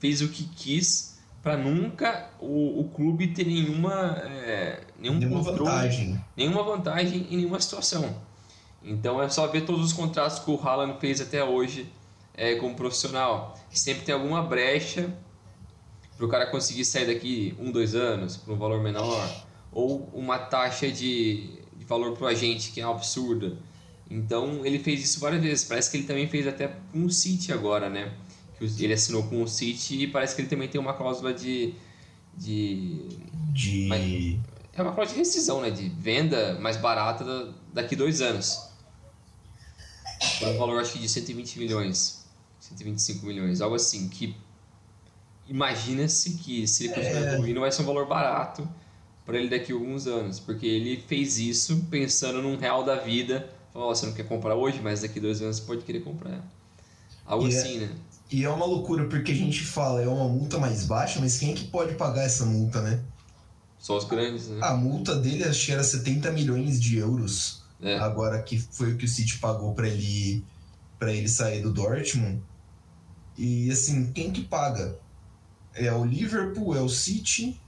fez 0.00 0.20
o 0.22 0.28
que 0.28 0.44
quis 0.44 1.20
para 1.42 1.56
nunca 1.56 2.30
o, 2.40 2.80
o 2.80 2.88
clube 2.88 3.28
ter 3.28 3.46
nenhuma, 3.46 4.18
é, 4.24 4.80
nenhum 4.98 5.18
nenhuma 5.18 5.44
controle, 5.44 5.70
vantagem. 5.70 6.24
nenhuma 6.36 6.62
vantagem 6.64 7.26
em 7.30 7.36
nenhuma 7.36 7.60
situação. 7.60 8.16
Então 8.82 9.22
é 9.22 9.28
só 9.28 9.46
ver 9.46 9.62
todos 9.62 9.84
os 9.84 9.92
contratos 9.92 10.38
que 10.38 10.50
o 10.50 10.60
Haaland 10.60 10.98
fez 11.00 11.20
até 11.20 11.44
hoje 11.44 11.90
é, 12.34 12.56
como 12.56 12.74
profissional. 12.74 13.58
Sempre 13.70 14.04
tem 14.04 14.14
alguma 14.14 14.42
brecha 14.42 15.14
para 16.16 16.26
o 16.26 16.28
cara 16.28 16.46
conseguir 16.46 16.84
sair 16.84 17.06
daqui 17.06 17.54
um, 17.58 17.70
dois 17.70 17.94
anos 17.94 18.36
por 18.36 18.52
um 18.54 18.58
valor 18.58 18.82
menor, 18.82 19.46
ou 19.72 20.10
uma 20.12 20.38
taxa 20.38 20.90
de, 20.90 21.58
de 21.76 21.84
valor 21.86 22.16
para 22.16 22.24
o 22.24 22.26
agente 22.26 22.72
que 22.72 22.80
é 22.80 22.84
absurda. 22.84 23.56
Então 24.10 24.64
ele 24.66 24.78
fez 24.78 25.02
isso 25.02 25.20
várias 25.20 25.42
vezes. 25.42 25.64
Parece 25.64 25.90
que 25.90 25.98
ele 25.98 26.06
também 26.06 26.28
fez 26.28 26.46
até 26.46 26.68
com 26.92 27.04
o 27.04 27.10
City 27.10 27.52
agora, 27.52 27.88
né? 27.88 28.12
Ele 28.60 28.92
assinou 28.92 29.22
com 29.24 29.42
o 29.42 29.48
City 29.48 30.02
e 30.02 30.06
parece 30.06 30.34
que 30.34 30.42
ele 30.42 30.48
também 30.48 30.68
tem 30.68 30.80
uma 30.80 30.92
cláusula 30.94 31.32
de. 31.32 31.74
de. 32.36 33.18
De. 33.52 33.86
Mas 33.88 34.38
é 34.74 34.82
uma 34.82 34.92
cláusula 34.92 35.06
de 35.06 35.14
rescisão, 35.18 35.60
né? 35.62 35.70
De 35.70 35.88
venda 35.88 36.58
mais 36.60 36.76
barata 36.76 37.52
daqui 37.72 37.96
dois 37.96 38.20
anos. 38.20 38.68
Por 40.38 40.48
um 40.48 40.58
valor 40.58 40.80
acho 40.80 40.92
que 40.92 40.98
de 40.98 41.08
120 41.08 41.58
milhões. 41.58 42.24
125 42.60 43.24
milhões, 43.26 43.60
algo 43.60 43.74
assim. 43.76 44.08
Que 44.08 44.36
imagina-se 45.48 46.34
que 46.34 46.66
se 46.66 46.84
ele 46.84 46.94
continuar 46.94 47.22
É. 47.22 47.32
evoluindo 47.32 47.60
vai 47.60 47.72
ser 47.72 47.82
um 47.82 47.86
valor 47.86 48.06
barato 48.06 48.68
para 49.24 49.38
ele 49.38 49.48
daqui 49.48 49.72
a 49.72 49.74
alguns 49.74 50.06
anos. 50.06 50.38
Porque 50.38 50.66
ele 50.66 51.02
fez 51.06 51.38
isso 51.38 51.86
pensando 51.90 52.42
num 52.42 52.56
real 52.56 52.84
da 52.84 52.96
vida. 52.96 53.48
Falou, 53.72 53.88
"Ó, 53.88 53.94
você 53.94 54.04
não 54.06 54.12
quer 54.12 54.26
comprar 54.26 54.54
hoje, 54.54 54.80
mas 54.82 55.00
daqui 55.02 55.18
dois 55.20 55.40
anos 55.40 55.56
você 55.58 55.62
pode 55.66 55.82
querer 55.84 56.00
comprar. 56.00 56.44
Algo 57.24 57.46
é- 57.46 57.48
assim, 57.48 57.78
né? 57.78 57.90
E 58.30 58.44
é 58.44 58.48
uma 58.50 58.64
loucura, 58.64 59.08
porque 59.08 59.32
a 59.32 59.34
gente 59.34 59.64
fala, 59.64 60.02
é 60.02 60.06
uma 60.06 60.28
multa 60.28 60.58
mais 60.58 60.84
baixa, 60.84 61.18
mas 61.20 61.38
quem 61.38 61.50
é 61.50 61.54
que 61.54 61.64
pode 61.64 61.94
pagar 61.94 62.22
essa 62.22 62.44
multa, 62.46 62.80
né? 62.80 63.02
Só 63.78 63.96
os 63.96 64.04
grandes, 64.04 64.48
né? 64.48 64.60
A 64.62 64.74
multa 64.74 65.16
dele 65.16 65.42
acho 65.44 65.66
que 65.66 65.72
era 65.72 65.82
70 65.82 66.30
milhões 66.30 66.80
de 66.80 66.98
euros. 66.98 67.62
É. 67.82 67.98
Agora 67.98 68.42
que 68.42 68.58
foi 68.58 68.92
o 68.92 68.96
que 68.96 69.06
o 69.06 69.08
City 69.08 69.38
pagou 69.38 69.74
pra 69.74 69.88
ele 69.88 70.44
para 70.98 71.12
ele 71.12 71.28
sair 71.28 71.62
do 71.62 71.72
Dortmund. 71.72 72.42
E 73.38 73.70
assim, 73.70 74.12
quem 74.12 74.30
que 74.30 74.42
paga? 74.44 74.98
É 75.74 75.90
o 75.90 76.04
Liverpool, 76.04 76.76
é 76.76 76.80
o 76.82 76.90
City 76.90 77.58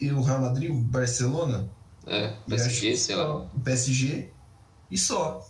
e 0.00 0.10
o 0.10 0.20
Real 0.20 0.40
Madrid, 0.40 0.70
o 0.70 0.74
Barcelona, 0.74 1.70
É, 2.04 2.34
PSG, 2.48 2.96
sei 2.96 3.14
lá. 3.14 3.36
O 3.36 3.60
PSG 3.60 4.30
e 4.90 4.98
só. 4.98 5.46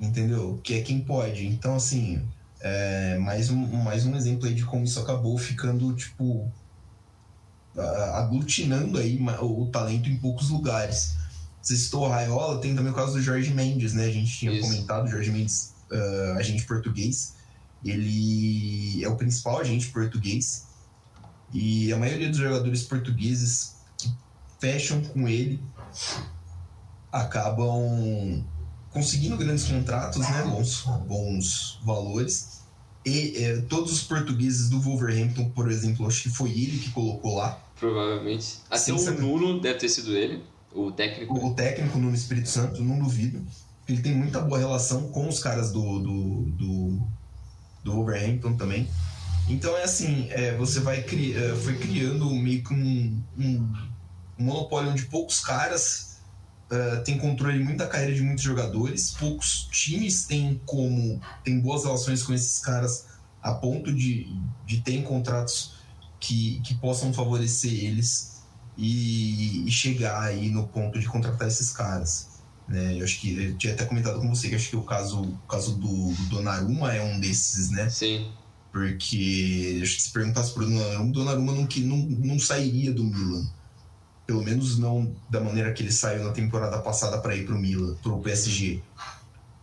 Entendeu? 0.00 0.60
Que 0.62 0.74
é 0.74 0.82
quem 0.82 1.00
pode. 1.00 1.44
Então, 1.46 1.74
assim, 1.74 2.24
é 2.62 3.18
mais, 3.18 3.50
um, 3.50 3.66
mais 3.82 4.06
um 4.06 4.16
exemplo 4.16 4.46
aí 4.46 4.54
de 4.54 4.64
como 4.64 4.84
isso 4.84 5.00
acabou 5.00 5.36
ficando, 5.36 5.92
tipo, 5.94 6.50
aglutinando 8.14 8.98
aí 8.98 9.18
o, 9.40 9.66
talento 9.66 10.08
em 10.08 10.16
poucos 10.16 10.50
lugares. 10.50 11.16
Você 11.60 11.76
citou 11.76 12.06
o 12.06 12.08
Raiola, 12.08 12.60
tem 12.60 12.74
também 12.74 12.92
o 12.92 12.94
caso 12.94 13.12
do 13.12 13.22
Jorge 13.22 13.52
Mendes, 13.52 13.94
né? 13.94 14.06
A 14.06 14.10
gente 14.10 14.36
tinha 14.36 14.52
Isso. 14.52 14.62
comentado, 14.62 15.06
o 15.06 15.08
Jorge 15.08 15.30
Mendes, 15.30 15.74
ah, 15.90 16.36
agente 16.38 16.64
português. 16.64 17.34
Ele 17.84 19.02
é 19.02 19.08
o 19.08 19.16
principal 19.16 19.58
agente 19.58 19.88
português. 19.88 20.66
E 21.52 21.92
a 21.92 21.98
maioria 21.98 22.28
dos 22.28 22.38
jogadores 22.38 22.82
portugueses 22.84 23.76
que 23.96 24.12
fecham 24.60 25.02
com 25.02 25.28
ele 25.28 25.62
acabam 27.12 28.44
conseguindo 28.90 29.36
grandes 29.36 29.64
contratos, 29.64 30.20
né? 30.20 30.42
Bons, 30.44 30.84
bons 31.06 31.80
valores. 31.84 32.51
E 33.04 33.34
eh, 33.36 33.62
todos 33.68 33.92
os 33.92 34.02
portugueses 34.02 34.70
do 34.70 34.80
Wolverhampton, 34.80 35.50
por 35.50 35.70
exemplo, 35.70 36.06
acho 36.06 36.22
que 36.22 36.30
foi 36.30 36.50
ele 36.50 36.78
que 36.78 36.90
colocou 36.90 37.36
lá. 37.36 37.60
Provavelmente. 37.78 38.58
Até 38.70 38.92
o? 38.92 39.20
Nuno 39.20 39.60
deve 39.60 39.78
ter 39.78 39.88
sido 39.88 40.16
ele, 40.16 40.42
o 40.72 40.92
técnico. 40.92 41.34
O 41.34 41.54
técnico 41.54 41.98
no 41.98 42.14
Espírito 42.14 42.48
Santo, 42.48 42.82
não 42.82 42.98
duvido. 42.98 43.44
Ele 43.88 44.00
tem 44.00 44.14
muita 44.14 44.40
boa 44.40 44.58
relação 44.58 45.08
com 45.08 45.28
os 45.28 45.40
caras 45.40 45.72
do, 45.72 45.98
do, 45.98 46.42
do, 46.50 47.02
do 47.82 47.92
Wolverhampton 47.92 48.54
também. 48.54 48.88
Então 49.48 49.76
é 49.76 49.82
assim, 49.82 50.28
é, 50.30 50.54
você 50.56 50.78
vai 50.78 51.02
cri, 51.02 51.34
é, 51.36 51.54
foi 51.56 51.76
criando 51.76 52.30
meio 52.30 52.62
que 52.62 52.72
um, 52.72 53.20
um, 53.36 53.72
um 54.38 54.44
monopólio 54.44 54.92
onde 54.92 55.06
poucos 55.06 55.40
caras 55.40 56.11
é, 56.72 56.96
têm 57.02 57.18
controle 57.18 57.62
muito 57.62 57.76
da 57.78 57.86
carreira 57.86 58.14
de 58.14 58.22
muitos 58.22 58.42
jogadores, 58.42 59.10
poucos 59.12 59.68
times 59.70 60.24
têm 60.24 60.60
como 60.64 61.20
têm 61.44 61.60
boas 61.60 61.84
relações 61.84 62.22
com 62.22 62.32
esses 62.32 62.58
caras 62.58 63.06
a 63.42 63.52
ponto 63.52 63.92
de, 63.92 64.26
de 64.66 64.80
terem 64.80 65.02
contratos 65.02 65.74
que, 66.18 66.60
que 66.64 66.74
possam 66.74 67.12
favorecer 67.12 67.72
eles 67.72 68.40
e, 68.78 69.66
e 69.66 69.70
chegar 69.70 70.20
aí 70.22 70.48
no 70.48 70.66
ponto 70.66 70.98
de 70.98 71.06
contratar 71.06 71.46
esses 71.48 71.70
caras. 71.70 72.28
Né? 72.68 72.98
Eu 72.98 73.04
acho 73.04 73.20
que 73.20 73.34
eu 73.36 73.58
tinha 73.58 73.74
até 73.74 73.84
comentado 73.84 74.20
com 74.20 74.28
você 74.34 74.48
que 74.48 74.54
acho 74.54 74.70
que 74.70 74.76
o 74.76 74.82
caso, 74.84 75.20
o 75.20 75.36
caso 75.48 75.74
do, 75.74 76.12
do 76.14 76.24
Donnarumma 76.30 76.94
é 76.94 77.02
um 77.02 77.18
desses, 77.20 77.70
né? 77.70 77.90
Sim. 77.90 78.30
Porque 78.70 79.80
acho 79.82 79.96
que 79.96 80.02
se 80.02 80.10
perguntasse 80.12 80.54
pro 80.54 80.64
Donnarumma, 80.64 81.10
o 81.10 81.12
Donnarumma 81.12 81.52
não, 81.52 81.66
que- 81.66 81.80
não, 81.80 81.96
não 81.98 82.38
sairia 82.38 82.92
do 82.92 83.04
Milan. 83.04 83.46
Pelo 84.32 84.42
menos 84.42 84.78
não 84.78 85.14
da 85.28 85.40
maneira 85.40 85.74
que 85.74 85.82
ele 85.82 85.92
saiu 85.92 86.24
na 86.24 86.32
temporada 86.32 86.78
passada 86.78 87.18
para 87.18 87.36
ir 87.36 87.44
pro 87.44 87.58
Milan, 87.58 87.94
pro 88.02 88.18
PSG. 88.18 88.80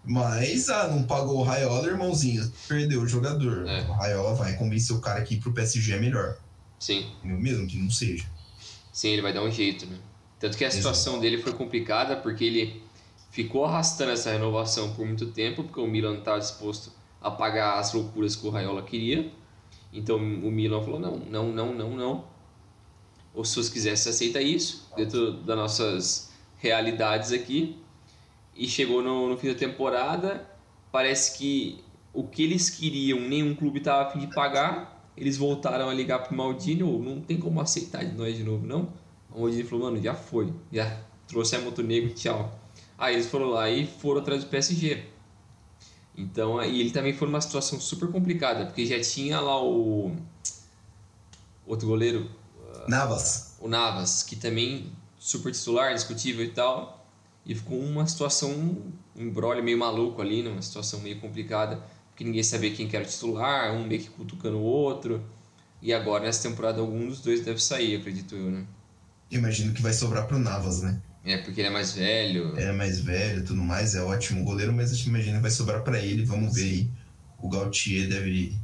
Mas, 0.06 0.70
ah, 0.70 0.88
não 0.88 1.02
pagou 1.02 1.40
o 1.40 1.44
Raiola, 1.44 1.88
irmãozinho. 1.88 2.48
Perdeu 2.68 3.02
o 3.02 3.08
jogador. 3.08 3.68
É. 3.68 3.82
O 3.82 3.94
Raiola 3.94 4.36
vai 4.36 4.56
convencer 4.58 4.96
o 4.96 5.02
cara 5.02 5.24
que 5.24 5.34
ir 5.34 5.40
pro 5.40 5.52
PSG 5.52 5.94
é 5.94 6.00
melhor. 6.00 6.38
Sim. 6.78 7.12
Mesmo 7.24 7.66
que 7.66 7.78
não 7.80 7.90
seja. 7.90 8.26
Sim, 8.94 9.10
ele 9.10 9.24
vai 9.24 9.34
dar 9.34 9.42
um 9.42 9.50
jeito, 9.50 9.88
né? 9.88 9.98
Tanto 10.40 10.56
que 10.56 10.64
a 10.64 10.68
Exato. 10.68 10.84
situação 10.84 11.20
dele 11.20 11.40
foi 11.40 11.54
complicada 11.54 12.16
porque 12.16 12.44
ele 12.44 12.84
ficou 13.32 13.66
arrastando 13.66 14.12
essa 14.12 14.32
renovação 14.32 14.94
por 14.94 15.04
muito 15.04 15.32
tempo, 15.32 15.64
porque 15.64 15.80
o 15.80 15.88
Milan 15.88 16.12
não 16.12 16.20
estava 16.20 16.40
disposto 16.40 16.92
a 17.20 17.32
pagar 17.32 17.80
as 17.80 17.92
loucuras 17.92 18.36
que 18.36 18.46
o 18.46 18.52
Raiola 18.52 18.84
queria. 18.84 19.32
Então 19.92 20.18
o 20.18 20.52
Milan 20.52 20.84
falou: 20.84 21.00
não, 21.00 21.18
não, 21.18 21.52
não, 21.52 21.74
não, 21.74 21.96
não. 21.98 22.39
Se 23.44 23.72
quiser, 23.72 23.96
você 23.96 24.10
aceita 24.10 24.42
isso, 24.42 24.90
dentro 24.96 25.34
das 25.34 25.56
nossas 25.56 26.32
realidades 26.58 27.32
aqui. 27.32 27.78
E 28.56 28.68
chegou 28.68 29.02
no, 29.02 29.30
no 29.30 29.38
fim 29.38 29.48
da 29.48 29.56
temporada, 29.56 30.46
parece 30.92 31.38
que 31.38 31.82
o 32.14 32.24
que 32.24 32.44
eles 32.44 32.70
queriam, 32.70 33.20
nenhum 33.20 33.56
clube 33.56 33.80
estava 33.80 34.08
a 34.08 34.12
fim 34.12 34.20
de 34.20 34.28
pagar. 34.28 35.10
Eles 35.16 35.38
voltaram 35.38 35.90
a 35.90 35.94
ligar 35.94 36.20
pro 36.20 36.36
Maldini, 36.36 36.84
ou 36.84 37.00
não 37.02 37.22
tem 37.22 37.38
como 37.38 37.62
aceitar 37.62 38.04
de 38.04 38.16
nós 38.16 38.36
de 38.36 38.44
novo, 38.44 38.66
não. 38.66 38.92
O 39.32 39.42
Maldini 39.42 39.64
falou, 39.64 39.86
mano, 39.86 40.02
já 40.02 40.14
foi, 40.14 40.54
já 40.72 41.02
trouxe 41.28 41.56
a 41.56 41.62
Montenegro, 41.62 42.14
tchau. 42.14 42.60
Aí 42.98 43.16
eles 43.16 43.28
foram 43.28 43.48
lá 43.48 43.70
e 43.70 43.86
foram 43.86 44.22
atrás 44.22 44.44
do 44.44 44.50
PSG. 44.50 45.06
Então, 46.18 46.58
aí 46.58 46.82
ele 46.82 46.92
também 46.92 47.14
foi 47.14 47.28
numa 47.28 47.40
situação 47.40 47.80
super 47.80 48.10
complicada, 48.12 48.66
porque 48.66 48.86
já 48.86 49.00
tinha 49.00 49.40
lá 49.40 49.64
o 49.64 50.14
outro 51.66 51.88
goleiro, 51.88 52.30
Navas. 52.88 53.56
o 53.60 53.68
Navas, 53.68 54.24
que 54.24 54.36
também 54.36 54.92
super 55.18 55.52
titular, 55.52 55.94
discutível 55.94 56.46
e 56.46 56.50
tal, 56.50 57.06
e 57.46 57.54
ficou 57.56 57.80
uma 57.80 58.08
situação, 58.08 58.52
um 58.52 58.92
embrolho 59.16 59.64
meio 59.64 59.78
maluco 59.78 60.22
ali, 60.22 60.42
numa 60.42 60.62
situação 60.62 61.00
meio 61.02 61.20
complicada, 61.20 61.84
porque 62.10 62.24
ninguém 62.24 62.44
sabia 62.44 62.72
quem 62.74 62.88
que 62.88 62.96
era 62.96 63.06
o 63.06 63.08
titular, 63.08 63.74
um 63.74 63.86
meio 63.86 64.02
que 64.02 64.10
cutucando 64.10 64.58
o 64.58 64.64
outro, 64.64 65.24
e 65.82 65.94
agora 65.94 66.26
nessa 66.26 66.48
temporada 66.50 66.80
algum 66.80 67.08
dos 67.08 67.22
dois 67.22 67.42
deve 67.42 67.62
sair, 67.62 67.96
acredito 67.98 68.36
eu, 68.36 68.52
né? 68.52 68.66
Imagino 69.32 69.74
que 69.74 69.82
vai 69.82 69.94
sobrar 69.94 70.28
pro 70.28 70.40
Navas, 70.40 70.82
né? 70.82 71.02
É, 71.24 71.38
porque 71.38 71.62
ele 71.62 71.68
é 71.68 71.72
mais 71.72 71.92
velho, 71.92 72.58
É 72.58 72.72
mais 72.72 73.00
velho 73.00 73.42
e 73.42 73.44
tudo 73.44 73.62
mais, 73.62 73.94
é 73.94 74.02
ótimo 74.02 74.44
goleiro, 74.44 74.74
mas 74.74 74.92
eu 74.92 75.08
imagino 75.08 75.36
que 75.36 75.42
vai 75.42 75.52
sobrar 75.52 75.84
pra 75.84 76.00
ele. 76.00 76.26
Vamos 76.26 76.56
ver 76.56 76.64
aí. 76.64 76.92
O 77.38 77.50
Gautier 77.50 78.08
deve, 78.10 78.58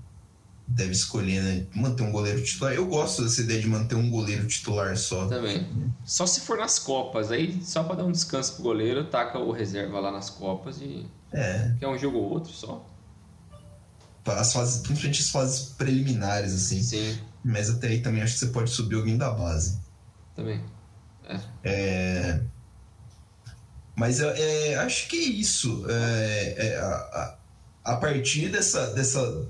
deve 0.67 0.91
escolher, 0.91 1.41
né? 1.43 1.67
Manter 1.75 2.03
um 2.03 2.11
goleiro 2.11 2.43
titular. 2.43 2.73
Eu 2.73 2.85
gosto 2.87 3.23
dessa 3.23 3.41
ideia 3.41 3.61
de 3.61 3.67
manter 3.67 3.95
um 3.95 4.09
goleiro 4.09 4.47
titular 4.47 4.95
só. 4.97 5.27
também. 5.27 5.67
Só 6.03 6.25
se 6.25 6.41
for 6.41 6.57
nas 6.57 6.79
Copas, 6.79 7.31
aí 7.31 7.61
só 7.63 7.83
pra 7.83 7.95
dar 7.95 8.03
um 8.05 8.11
descanso 8.11 8.53
pro 8.55 8.63
goleiro, 8.63 9.05
taca 9.05 9.37
o 9.39 9.51
reserva 9.51 9.99
lá 9.99 10.11
nas 10.11 10.29
Copas 10.29 10.81
e... 10.81 11.05
É, 11.31 11.73
Que 11.79 11.85
é 11.85 11.87
um 11.87 11.97
jogo 11.97 12.17
ou 12.17 12.29
outro 12.31 12.51
só. 12.53 12.85
as 14.25 14.53
fases, 14.53 14.81
principalmente 14.81 15.21
as 15.21 15.29
fases 15.29 15.59
preliminares, 15.77 16.53
assim. 16.53 16.81
Sim, 16.81 17.19
Mas 17.43 17.69
até 17.69 17.87
aí 17.89 18.01
também 18.01 18.21
acho 18.23 18.33
que 18.33 18.39
você 18.39 18.47
pode 18.47 18.69
subir 18.71 18.95
alguém 18.95 19.17
da 19.17 19.29
base. 19.31 19.79
também. 20.35 20.61
É, 21.63 22.39
Mas 23.95 24.19
é, 24.19 24.71
é, 24.71 24.75
acho 24.77 25.07
que 25.07 25.15
é 25.17 25.21
isso. 25.23 25.85
É, 25.89 26.55
é, 26.57 26.77
a, 26.77 26.85
a- 26.85 27.37
a 27.85 27.95
partir 27.97 28.49
dessa, 28.49 28.93
dessa. 28.93 29.47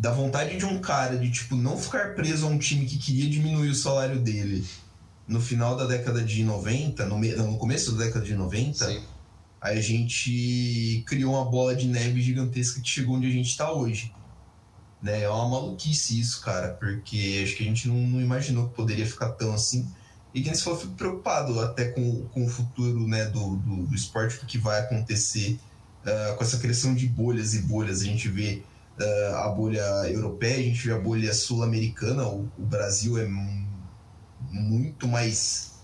Da 0.00 0.10
vontade 0.12 0.56
de 0.56 0.64
um 0.64 0.80
cara 0.80 1.18
de 1.18 1.30
tipo 1.30 1.54
não 1.54 1.76
ficar 1.76 2.14
preso 2.14 2.46
a 2.46 2.48
um 2.48 2.58
time 2.58 2.86
que 2.86 2.96
queria 2.96 3.28
diminuir 3.28 3.68
o 3.68 3.74
salário 3.74 4.18
dele 4.18 4.66
no 5.28 5.40
final 5.42 5.76
da 5.76 5.84
década 5.86 6.22
de 6.22 6.42
90, 6.42 7.04
no, 7.04 7.18
me- 7.18 7.34
no 7.34 7.58
começo 7.58 7.92
da 7.92 8.04
década 8.06 8.24
de 8.24 8.34
90, 8.34 8.86
Sim. 8.86 9.02
a 9.60 9.74
gente 9.76 11.04
criou 11.06 11.34
uma 11.34 11.44
bola 11.44 11.76
de 11.76 11.86
neve 11.86 12.22
gigantesca 12.22 12.80
que 12.80 12.88
chegou 12.88 13.16
onde 13.16 13.26
a 13.26 13.30
gente 13.30 13.50
está 13.50 13.70
hoje. 13.70 14.10
Né? 15.02 15.20
É 15.22 15.28
uma 15.28 15.48
maluquice 15.50 16.18
isso, 16.18 16.40
cara, 16.40 16.68
porque 16.80 17.42
acho 17.44 17.56
que 17.56 17.62
a 17.62 17.66
gente 17.66 17.86
não, 17.86 17.96
não 17.96 18.20
imaginou 18.22 18.68
que 18.70 18.74
poderia 18.74 19.06
ficar 19.06 19.28
tão 19.32 19.52
assim. 19.52 19.86
E 20.34 20.40
quem 20.40 20.54
se 20.54 20.62
falou, 20.62 20.78
eu 20.78 20.82
fico 20.82 20.94
preocupado 20.96 21.60
até 21.60 21.88
com, 21.88 22.24
com 22.32 22.46
o 22.46 22.48
futuro 22.48 23.06
né, 23.06 23.26
do, 23.26 23.56
do, 23.56 23.86
do 23.86 23.94
esporte, 23.94 24.38
do 24.38 24.46
que 24.46 24.56
vai 24.56 24.80
acontecer 24.80 25.58
ah, 26.06 26.34
com 26.38 26.42
essa 26.42 26.58
criação 26.58 26.94
de 26.94 27.06
bolhas 27.06 27.54
e 27.54 27.62
bolhas. 27.62 28.00
A 28.00 28.04
gente 28.04 28.28
vê 28.28 28.62
a 29.34 29.48
bolha 29.50 29.80
europeia, 30.10 30.58
a 30.58 30.62
gente 30.62 30.86
vê 30.86 30.92
a 30.92 30.98
bolha 31.00 31.32
sul-americana, 31.34 32.26
o, 32.28 32.52
o 32.56 32.66
Brasil 32.66 33.18
é 33.18 33.26
mu- 33.28 33.70
muito 34.38 35.08
mais. 35.08 35.80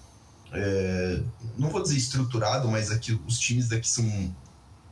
é, 0.52 1.24
não 1.58 1.70
vou 1.70 1.82
dizer 1.82 1.96
estruturado, 1.98 2.68
mas 2.70 2.90
aqui 2.90 3.12
os 3.26 3.38
times 3.38 3.68
daqui 3.68 3.88
são 3.88 4.04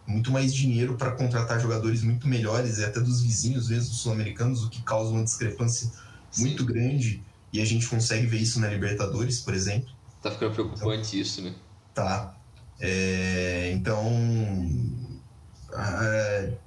muito 0.07 0.31
mais 0.33 0.55
dinheiro 0.55 0.97
para 0.99 1.17
contratar 1.17 1.61
jogadores 1.61 2.03
muito 2.03 2.29
melhores 2.29 2.79
e 2.79 2.85
até 2.85 3.01
dos 3.01 3.23
vizinhos 3.23 3.69
mesmo 3.69 3.95
sul-americanos, 3.95 4.63
o 4.65 4.71
que 4.71 4.83
causa 4.85 5.11
uma 5.13 5.25
discrepância 5.25 5.91
Sim. 6.31 6.45
muito 6.45 6.65
grande. 6.65 7.27
E 7.53 7.61
a 7.61 7.65
gente 7.65 7.89
consegue 7.89 8.27
ver 8.27 8.39
isso 8.41 8.61
na 8.61 8.69
Libertadores, 8.69 9.41
por 9.43 9.55
exemplo. 9.55 9.91
Tá 10.21 10.31
ficando 10.33 10.53
preocupante 10.55 11.17
então, 11.17 11.21
isso, 11.21 11.41
né? 11.41 11.55
Tá. 11.95 12.41
É, 12.81 13.71
então. 13.73 14.05
É, 15.73 16.64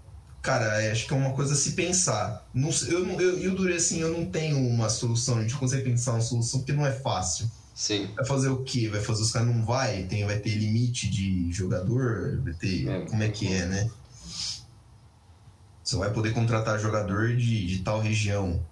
cara, 0.48 0.89
acho 0.89 1.06
que 1.06 1.14
é 1.14 1.18
uma 1.18 1.34
coisa 1.34 1.52
a 1.52 1.58
se 1.58 1.74
pensar. 1.74 2.48
Não, 2.54 2.70
eu, 2.88 3.06
eu, 3.20 3.39
eu 3.39 3.54
durei 3.54 3.76
assim, 3.76 4.00
eu 4.00 4.18
não 4.18 4.26
tenho 4.26 4.58
uma 4.58 4.88
solução, 4.88 5.39
a 5.39 5.41
gente 5.41 5.58
consegue 5.58 5.84
pensar 5.84 6.14
uma 6.14 6.22
solução 6.22 6.62
porque 6.62 6.72
não 6.72 6.86
é 6.86 6.91
fácil. 6.93 7.52
Sim. 7.76 8.10
Vai 8.16 8.26
fazer 8.26 8.48
o 8.48 8.64
quê? 8.64 8.88
Vai 8.88 9.02
fazer 9.02 9.24
os 9.24 9.32
caras 9.32 9.50
não 9.50 9.66
vai? 9.66 10.04
Tem, 10.04 10.26
vai 10.26 10.39
ter 10.39 10.56
limite 10.56 11.10
de 11.10 11.52
jogador? 11.52 12.39
Vai 12.41 12.54
ter. 12.54 12.88
É, 12.88 13.02
como 13.02 13.22
é 13.22 13.28
que 13.28 13.54
é, 13.54 13.66
né? 13.66 13.91
Você 15.84 15.98
vai 15.98 16.14
poder 16.14 16.34
contratar 16.34 16.80
jogador 16.80 17.36
de, 17.36 17.68
de 17.68 17.80
tal 17.80 18.00
região. 18.00 18.66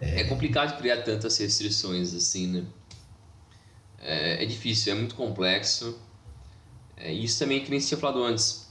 É... 0.00 0.22
é 0.22 0.24
complicado 0.24 0.76
criar 0.78 1.02
tantas 1.02 1.38
restrições 1.38 2.12
assim, 2.12 2.48
né? 2.48 2.64
É, 4.00 4.42
é 4.42 4.46
difícil, 4.46 4.94
é 4.94 4.96
muito 4.96 5.14
complexo. 5.14 5.96
É, 6.96 7.12
isso 7.12 7.38
também, 7.38 7.62
que 7.62 7.70
nem 7.70 7.78
se 7.78 7.86
tinha 7.86 7.98
falado 7.98 8.22
antes, 8.22 8.63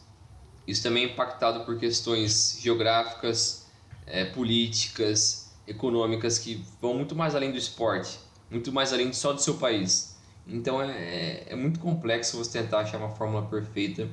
isso 0.68 0.84
também 0.84 1.06
é 1.06 1.08
impactado 1.08 1.66
por 1.66 1.78
questões 1.78 2.58
geográficas, 2.62 3.68
é, 4.06 4.26
políticas, 4.26 5.54
econômicas 5.68 6.38
que 6.38 6.64
vão 6.82 6.94
muito 6.94 7.16
mais 7.16 7.36
além 7.36 7.52
do 7.52 7.58
esporte 7.58 8.20
muito 8.54 8.72
mais 8.72 8.94
além 8.94 9.12
só 9.12 9.34
do 9.34 9.42
seu 9.42 9.56
país. 9.56 10.16
Então 10.48 10.82
é, 10.82 10.92
é, 10.92 11.46
é 11.50 11.56
muito 11.56 11.80
complexo 11.80 12.38
você 12.38 12.62
tentar 12.62 12.80
achar 12.80 12.98
uma 12.98 13.10
fórmula 13.10 13.46
perfeita 13.48 14.08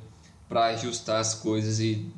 para 0.48 0.66
ajustar 0.66 1.20
as 1.20 1.34
coisas 1.34 1.78
e 1.78 2.10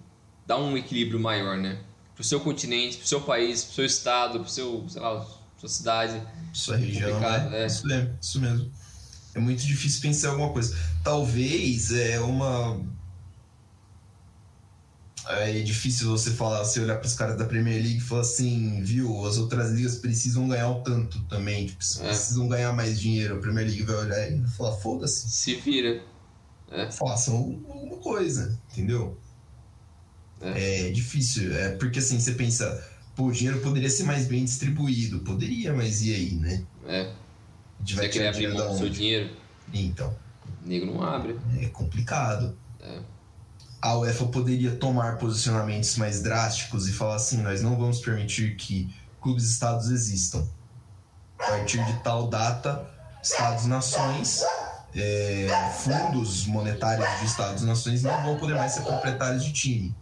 dar 0.47 0.59
um 0.59 0.77
equilíbrio 0.77 1.19
maior, 1.19 1.59
né? 1.59 1.81
Para 2.15 2.23
o 2.23 2.25
seu 2.25 2.41
continente, 2.41 2.99
para 2.99 3.05
o 3.05 3.09
seu 3.09 3.21
país, 3.21 3.65
para 3.65 3.73
o 3.73 3.75
seu 3.75 3.85
estado, 3.85 4.41
para 4.41 4.49
seu, 4.49 4.87
sei 4.89 5.01
lá, 5.01 5.27
sua 5.59 5.69
cidade. 5.69 6.23
Sua 6.53 6.77
região, 6.77 7.19
né? 7.21 7.63
É. 7.63 7.67
Isso, 7.67 7.87
isso 8.21 8.41
mesmo. 8.41 8.71
É 9.35 9.41
muito 9.41 9.65
difícil 9.65 10.03
pensar 10.03 10.29
em 10.29 10.31
alguma 10.33 10.53
coisa. 10.53 10.77
Talvez 11.03 11.91
é 11.93 12.21
uma 12.21 12.81
é 15.29 15.61
difícil 15.61 16.11
você 16.11 16.31
falar, 16.31 16.65
você 16.65 16.81
olhar 16.81 16.99
para 16.99 17.07
os 17.07 17.15
caras 17.15 17.37
da 17.37 17.45
Premier 17.45 17.81
League 17.81 17.99
e 17.99 18.01
falar 18.01 18.23
assim, 18.23 18.83
viu, 18.83 19.25
as 19.25 19.39
outras 19.39 19.71
ligas 19.71 19.97
precisam 19.97 20.49
ganhar 20.49 20.69
o 20.71 20.83
tanto 20.83 21.23
também, 21.25 21.67
tipo, 21.67 21.83
é. 22.01 22.07
precisam 22.07 22.49
ganhar 22.49 22.73
mais 22.73 23.01
dinheiro. 23.01 23.37
A 23.37 23.41
Premier 23.41 23.67
League 23.67 23.83
vai 23.85 23.97
olhar 23.97 24.33
e 24.33 24.45
falar, 24.49 24.73
foda-se. 24.77 25.31
Se 25.31 25.55
vira. 25.57 26.03
É. 26.71 26.91
Façam 26.91 27.37
alguma 27.37 27.99
coisa, 27.99 28.59
entendeu? 28.73 29.19
É. 30.41 30.89
é 30.89 30.91
difícil, 30.91 31.55
é 31.57 31.77
porque 31.77 32.01
assim, 32.01 32.19
você 32.19 32.33
pensa, 32.33 32.85
pô, 33.15 33.27
o 33.27 33.33
dinheiro 33.33 33.61
poderia 33.61 33.91
ser 33.91 34.05
mais 34.05 34.27
bem 34.27 34.45
distribuído. 34.45 35.21
Poderia, 35.21 35.73
mas 35.73 36.03
e 36.03 36.15
aí, 36.15 36.35
né? 36.35 36.65
É. 36.87 37.13
Você 37.85 38.09
quer 38.09 38.29
abrir 38.29 38.53
mão 38.53 38.73
do 38.73 38.79
seu 38.79 38.89
dinheiro? 38.89 39.31
Então. 39.73 40.17
O 40.65 40.69
nego 40.69 40.87
não 40.87 41.03
abre. 41.03 41.37
É 41.61 41.67
complicado. 41.67 42.57
É 42.81 43.12
a 43.83 43.99
UEFA 43.99 44.27
poderia 44.27 44.77
tomar 44.77 45.19
posicionamentos 45.19 45.97
mais 45.97 46.23
drásticos 46.23 46.89
e 46.89 46.93
falar 46.93 47.17
assim: 47.17 47.43
nós 47.43 47.61
não 47.61 47.77
vamos 47.77 47.99
permitir 47.99 48.55
que 48.55 48.95
clubes 49.21 49.51
estados 49.51 49.91
existam. 49.91 50.47
A 51.37 51.47
partir 51.47 51.85
de 51.85 52.01
tal 52.05 52.29
data, 52.29 52.89
estados-nações, 53.21 54.45
é, 54.95 55.49
fundos 55.81 56.47
monetários 56.47 57.09
de 57.19 57.27
estados-nações 57.27 58.05
não 58.05 58.23
vão 58.23 58.37
poder 58.39 58.55
mais 58.55 58.73
ser 58.73 58.83
proprietários 58.83 59.45
de 59.45 59.53
time. 59.53 59.97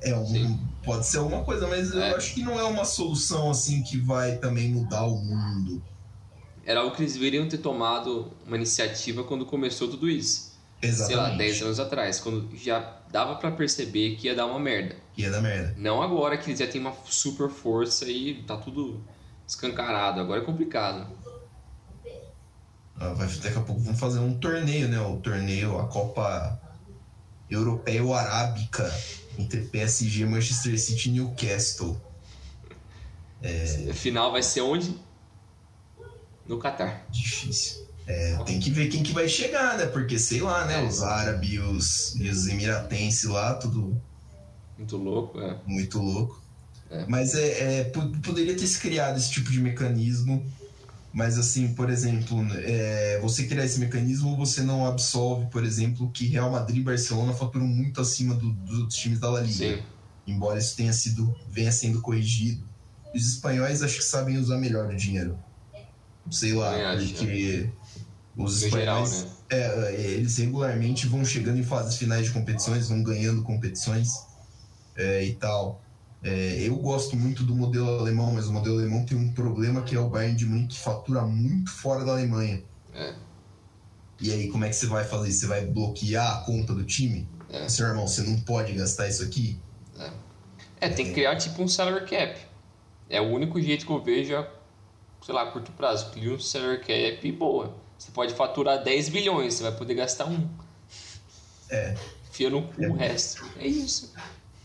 É 0.00 0.16
um, 0.16 0.58
pode 0.82 1.04
ser 1.04 1.18
alguma 1.18 1.44
coisa, 1.44 1.66
mas 1.66 1.92
é. 1.92 2.12
eu 2.12 2.16
acho 2.16 2.32
que 2.32 2.42
não 2.42 2.58
é 2.58 2.64
uma 2.64 2.86
solução 2.86 3.50
assim 3.50 3.82
que 3.82 3.98
vai 4.00 4.36
também 4.36 4.70
mudar 4.70 5.04
o 5.04 5.18
mundo. 5.18 5.82
Era 6.64 6.80
algo 6.80 6.96
que 6.96 7.02
eles 7.02 7.12
deveriam 7.12 7.46
ter 7.46 7.58
tomado 7.58 8.32
uma 8.46 8.56
iniciativa 8.56 9.24
quando 9.24 9.44
começou 9.44 9.88
tudo 9.88 10.08
isso 10.08 10.47
Exatamente. 10.80 11.06
sei 11.06 11.16
lá, 11.16 11.36
10 11.36 11.62
anos 11.62 11.80
atrás, 11.80 12.20
quando 12.20 12.56
já 12.56 12.98
dava 13.10 13.36
para 13.36 13.50
perceber 13.50 14.16
que 14.16 14.28
ia 14.28 14.34
dar 14.34 14.46
uma 14.46 14.60
merda. 14.60 14.96
Ia 15.16 15.30
dar 15.30 15.40
merda. 15.40 15.74
Não 15.76 16.00
agora 16.00 16.36
que 16.36 16.50
eles 16.50 16.60
já 16.60 16.66
têm 16.66 16.80
uma 16.80 16.94
super 17.04 17.48
força 17.48 18.08
e 18.08 18.42
tá 18.44 18.56
tudo 18.56 19.02
escancarado, 19.46 20.20
agora 20.20 20.40
é 20.40 20.44
complicado. 20.44 21.10
Ah, 23.00 23.12
vai, 23.14 23.26
daqui 23.26 23.58
a 23.58 23.60
pouco 23.60 23.80
vamos 23.80 23.98
fazer 23.98 24.18
um 24.18 24.38
torneio, 24.38 24.88
né? 24.88 25.00
O 25.00 25.16
torneio, 25.18 25.78
a 25.78 25.86
Copa 25.86 26.60
Europeia 27.48 28.02
ou 28.04 28.14
Arábica 28.14 28.92
entre 29.38 29.62
PSG, 29.62 30.26
Manchester 30.26 30.78
City 30.78 31.08
e 31.08 31.12
Newcastle. 31.12 32.00
É... 33.40 33.92
Final 33.92 34.32
vai 34.32 34.42
ser 34.42 34.62
onde? 34.62 34.98
No 36.46 36.58
Catar. 36.58 37.06
Difícil. 37.10 37.87
É, 38.08 38.42
tem 38.46 38.58
que 38.58 38.70
ver 38.70 38.88
quem 38.88 39.02
que 39.02 39.12
vai 39.12 39.28
chegar, 39.28 39.76
né? 39.76 39.84
Porque, 39.84 40.18
sei 40.18 40.40
lá, 40.40 40.64
né? 40.64 40.82
Os 40.82 41.02
árabes 41.02 41.50
e 41.50 41.58
os, 41.58 42.16
e 42.16 42.28
os 42.28 42.48
emiratenses 42.48 43.24
lá, 43.24 43.54
tudo... 43.54 44.00
Muito 44.78 44.96
louco, 44.96 45.38
é. 45.38 45.58
Muito 45.66 46.00
louco. 46.00 46.42
É. 46.90 47.04
Mas 47.06 47.34
é, 47.34 47.80
é, 47.80 47.84
poderia 47.84 48.56
ter 48.56 48.66
se 48.66 48.78
criado 48.78 49.18
esse 49.18 49.30
tipo 49.30 49.50
de 49.50 49.60
mecanismo, 49.60 50.42
mas 51.12 51.38
assim, 51.38 51.74
por 51.74 51.90
exemplo, 51.90 52.46
é, 52.64 53.18
você 53.20 53.44
criar 53.44 53.66
esse 53.66 53.78
mecanismo, 53.78 54.36
você 54.36 54.62
não 54.62 54.86
absolve, 54.86 55.46
por 55.50 55.62
exemplo, 55.62 56.10
que 56.10 56.26
Real 56.26 56.50
Madrid 56.50 56.78
e 56.78 56.84
Barcelona 56.84 57.34
faturam 57.34 57.66
muito 57.66 58.00
acima 58.00 58.34
do, 58.34 58.50
dos 58.52 58.94
times 58.94 59.18
da 59.18 59.28
La 59.28 59.40
Liga. 59.40 59.76
Sim. 59.76 59.82
Embora 60.26 60.58
isso 60.58 60.74
tenha 60.76 60.92
sido, 60.94 61.34
venha 61.50 61.72
sendo 61.72 62.00
corrigido. 62.00 62.66
Os 63.14 63.26
espanhóis 63.26 63.82
acho 63.82 63.98
que 63.98 64.04
sabem 64.04 64.38
usar 64.38 64.56
melhor 64.56 64.90
o 64.90 64.96
dinheiro. 64.96 65.38
Sei 66.30 66.52
lá, 66.52 66.72
porque 67.16 67.70
os 68.38 68.60
geral, 68.60 69.06
né? 69.06 69.26
é, 69.50 69.58
é, 69.58 70.00
eles 70.12 70.36
regularmente 70.38 71.06
vão 71.08 71.24
chegando 71.24 71.58
em 71.58 71.64
fases 71.64 71.96
finais 71.96 72.26
de 72.26 72.32
competições, 72.32 72.88
vão 72.88 73.02
ganhando 73.02 73.42
competições 73.42 74.10
é, 74.96 75.24
e 75.24 75.34
tal. 75.34 75.82
É, 76.22 76.62
eu 76.62 76.76
gosto 76.76 77.16
muito 77.16 77.42
do 77.42 77.54
modelo 77.54 77.98
alemão, 77.98 78.32
mas 78.32 78.46
o 78.46 78.52
modelo 78.52 78.78
alemão 78.78 79.04
tem 79.04 79.16
um 79.16 79.32
problema 79.32 79.82
que 79.82 79.94
é 79.94 80.00
o 80.00 80.08
Bayern 80.08 80.36
de 80.36 80.46
Munique 80.46 80.74
que 80.74 80.80
fatura 80.80 81.22
muito 81.22 81.70
fora 81.70 82.04
da 82.04 82.12
Alemanha. 82.12 82.62
É. 82.94 83.14
E 84.20 84.32
aí, 84.32 84.48
como 84.48 84.64
é 84.64 84.68
que 84.68 84.74
você 84.74 84.86
vai 84.86 85.04
fazer? 85.04 85.30
Você 85.30 85.46
vai 85.46 85.64
bloquear 85.66 86.38
a 86.38 86.40
conta 86.44 86.74
do 86.74 86.84
time? 86.84 87.28
É. 87.48 87.68
Seu 87.68 87.86
irmão, 87.86 88.06
você 88.06 88.22
não 88.22 88.38
pode 88.40 88.72
gastar 88.72 89.08
isso 89.08 89.22
aqui? 89.22 89.60
É, 89.98 90.10
é 90.80 90.88
tem 90.88 91.06
que 91.06 91.12
criar 91.12 91.36
tipo 91.36 91.62
um 91.62 91.68
salary 91.68 92.04
cap. 92.06 92.40
É 93.08 93.20
o 93.20 93.28
único 93.28 93.60
jeito 93.60 93.86
que 93.86 93.92
eu 93.92 94.02
vejo, 94.02 94.44
sei 95.24 95.34
lá, 95.34 95.42
a 95.42 95.52
curto 95.52 95.70
prazo. 95.72 96.10
Cria 96.10 96.34
um 96.34 96.38
salary 96.38 96.80
cap 96.80 97.32
boa. 97.32 97.87
Você 97.98 98.12
pode 98.12 98.32
faturar 98.34 98.82
10 98.82 99.08
bilhões, 99.08 99.54
você 99.54 99.64
vai 99.64 99.72
poder 99.72 99.94
gastar 99.94 100.26
um. 100.26 100.48
É. 101.68 101.96
Fia 102.30 102.48
no 102.48 102.62
cu 102.62 102.84
é. 102.84 102.88
o 102.88 102.94
resto. 102.94 103.44
É 103.58 103.66
isso. 103.66 104.12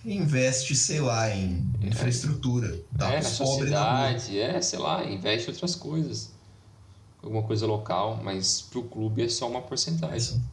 Investe, 0.05 0.75
sei 0.75 1.01
lá, 1.01 1.29
em 1.29 1.67
é. 1.81 1.87
infraestrutura. 1.87 2.79
Dá 2.91 3.11
é, 3.11 3.15
na 3.15 3.21
sociedade, 3.23 4.39
é, 4.39 4.61
sei 4.61 4.79
lá, 4.79 5.03
investe 5.03 5.49
em 5.49 5.53
outras 5.53 5.75
coisas. 5.75 6.31
Alguma 7.21 7.41
coisa 7.43 7.65
local, 7.65 8.19
mas 8.21 8.61
pro 8.61 8.83
clube 8.83 9.23
é 9.23 9.29
só 9.29 9.49
uma 9.49 9.61
porcentagem. 9.61 10.43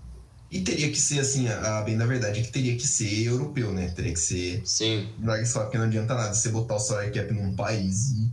E 0.51 0.61
teria 0.63 0.91
que 0.91 0.99
ser 0.99 1.21
assim, 1.21 1.49
a 1.49 1.83
bem 1.83 1.97
da 1.97 2.07
verdade 2.07 2.41
é 2.41 2.43
que 2.43 2.51
teria 2.51 2.77
que 2.77 2.87
ser 2.87 3.25
europeu, 3.25 3.73
né? 3.73 3.89
Teria 3.91 4.13
que 4.13 4.19
ser. 4.19 4.63
Sim. 4.65 5.09
Não 5.19 5.45
só 5.45 5.67
que 5.67 5.77
não 5.77 5.85
adianta 5.85 6.15
nada 6.15 6.35
você 6.35 6.49
botar 6.49 6.77
o 6.77 6.79
salário 6.81 7.13
cap 7.13 7.33
num 7.33 7.55
país 7.55 8.13
e, 8.13 8.31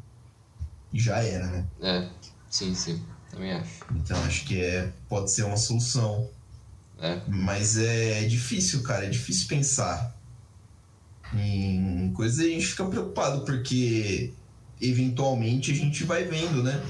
e 0.93 0.99
já 0.99 1.19
era, 1.19 1.45
né? 1.47 1.65
É, 1.81 2.09
sim, 2.49 2.73
sim. 2.73 3.03
Também 3.29 3.51
acho. 3.51 3.85
Então 3.91 4.17
acho 4.23 4.45
que 4.45 4.61
é, 4.61 4.91
pode 5.07 5.31
ser 5.31 5.43
uma 5.43 5.57
solução. 5.57 6.29
É. 6.99 7.21
Mas 7.27 7.77
é 7.77 8.23
difícil, 8.25 8.81
cara. 8.83 9.05
É 9.05 9.09
difícil 9.09 9.47
pensar 9.47 10.15
em 11.33 12.11
coisas 12.13 12.39
e 12.39 12.49
a 12.49 12.53
gente 12.53 12.67
fica 12.67 12.85
preocupado, 12.85 13.41
porque 13.41 14.33
eventualmente 14.81 15.71
a 15.71 15.75
gente 15.75 16.03
vai 16.03 16.23
vendo, 16.23 16.63
né? 16.63 16.83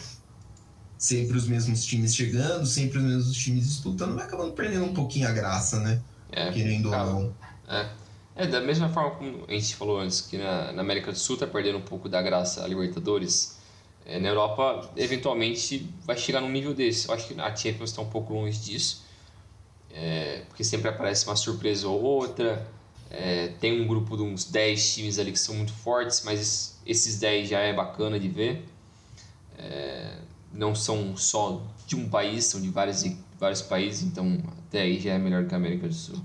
Sempre 0.97 1.37
os 1.37 1.47
mesmos 1.47 1.85
times 1.85 2.15
chegando, 2.15 2.65
sempre 2.65 2.97
os 2.97 3.03
mesmos 3.03 3.37
times 3.37 3.67
disputando, 3.67 4.15
vai 4.15 4.25
acabando 4.25 4.53
perdendo 4.53 4.85
um 4.85 4.93
pouquinho 4.93 5.27
a 5.27 5.31
graça, 5.31 5.79
né? 5.79 6.01
É, 6.31 6.51
Querendo 6.51 6.87
ou 6.87 6.91
não. 6.91 7.35
É. 7.67 7.89
é, 8.35 8.47
da 8.47 8.61
mesma 8.61 8.89
forma 8.89 9.11
como 9.11 9.45
a 9.47 9.51
gente 9.51 9.75
falou 9.75 9.99
antes, 9.99 10.21
que 10.21 10.37
na, 10.37 10.71
na 10.71 10.81
América 10.81 11.11
do 11.11 11.17
Sul 11.17 11.37
tá 11.37 11.47
perdendo 11.47 11.77
um 11.77 11.83
pouco 11.83 12.09
da 12.09 12.21
graça 12.21 12.63
a 12.63 12.67
Libertadores 12.67 13.56
é, 14.07 14.19
na 14.19 14.29
Europa, 14.29 14.89
eventualmente, 14.95 15.93
vai 16.05 16.17
chegar 16.17 16.39
num 16.39 16.49
nível 16.49 16.73
desse. 16.73 17.09
Eu 17.09 17.13
acho 17.13 17.27
que 17.27 17.39
a 17.39 17.53
Champions 17.53 17.89
está 17.89 18.01
um 18.01 18.09
pouco 18.09 18.33
longe 18.33 18.57
disso, 18.57 19.03
é, 19.93 20.43
porque 20.47 20.63
sempre 20.63 20.89
aparece 20.89 21.27
uma 21.27 21.35
surpresa 21.35 21.89
ou 21.89 22.01
outra. 22.01 22.65
É, 23.09 23.49
tem 23.59 23.81
um 23.81 23.85
grupo 23.85 24.15
de 24.15 24.23
uns 24.23 24.45
10 24.45 24.93
times 24.93 25.19
ali 25.19 25.33
que 25.33 25.39
são 25.39 25.55
muito 25.55 25.73
fortes, 25.73 26.23
mas 26.23 26.79
esses 26.85 27.19
10 27.19 27.49
já 27.49 27.59
é 27.59 27.73
bacana 27.73 28.17
de 28.17 28.29
ver. 28.29 28.63
É, 29.57 30.19
não 30.53 30.73
são 30.73 31.17
só 31.17 31.61
de 31.85 31.97
um 31.97 32.07
país, 32.07 32.45
são 32.45 32.61
de 32.61 32.69
várias, 32.69 33.05
vários 33.37 33.61
países, 33.61 34.03
então 34.03 34.41
até 34.67 34.83
aí 34.83 34.99
já 35.01 35.13
é 35.13 35.17
melhor 35.17 35.45
que 35.45 35.53
a 35.53 35.57
América 35.57 35.85
do 35.85 35.93
Sul. 35.93 36.21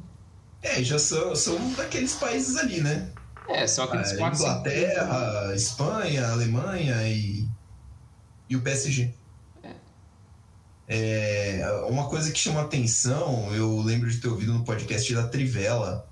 É, 0.63 0.85
já 0.85 1.01
são, 1.01 1.35
são 1.35 1.73
daqueles 1.73 2.15
países 2.15 2.57
ali, 2.57 2.81
né? 2.81 3.11
É, 3.49 3.67
são 3.67 3.85
aqueles 3.85 4.13
A 4.13 4.17
quatro. 4.17 4.41
Inglaterra, 4.41 5.53
Espanha, 5.55 6.29
Alemanha 6.29 7.09
e, 7.09 7.45
e 8.53 8.57
o 8.57 8.61
PSG. 8.61 9.15
É, 10.87 11.65
uma 11.89 12.07
coisa 12.07 12.31
que 12.31 12.39
chama 12.39 12.61
atenção, 12.61 13.53
eu 13.55 13.81
lembro 13.81 14.11
de 14.11 14.19
ter 14.19 14.29
ouvido 14.29 14.53
no 14.53 14.63
podcast 14.63 15.15
da 15.15 15.27
Trivela 15.27 16.07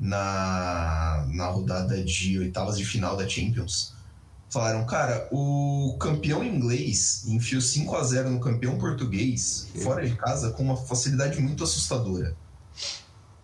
na, 0.00 1.26
na 1.28 1.46
rodada 1.48 2.02
de 2.02 2.38
oitavas 2.38 2.78
de 2.78 2.84
final 2.84 3.14
da 3.14 3.28
Champions. 3.28 3.94
Falaram, 4.48 4.86
cara, 4.86 5.28
o 5.30 5.96
campeão 6.00 6.42
inglês 6.42 7.24
enfiou 7.26 7.60
5 7.60 7.94
a 7.94 8.04
0 8.04 8.30
no 8.30 8.40
campeão 8.40 8.78
português, 8.78 9.68
fora 9.82 10.06
de 10.06 10.14
casa, 10.16 10.50
com 10.50 10.62
uma 10.62 10.76
facilidade 10.76 11.40
muito 11.40 11.62
assustadora. 11.64 12.34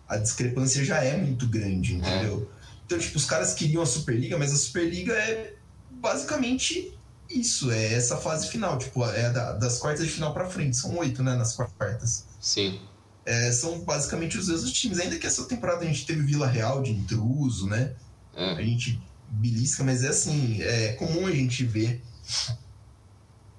A 0.07 0.17
discrepância 0.17 0.83
já 0.83 1.03
é 1.03 1.15
muito 1.17 1.47
grande, 1.47 1.95
entendeu? 1.95 2.49
Então, 2.85 2.97
tipo, 2.97 3.17
os 3.17 3.25
caras 3.25 3.53
queriam 3.53 3.83
a 3.83 3.85
Superliga, 3.85 4.39
mas 4.39 4.51
a 4.51 4.57
Superliga 4.57 5.13
é 5.13 5.53
basicamente 5.91 6.98
isso, 7.29 7.71
é 7.71 7.93
essa 7.93 8.17
fase 8.17 8.47
final, 8.49 8.77
tipo, 8.77 9.05
é 9.05 9.29
da- 9.31 9.53
das 9.53 9.77
quartas 9.77 10.05
de 10.05 10.11
final 10.11 10.33
pra 10.33 10.49
frente, 10.49 10.75
são 10.77 10.97
oito, 10.97 11.21
né, 11.23 11.35
nas 11.35 11.55
quartas. 11.55 12.25
Sim. 12.41 12.79
É, 13.25 13.51
são 13.51 13.81
basicamente 13.81 14.37
os 14.37 14.47
mesmos 14.47 14.71
times, 14.73 14.99
ainda 14.99 15.17
que 15.19 15.27
essa 15.27 15.45
temporada 15.47 15.81
a 15.83 15.87
gente 15.87 16.05
teve 16.05 16.21
Vila 16.23 16.47
Real 16.47 16.81
de 16.81 16.91
intruso, 16.91 17.67
né, 17.67 17.95
a 18.33 18.61
É. 18.61 18.65
gente 18.65 18.99
belisca, 19.27 19.83
mas 19.83 20.03
é 20.03 20.07
assim, 20.07 20.61
é 20.61 20.93
comum 20.93 21.27
a 21.27 21.31
gente 21.31 21.63
ver 21.63 22.03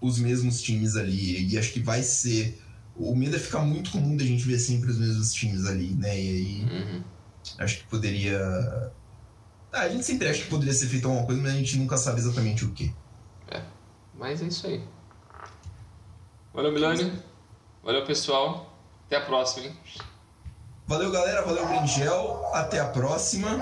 os 0.01 0.19
mesmos 0.19 0.61
times 0.63 0.97
ali, 0.97 1.47
e 1.49 1.59
acho 1.59 1.73
que 1.73 1.81
vai 1.81 2.03
ser, 2.03 2.61
o 2.95 3.15
medo 3.15 3.37
é 3.37 3.39
ficar 3.39 3.61
muito 3.61 3.91
comum 3.91 4.17
da 4.17 4.25
gente 4.25 4.45
ver 4.45 4.59
sempre 4.59 4.91
os 4.91 4.99
mesmos 4.99 5.33
times 5.33 5.67
ali, 5.67 5.95
né, 5.95 6.19
e 6.21 6.29
aí 6.29 6.65
Uhum. 6.65 7.05
acho 7.59 7.79
que 7.79 7.85
poderia... 7.85 8.41
Ah, 9.73 9.83
a 9.83 9.89
gente 9.89 10.05
sempre 10.05 10.27
acha 10.27 10.43
que 10.43 10.49
poderia 10.49 10.75
ser 10.75 10.89
feito 10.89 11.07
alguma 11.07 11.25
coisa, 11.27 11.41
mas 11.41 11.53
a 11.53 11.57
gente 11.57 11.77
nunca 11.77 11.97
sabe 11.97 12.19
exatamente 12.19 12.65
o 12.65 12.73
que. 12.73 12.93
Mas 14.15 14.43
é 14.43 14.47
isso 14.47 14.67
aí. 14.67 14.85
Valeu, 16.53 16.73
Milani. 16.73 17.13
Valeu, 17.83 18.05
pessoal. 18.05 18.77
Até 19.07 19.17
a 19.17 19.21
próxima, 19.23 19.67
hein? 19.67 19.77
Valeu, 20.87 21.11
galera. 21.11 21.43
Valeu, 21.43 21.67
Bringel. 21.67 22.45
Até 22.53 22.81
a 22.81 22.89
próxima. 22.89 23.61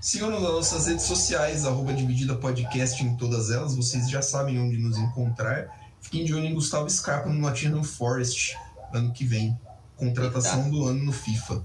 Sigam-nos 0.00 0.42
nas 0.42 0.52
nossas 0.52 0.86
redes 0.86 1.04
sociais, 1.04 1.64
arroba 1.64 1.92
Dividida 1.92 2.34
Podcast 2.34 3.04
em 3.04 3.16
todas 3.16 3.50
elas. 3.50 3.76
Vocês 3.76 4.10
já 4.10 4.20
sabem 4.20 4.58
onde 4.58 4.76
nos 4.76 4.98
encontrar. 4.98 5.70
Fiquem 6.00 6.24
de 6.24 6.34
olho 6.34 6.46
em 6.46 6.54
Gustavo 6.54 6.90
Scarpa 6.90 7.28
no 7.28 7.38
Nottingham 7.38 7.84
Forest 7.84 8.56
ano 8.92 9.12
que 9.12 9.24
vem. 9.24 9.58
Contratação 9.96 10.68
do 10.68 10.86
ano 10.86 11.04
no 11.04 11.12
FIFA. 11.12 11.64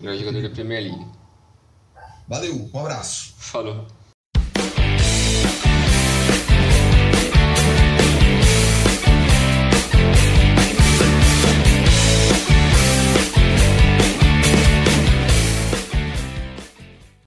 Melhor 0.00 0.16
jogador 0.16 0.42
da 0.42 0.50
Premier 0.50 0.84
League. 0.84 1.06
Valeu, 2.26 2.70
um 2.72 2.78
abraço. 2.78 3.34
Falou. 3.36 3.86